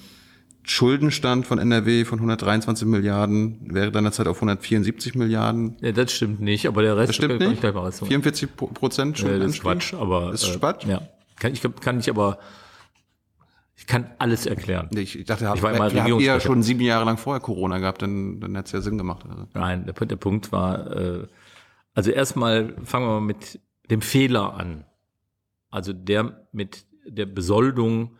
[0.64, 5.77] Schuldenstand von NRW von 123 Milliarden, wäre deiner Zeit auf 174 Milliarden.
[5.81, 7.61] Ja, das stimmt nicht, aber der Rest Das stimmt nicht.
[7.61, 8.07] gleich mal was sagen.
[8.07, 9.61] 44 Pro- Prozent Äh, das ist?
[9.61, 10.31] Quatsch, aber.
[10.31, 10.86] Das ist äh, Quatsch?
[10.86, 11.02] Ja.
[11.40, 12.38] Kann ich, kann ich aber,
[13.77, 14.90] ich kann alles erklären.
[14.95, 18.40] Ich dachte, Ich war immer habt ihr schon sieben Jahre lang vorher Corona gehabt, dann,
[18.40, 19.26] dann hätte es ja Sinn gemacht.
[19.30, 19.48] Also.
[19.53, 21.27] Nein, der, Punkt- der Punkt war, äh,
[21.99, 23.59] also erstmal fangen wir mal mit
[23.91, 24.85] dem Fehler an.
[25.69, 28.15] Also der mit der Besoldung,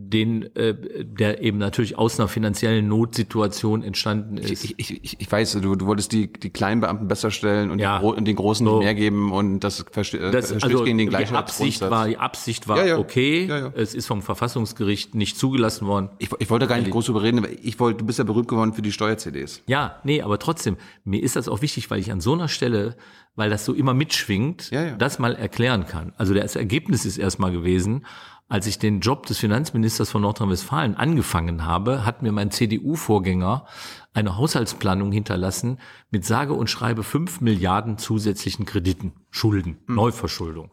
[0.00, 4.64] den, äh, der eben natürlich aus einer finanziellen Notsituation entstanden ist.
[4.64, 7.80] Ich, ich, ich, ich weiß, du, du wolltest die, die kleinen Beamten besser stellen und,
[7.80, 7.98] Ja.
[7.98, 8.76] die, und den Großen So.
[8.76, 12.06] nicht mehr geben und das, verste- äh, das, verstößt also gegen den die Absicht war,
[12.06, 12.98] die Absicht war Ja, ja.
[12.98, 13.50] okay.
[13.74, 16.10] Es ist vom Verfassungsgericht nicht zugelassen worden.
[16.18, 18.46] ich, ich wollte gar nicht groß drüber reden, aber ich wollte, du bist ja berühmt
[18.46, 19.62] geworden für die Steuer-CDs.
[19.66, 22.96] Ja, nee, aber trotzdem, mir ist das auch wichtig, weil ich an so einer Stelle,
[23.34, 26.12] weil das so immer mitschwingt, das mal erklären kann.
[26.16, 28.06] Also das Ergebnis ist erstmal gewesen,
[28.48, 33.66] als ich den Job des Finanzministers von Nordrhein-Westfalen angefangen habe, hat mir mein CDU-Vorgänger
[34.14, 35.78] eine Haushaltsplanung hinterlassen
[36.10, 40.70] mit sage und schreibe fünf Milliarden zusätzlichen Krediten, Schulden, Neuverschuldung.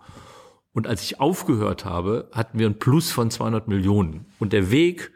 [0.72, 4.26] Und als ich aufgehört habe, hatten wir ein Plus von 200 Millionen.
[4.40, 5.12] Und der Weg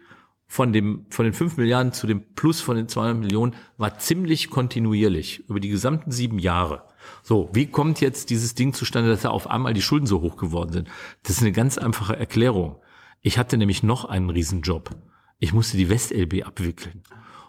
[0.45, 4.49] von dem, von den 5 Milliarden zu dem Plus von den 200 Millionen war ziemlich
[4.49, 6.84] kontinuierlich über die gesamten sieben Jahre.
[7.23, 10.38] So, wie kommt jetzt dieses Ding zustande, dass da auf einmal die Schulden so hoch
[10.38, 10.88] geworden sind?
[11.23, 12.77] Das ist eine ganz einfache Erklärung.
[13.22, 14.95] Ich hatte nämlich noch einen Riesenjob.
[15.40, 17.03] Ich musste die WestLB abwickeln.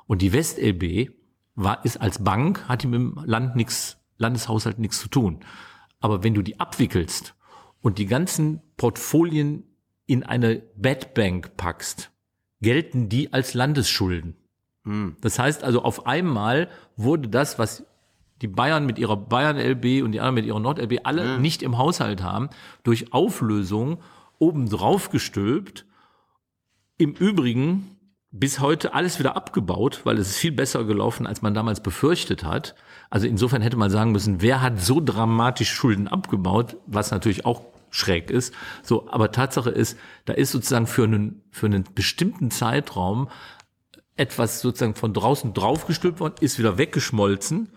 [0.06, 1.10] Und die WestLB
[1.54, 5.40] war, ist als Bank, hat die mit dem Land nix, Landeshaushalt nichts zu tun.
[6.00, 7.34] Aber wenn du die abwickelst
[7.80, 9.64] und die ganzen Portfolien
[10.06, 12.10] in eine Bad Bank packst,
[12.60, 14.36] gelten die als Landesschulden.
[15.20, 17.84] Das heißt also, auf einmal wurde das, was
[18.42, 21.62] die Bayern mit ihrer Bayern LB und die anderen mit ihrer Nord LB alle nicht
[21.62, 22.48] im Haushalt haben,
[22.82, 23.98] durch Auflösung
[24.38, 25.86] obendrauf gestülpt.
[26.96, 27.96] Im Übrigen
[28.30, 32.44] bis heute alles wieder abgebaut, weil es ist viel besser gelaufen, als man damals befürchtet
[32.44, 32.74] hat.
[33.10, 37.62] Also insofern hätte man sagen müssen, wer hat so dramatisch Schulden abgebaut, was natürlich auch
[37.90, 38.54] schräg ist.
[38.82, 43.28] So, aber Tatsache ist, da ist sozusagen für einen, für einen bestimmten Zeitraum
[44.16, 47.70] etwas sozusagen von draußen draufgestülpt worden, ist wieder weggeschmolzen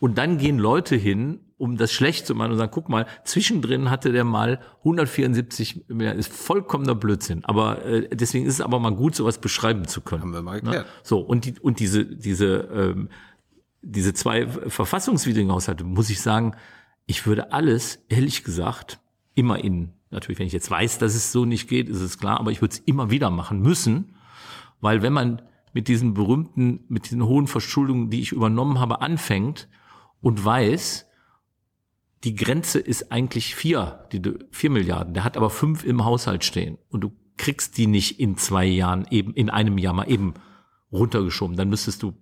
[0.00, 3.90] und dann gehen Leute hin, um das schlecht zu machen und sagen, guck mal, zwischendrin
[3.90, 7.44] hatte der mal 174 Milliarden, ist vollkommener Blödsinn.
[7.44, 10.22] Aber äh, deswegen ist es aber mal gut, sowas beschreiben zu können.
[10.22, 10.62] Haben wir mal Ne?
[10.62, 10.86] geklärt.
[11.02, 13.10] So, und, die, und diese, diese, ähm,
[13.82, 16.56] diese zwei verfassungswidrigen Haushalte, muss ich sagen,
[17.04, 18.98] ich würde alles, ehrlich gesagt,
[19.34, 22.40] immer in, natürlich, wenn ich jetzt weiß, dass es so nicht geht, ist es klar,
[22.40, 24.14] aber ich würde es immer wieder machen müssen,
[24.80, 25.42] weil wenn man
[25.74, 29.68] mit diesen berühmten, mit diesen hohen Verschuldungen, die ich übernommen habe, anfängt
[30.20, 31.06] und weiß,
[32.24, 34.20] die Grenze ist eigentlich vier, die,
[34.50, 35.14] vier Milliarden.
[35.14, 39.06] Der hat aber fünf im Haushalt stehen und du kriegst die nicht in zwei Jahren
[39.10, 40.34] eben, in einem Jahr mal eben
[40.92, 41.56] runtergeschoben.
[41.56, 42.14] Dann müsstest du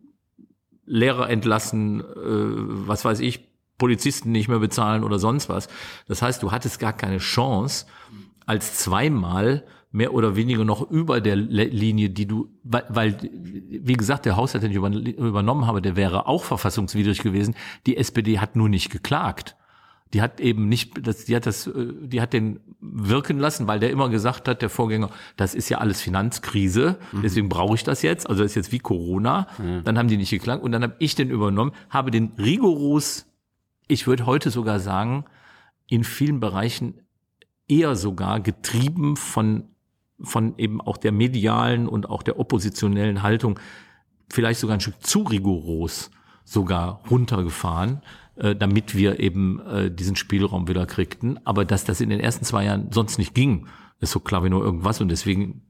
[0.84, 5.68] Lehrer entlassen, äh, was weiß ich, Polizisten nicht mehr bezahlen oder sonst was.
[6.06, 7.86] Das heißt, du hattest gar keine Chance,
[8.46, 14.27] als zweimal mehr oder weniger noch über der Linie, die du, weil, weil, wie gesagt,
[14.27, 17.55] der Haushalt, den ich über, übernommen habe, der wäre auch verfassungswidrig gewesen.
[17.86, 19.56] Die SPD hat nur nicht geklagt.
[20.15, 23.78] Die hat eben nicht, das, die hat das, äh, die hat den wirken lassen, weil
[23.78, 28.02] der immer gesagt hat, der Vorgänger, das ist ja alles Finanzkrise, deswegen brauche ich das
[28.02, 28.28] jetzt.
[28.28, 29.48] Also das ist jetzt wie Corona.
[29.85, 33.27] Dann haben die nicht geklagt und dann habe ich den übernommen, habe den rigoros,
[33.86, 35.24] ich würde heute sogar sagen,
[35.89, 37.01] in vielen Bereichen
[37.69, 39.65] eher sogar getrieben von
[40.20, 43.58] von eben auch der medialen und auch der oppositionellen Haltung
[44.30, 46.10] vielleicht sogar ein Stück zu rigoros
[46.44, 48.00] sogar runtergefahren,
[48.36, 51.38] äh, damit wir eben äh, diesen Spielraum wieder kriegten.
[51.44, 53.66] Aber dass das in den ersten zwei Jahren sonst nicht ging,
[54.00, 55.00] ist so klar wie nur irgendwas.
[55.00, 55.62] Und deswegen,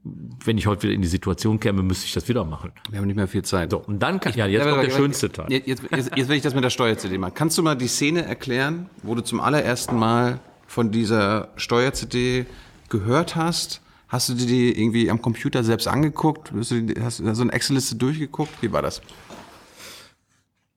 [0.45, 2.71] wenn ich heute wieder in die Situation käme, müsste ich das wieder machen.
[2.89, 3.71] Wir haben nicht mehr viel Zeit.
[3.71, 5.51] So, und dann kann, ja, jetzt Ja, kommt der schönste Teil.
[5.51, 7.33] Jetzt, jetzt, jetzt, jetzt will ich das mit der Steuer-CD machen.
[7.33, 12.45] Kannst du mal die Szene erklären, wo du zum allerersten Mal von dieser Steuer-CD
[12.89, 13.81] gehört hast?
[14.09, 16.51] Hast du dir die irgendwie am Computer selbst angeguckt?
[16.57, 18.51] Hast du, hast du so eine Excel-Liste durchgeguckt?
[18.61, 19.01] Wie war das?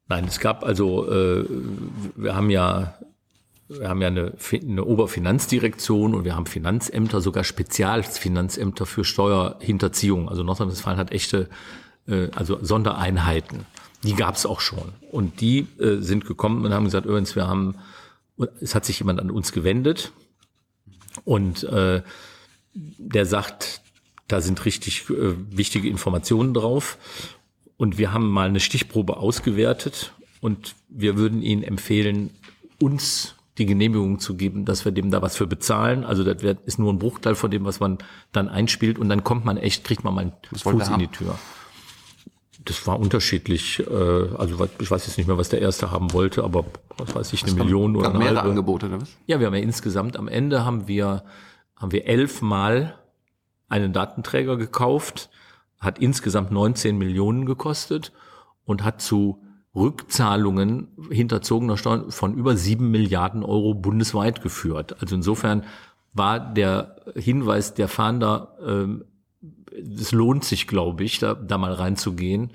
[0.06, 1.46] Nein, es gab also, äh,
[2.14, 2.98] wir haben ja,
[3.68, 10.28] wir haben ja eine, eine Oberfinanzdirektion und wir haben Finanzämter, sogar Spezialfinanzämter für Steuerhinterziehung.
[10.28, 11.48] Also Nordrhein-Westfalen hat echte,
[12.06, 13.64] äh, also Sondereinheiten.
[14.04, 14.92] Die gab es auch schon.
[15.10, 17.76] Und die äh, sind gekommen und haben gesagt, übrigens, wir haben,
[18.60, 20.12] es hat sich jemand an uns gewendet
[21.24, 22.02] und äh,
[22.74, 23.80] der sagt,
[24.28, 26.98] da sind richtig äh, wichtige Informationen drauf.
[27.76, 32.30] Und wir haben mal eine Stichprobe ausgewertet und wir würden Ihnen empfehlen,
[32.80, 36.04] uns die Genehmigung zu geben, dass wir dem da was für bezahlen.
[36.04, 37.98] Also das wär, ist nur ein Bruchteil von dem, was man
[38.32, 40.32] dann einspielt und dann kommt man echt, kriegt man mal einen
[40.64, 41.12] wollt Fuß in die haben?
[41.12, 41.38] Tür.
[42.64, 43.80] Das war unterschiedlich.
[43.80, 46.64] Äh, also was- ich weiß jetzt nicht mehr, was der erste haben wollte, aber
[46.96, 48.50] was weiß ich, eine Million oder Gab eine mehrere halbe.
[48.50, 49.10] Angebote, oder was?
[49.26, 51.24] Ja, wir haben ja insgesamt am Ende haben wir,
[51.82, 52.94] haben wir elfmal
[53.68, 55.30] einen Datenträger gekauft,
[55.80, 58.12] hat insgesamt 19 Millionen gekostet
[58.64, 59.42] und hat zu
[59.74, 65.00] Rückzahlungen hinterzogener Steuern von über sieben Milliarden Euro bundesweit geführt.
[65.00, 65.64] Also insofern
[66.12, 69.04] war der Hinweis der Fahnder, ähm,
[69.72, 72.52] es lohnt sich, glaube ich, da, da mal reinzugehen,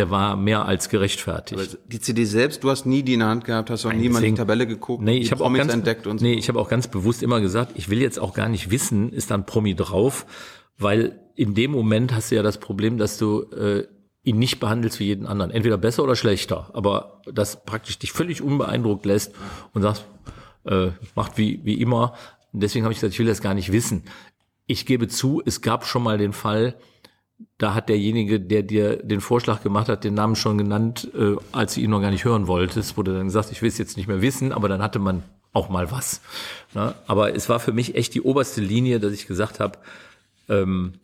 [0.00, 1.76] der war mehr als gerechtfertigt.
[1.86, 4.24] Die CD selbst, du hast nie die in der Hand gehabt, hast auch nie mal
[4.24, 6.24] in die Tabelle geguckt, Nee, ich habe auch ganz entdeckt und so.
[6.24, 9.12] Nee, ich habe auch ganz bewusst immer gesagt, ich will jetzt auch gar nicht wissen,
[9.12, 10.24] ist da ein Promi drauf,
[10.78, 13.86] weil in dem Moment hast du ja das Problem, dass du äh,
[14.22, 18.40] ihn nicht behandelst wie jeden anderen, entweder besser oder schlechter, aber das praktisch dich völlig
[18.40, 19.34] unbeeindruckt lässt
[19.74, 20.06] und sagst,
[20.64, 22.14] äh, macht wie wie immer.
[22.54, 24.04] Und deswegen habe ich gesagt, ich will das gar nicht wissen.
[24.66, 26.76] Ich gebe zu, es gab schon mal den Fall,
[27.58, 31.74] da hat derjenige, der dir den Vorschlag gemacht hat, den Namen schon genannt, äh, als
[31.74, 34.06] du ihn noch gar nicht hören wolltest, wurde dann gesagt, ich will es jetzt nicht
[34.06, 35.22] mehr wissen, aber dann hatte man
[35.52, 36.20] auch mal was.
[36.74, 36.94] Ne?
[37.06, 39.78] Aber es war für mich echt die oberste Linie, dass ich gesagt habe,
[40.48, 40.94] ähm,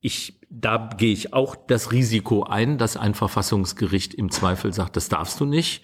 [0.00, 5.08] ich, da gehe ich auch das Risiko ein, dass ein Verfassungsgericht im Zweifel sagt, das
[5.08, 5.82] darfst du nicht.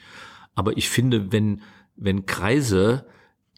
[0.55, 1.62] Aber ich finde, wenn,
[1.97, 3.07] wenn Kreise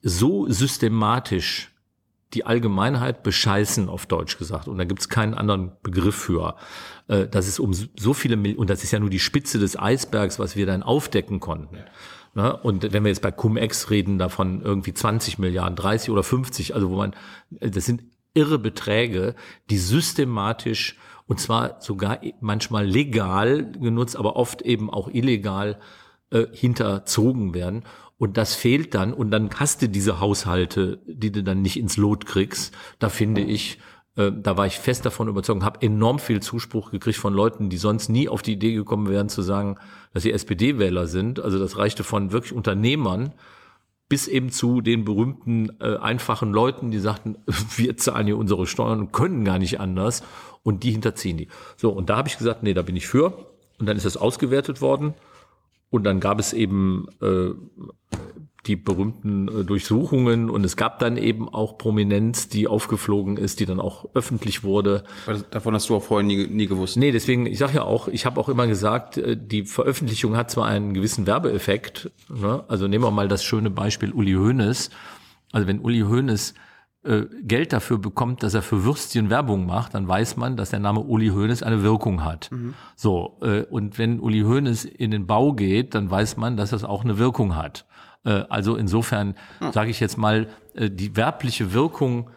[0.02, 1.72] so systematisch
[2.36, 6.56] die Allgemeinheit bescheißen, auf Deutsch gesagt, und da gibt's keinen anderen Begriff für,
[7.08, 9.78] äh, dass es um so viele, Mil und das ist ja nur die Spitze des
[9.78, 11.78] Eisbergs, was wir dann aufdecken konnten.
[12.34, 12.54] Ne?
[12.54, 16.90] Und wenn wir jetzt bei Cum-Ex reden, davon irgendwie 20 Milliarden, 30 oder 50, also
[16.90, 17.14] wo man,
[17.58, 18.02] äh, das sind
[18.34, 19.34] irre Beträge,
[19.70, 25.80] die systematisch und zwar sogar manchmal legal genutzt, aber oft eben auch illegal
[26.30, 27.84] äh, hinterzogen werden.
[28.18, 31.96] Und das fehlt dann und dann hast du diese Haushalte, die du dann nicht ins
[31.96, 32.74] Lot kriegst.
[32.98, 33.78] Da finde ich,
[34.16, 37.76] äh, da war ich fest davon überzeugt, habe enorm viel Zuspruch gekriegt von Leuten, die
[37.76, 39.76] sonst nie auf die Idee gekommen wären zu sagen,
[40.14, 41.40] dass sie SPD-Wähler sind.
[41.40, 43.34] Also das reichte von wirklich Unternehmern
[44.08, 47.36] bis eben zu den berühmten äh, einfachen Leuten, die sagten,
[47.76, 50.22] wir zahlen hier unsere Steuern und können gar nicht anders
[50.62, 51.48] und die hinterziehen die.
[51.76, 53.46] So, und da habe ich gesagt, nee, da bin ich für.
[53.78, 55.14] Und dann ist das ausgewertet worden
[55.96, 57.50] und dann gab es eben äh,
[58.66, 63.66] die berühmten äh, Durchsuchungen und es gab dann eben auch Prominenz, die aufgeflogen ist, die
[63.66, 65.04] dann auch öffentlich wurde.
[65.50, 66.96] Davon hast du auch vorher nie, nie gewusst.
[66.96, 70.50] Nee, deswegen, ich sage ja auch, ich habe auch immer gesagt, äh, die Veröffentlichung hat
[70.50, 72.64] zwar einen gewissen Werbeeffekt, ne?
[72.68, 74.90] also nehmen wir mal das schöne Beispiel Uli Hoeneß.
[75.52, 76.54] Also wenn Uli Hoeneß
[77.42, 81.00] Geld dafür bekommt, dass er für Würstchen Werbung macht, dann weiß man, dass der Name
[81.00, 82.50] Uli Hoeneß eine Wirkung hat.
[82.96, 86.84] So, äh, und wenn Uli Hoeneß in den Bau geht, dann weiß man, dass das
[86.84, 87.86] auch eine Wirkung hat.
[88.24, 89.34] Äh, also insofern
[89.72, 92.30] sage ich jetzt mal, äh, die werbliche Wirkung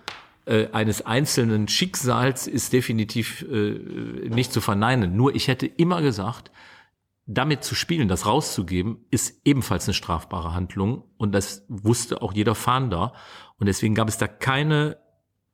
[0.46, 5.16] äh, eines einzelnen Schicksals ist definitiv äh, nicht zu verneinen.
[5.16, 6.52] Nur ich hätte immer gesagt,
[7.32, 12.56] damit zu spielen, das rauszugeben, ist ebenfalls eine strafbare Handlung und das wusste auch jeder
[12.56, 13.14] Fahnder
[13.60, 14.98] und deswegen gab es da keine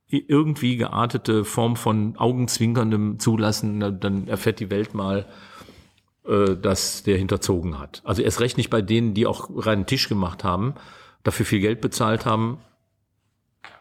[0.08, 5.26] irgendwie geartete Form von augenzwinkerndem Zulassen, dann erfährt die Welt mal,
[6.24, 8.02] äh, dass der hinterzogen hat.
[8.04, 10.74] Also erst recht nicht bei denen, die auch reinen Tisch gemacht haben,
[11.24, 12.58] dafür viel Geld bezahlt haben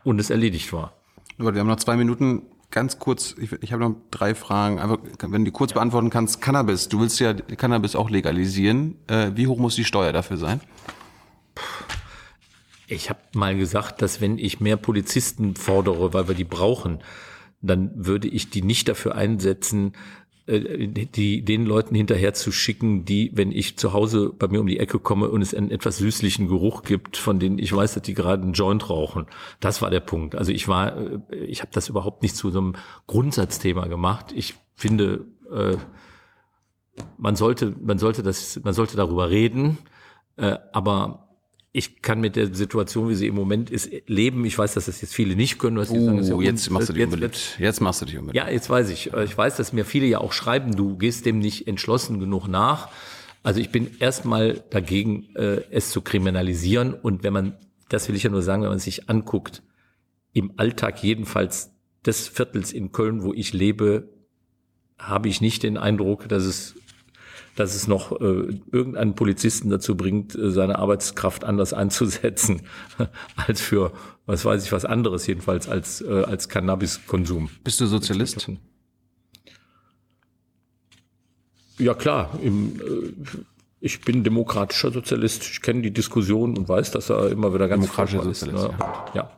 [0.04, 0.94] und es erledigt war.
[1.38, 2.42] Wir haben noch zwei Minuten.
[2.76, 4.80] Ganz kurz, ich, ich habe noch drei Fragen.
[4.80, 6.90] Einfach, wenn du die kurz beantworten kannst, Cannabis.
[6.90, 8.98] Du willst ja Cannabis auch legalisieren.
[9.08, 10.60] Äh, wie hoch muss die Steuer dafür sein?
[12.88, 17.00] Ich habe mal gesagt, dass wenn ich mehr Polizisten fordere, weil wir die brauchen,
[17.62, 19.94] dann würde ich die nicht dafür einsetzen,
[20.48, 24.68] äh, die den Leuten hinterher zu schicken, die, wenn ich zu Hause bei mir um
[24.68, 28.04] die Ecke komme und es einen etwas süßlichen Geruch gibt, von denen ich weiß, dass
[28.04, 29.26] die gerade einen Joint rauchen.
[29.60, 30.36] Das war der Punkt.
[30.36, 32.76] Also ich war, äh, ich habe das überhaupt nicht zu so einem
[33.08, 34.34] Grundsatzthema gemacht.
[34.36, 35.78] Ich finde, äh,
[37.18, 39.78] man sollte, man sollte das, man sollte darüber reden,
[40.38, 41.25] aber
[41.76, 44.46] ich kann mit der Situation, wie sie im Moment ist, leben.
[44.46, 45.76] Ich weiß, dass das jetzt viele nicht können.
[45.76, 47.58] Was uh, sagen, ja jetzt machst du dich unbeliebt.
[47.60, 48.46] Jetzt machst du dich unbeliebt.
[48.46, 49.12] Ja, jetzt weiß ich.
[49.12, 52.88] Ich weiß, dass mir viele ja auch schreiben, du gehst dem nicht entschlossen genug nach.
[53.44, 56.94] Also ich bin erstmal dagegen, äh, es zu kriminalisieren.
[56.94, 57.58] Und wenn man,
[57.90, 59.62] das will ich ja nur sagen, wenn man sich anguckt,
[60.32, 61.72] im Alltag jedenfalls
[62.06, 64.14] des Viertels in Köln, wo ich lebe,
[64.98, 66.76] habe ich nicht den Eindruck, dass es
[67.56, 72.64] dass es noch äh, irgendeinen Polizisten dazu bringt, äh, seine Arbeitskraft anders einzusetzen
[73.36, 73.92] als für,
[74.26, 77.50] was weiß ich, was anderes jedenfalls als, äh, als Cannabiskonsum.
[77.64, 78.50] Bist du Sozialist?
[81.78, 83.38] Ja klar, im, äh,
[83.80, 85.44] ich bin demokratischer Sozialist.
[85.44, 88.64] Ich kenne die Diskussion und weiß, dass er immer wieder ganz demokratischer Sozialist.
[88.64, 88.78] Ist, ne?
[89.14, 89.30] ja.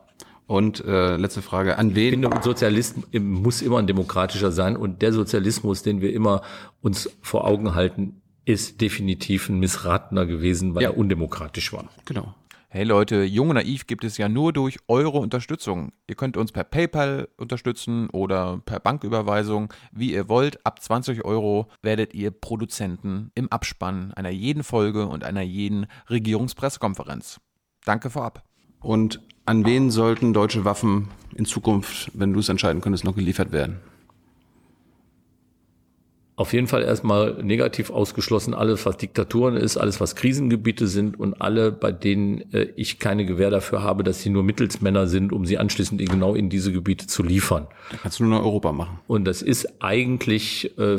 [0.48, 2.04] Und äh, letzte Frage, an wen?
[2.06, 6.40] Ich finde, Sozialist muss immer ein demokratischer sein und der Sozialismus, den wir immer
[6.80, 10.88] uns vor Augen halten, ist definitiv ein missratener gewesen, weil ja.
[10.88, 11.84] er undemokratisch war.
[12.06, 12.34] Genau.
[12.70, 15.92] Hey Leute, Jung und Naiv gibt es ja nur durch eure Unterstützung.
[16.06, 20.64] Ihr könnt uns per PayPal unterstützen oder per Banküberweisung, wie ihr wollt.
[20.64, 27.38] Ab 20 Euro werdet ihr Produzenten im Abspann einer jeden Folge und einer jeden Regierungspressekonferenz.
[27.84, 28.44] Danke vorab.
[28.80, 33.50] Und an wen sollten deutsche Waffen in Zukunft, wenn du es entscheiden könntest, noch geliefert
[33.50, 33.76] werden?
[36.36, 41.40] Auf jeden Fall erstmal negativ ausgeschlossen alles, was Diktaturen ist, alles, was Krisengebiete sind und
[41.40, 45.46] alle, bei denen äh, ich keine Gewähr dafür habe, dass sie nur Mittelsmänner sind, um
[45.46, 47.66] sie anschließend genau in diese Gebiete zu liefern.
[47.90, 49.00] Da kannst du nur Europa machen.
[49.08, 50.98] Und das ist eigentlich äh,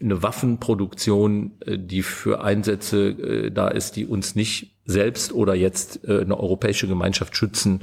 [0.00, 6.20] eine Waffenproduktion, äh, die für Einsätze da ist, die uns nicht selbst oder jetzt äh,
[6.20, 7.82] eine europäische Gemeinschaft schützen,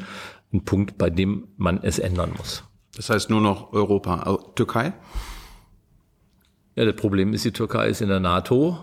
[0.54, 2.64] ein Punkt, bei dem man es ändern muss.
[2.96, 4.40] Das heißt nur noch Europa.
[4.56, 4.94] Türkei?
[6.76, 8.78] Ja, das Problem ist, die Türkei ist in der NATO.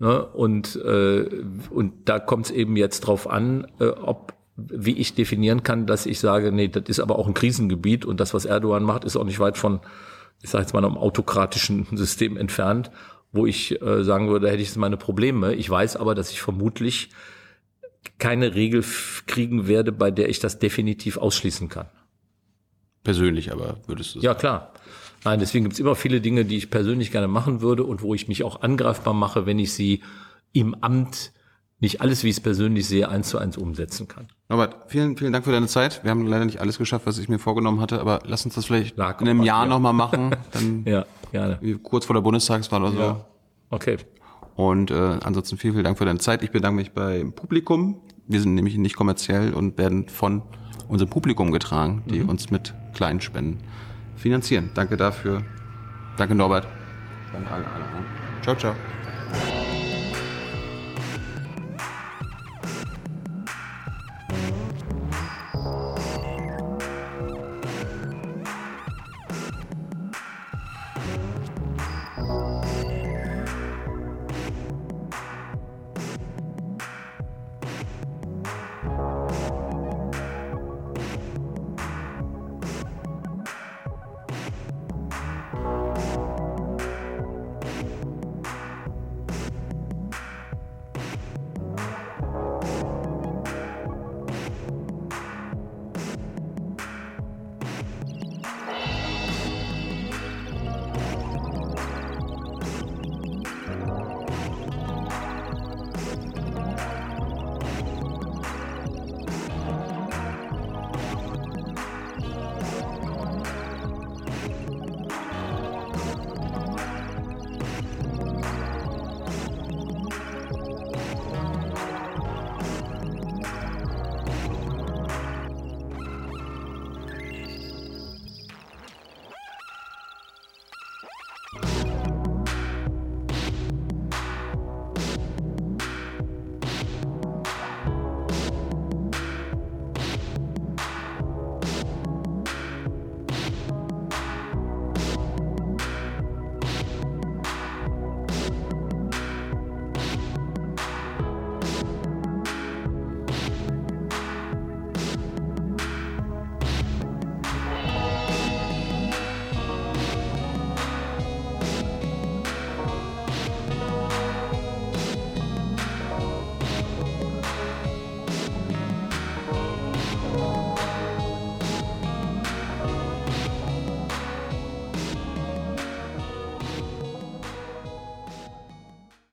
[0.00, 1.28] Ne, und, äh,
[1.70, 6.06] und da kommt es eben jetzt drauf an, äh, ob wie ich definieren kann, dass
[6.06, 9.16] ich sage, nee, das ist aber auch ein Krisengebiet und das, was Erdogan macht, ist
[9.16, 9.80] auch nicht weit von,
[10.42, 12.90] ich sage jetzt mal, einem autokratischen System entfernt,
[13.32, 15.54] wo ich äh, sagen würde, da hätte ich jetzt meine Probleme.
[15.54, 17.10] Ich weiß aber, dass ich vermutlich
[18.18, 18.84] keine Regel
[19.26, 21.86] kriegen werde, bei der ich das definitiv ausschließen kann.
[23.04, 24.24] Persönlich aber würdest du sagen?
[24.24, 24.72] Ja, klar.
[25.24, 28.14] Nein, deswegen gibt es immer viele Dinge, die ich persönlich gerne machen würde und wo
[28.14, 30.02] ich mich auch angreifbar mache, wenn ich sie
[30.52, 31.32] im Amt
[31.80, 34.28] nicht alles, wie ich es persönlich sehe, eins zu eins umsetzen kann.
[34.48, 36.02] Norbert, vielen, vielen Dank für deine Zeit.
[36.02, 38.66] Wir haben leider nicht alles geschafft, was ich mir vorgenommen hatte, aber lass uns das
[38.66, 39.68] vielleicht Lag in einem Jahr ja.
[39.68, 40.34] nochmal machen.
[40.52, 41.58] Dann ja, gerne.
[41.82, 42.98] Kurz vor der Bundestagswahl oder so.
[42.98, 43.24] Ja.
[43.70, 43.98] Okay.
[44.56, 46.42] Und äh, ansonsten vielen, vielen Dank für deine Zeit.
[46.42, 48.00] Ich bedanke mich beim Publikum.
[48.28, 50.42] Wir sind nämlich nicht kommerziell und werden von
[50.88, 52.28] unserem Publikum getragen, die mhm.
[52.28, 53.58] uns mit kleinen Spenden
[54.16, 54.70] finanzieren.
[54.74, 55.42] Danke dafür.
[56.16, 56.66] Danke Norbert.
[57.32, 58.04] Danke alle anderen.
[58.42, 58.74] Ciao, ciao.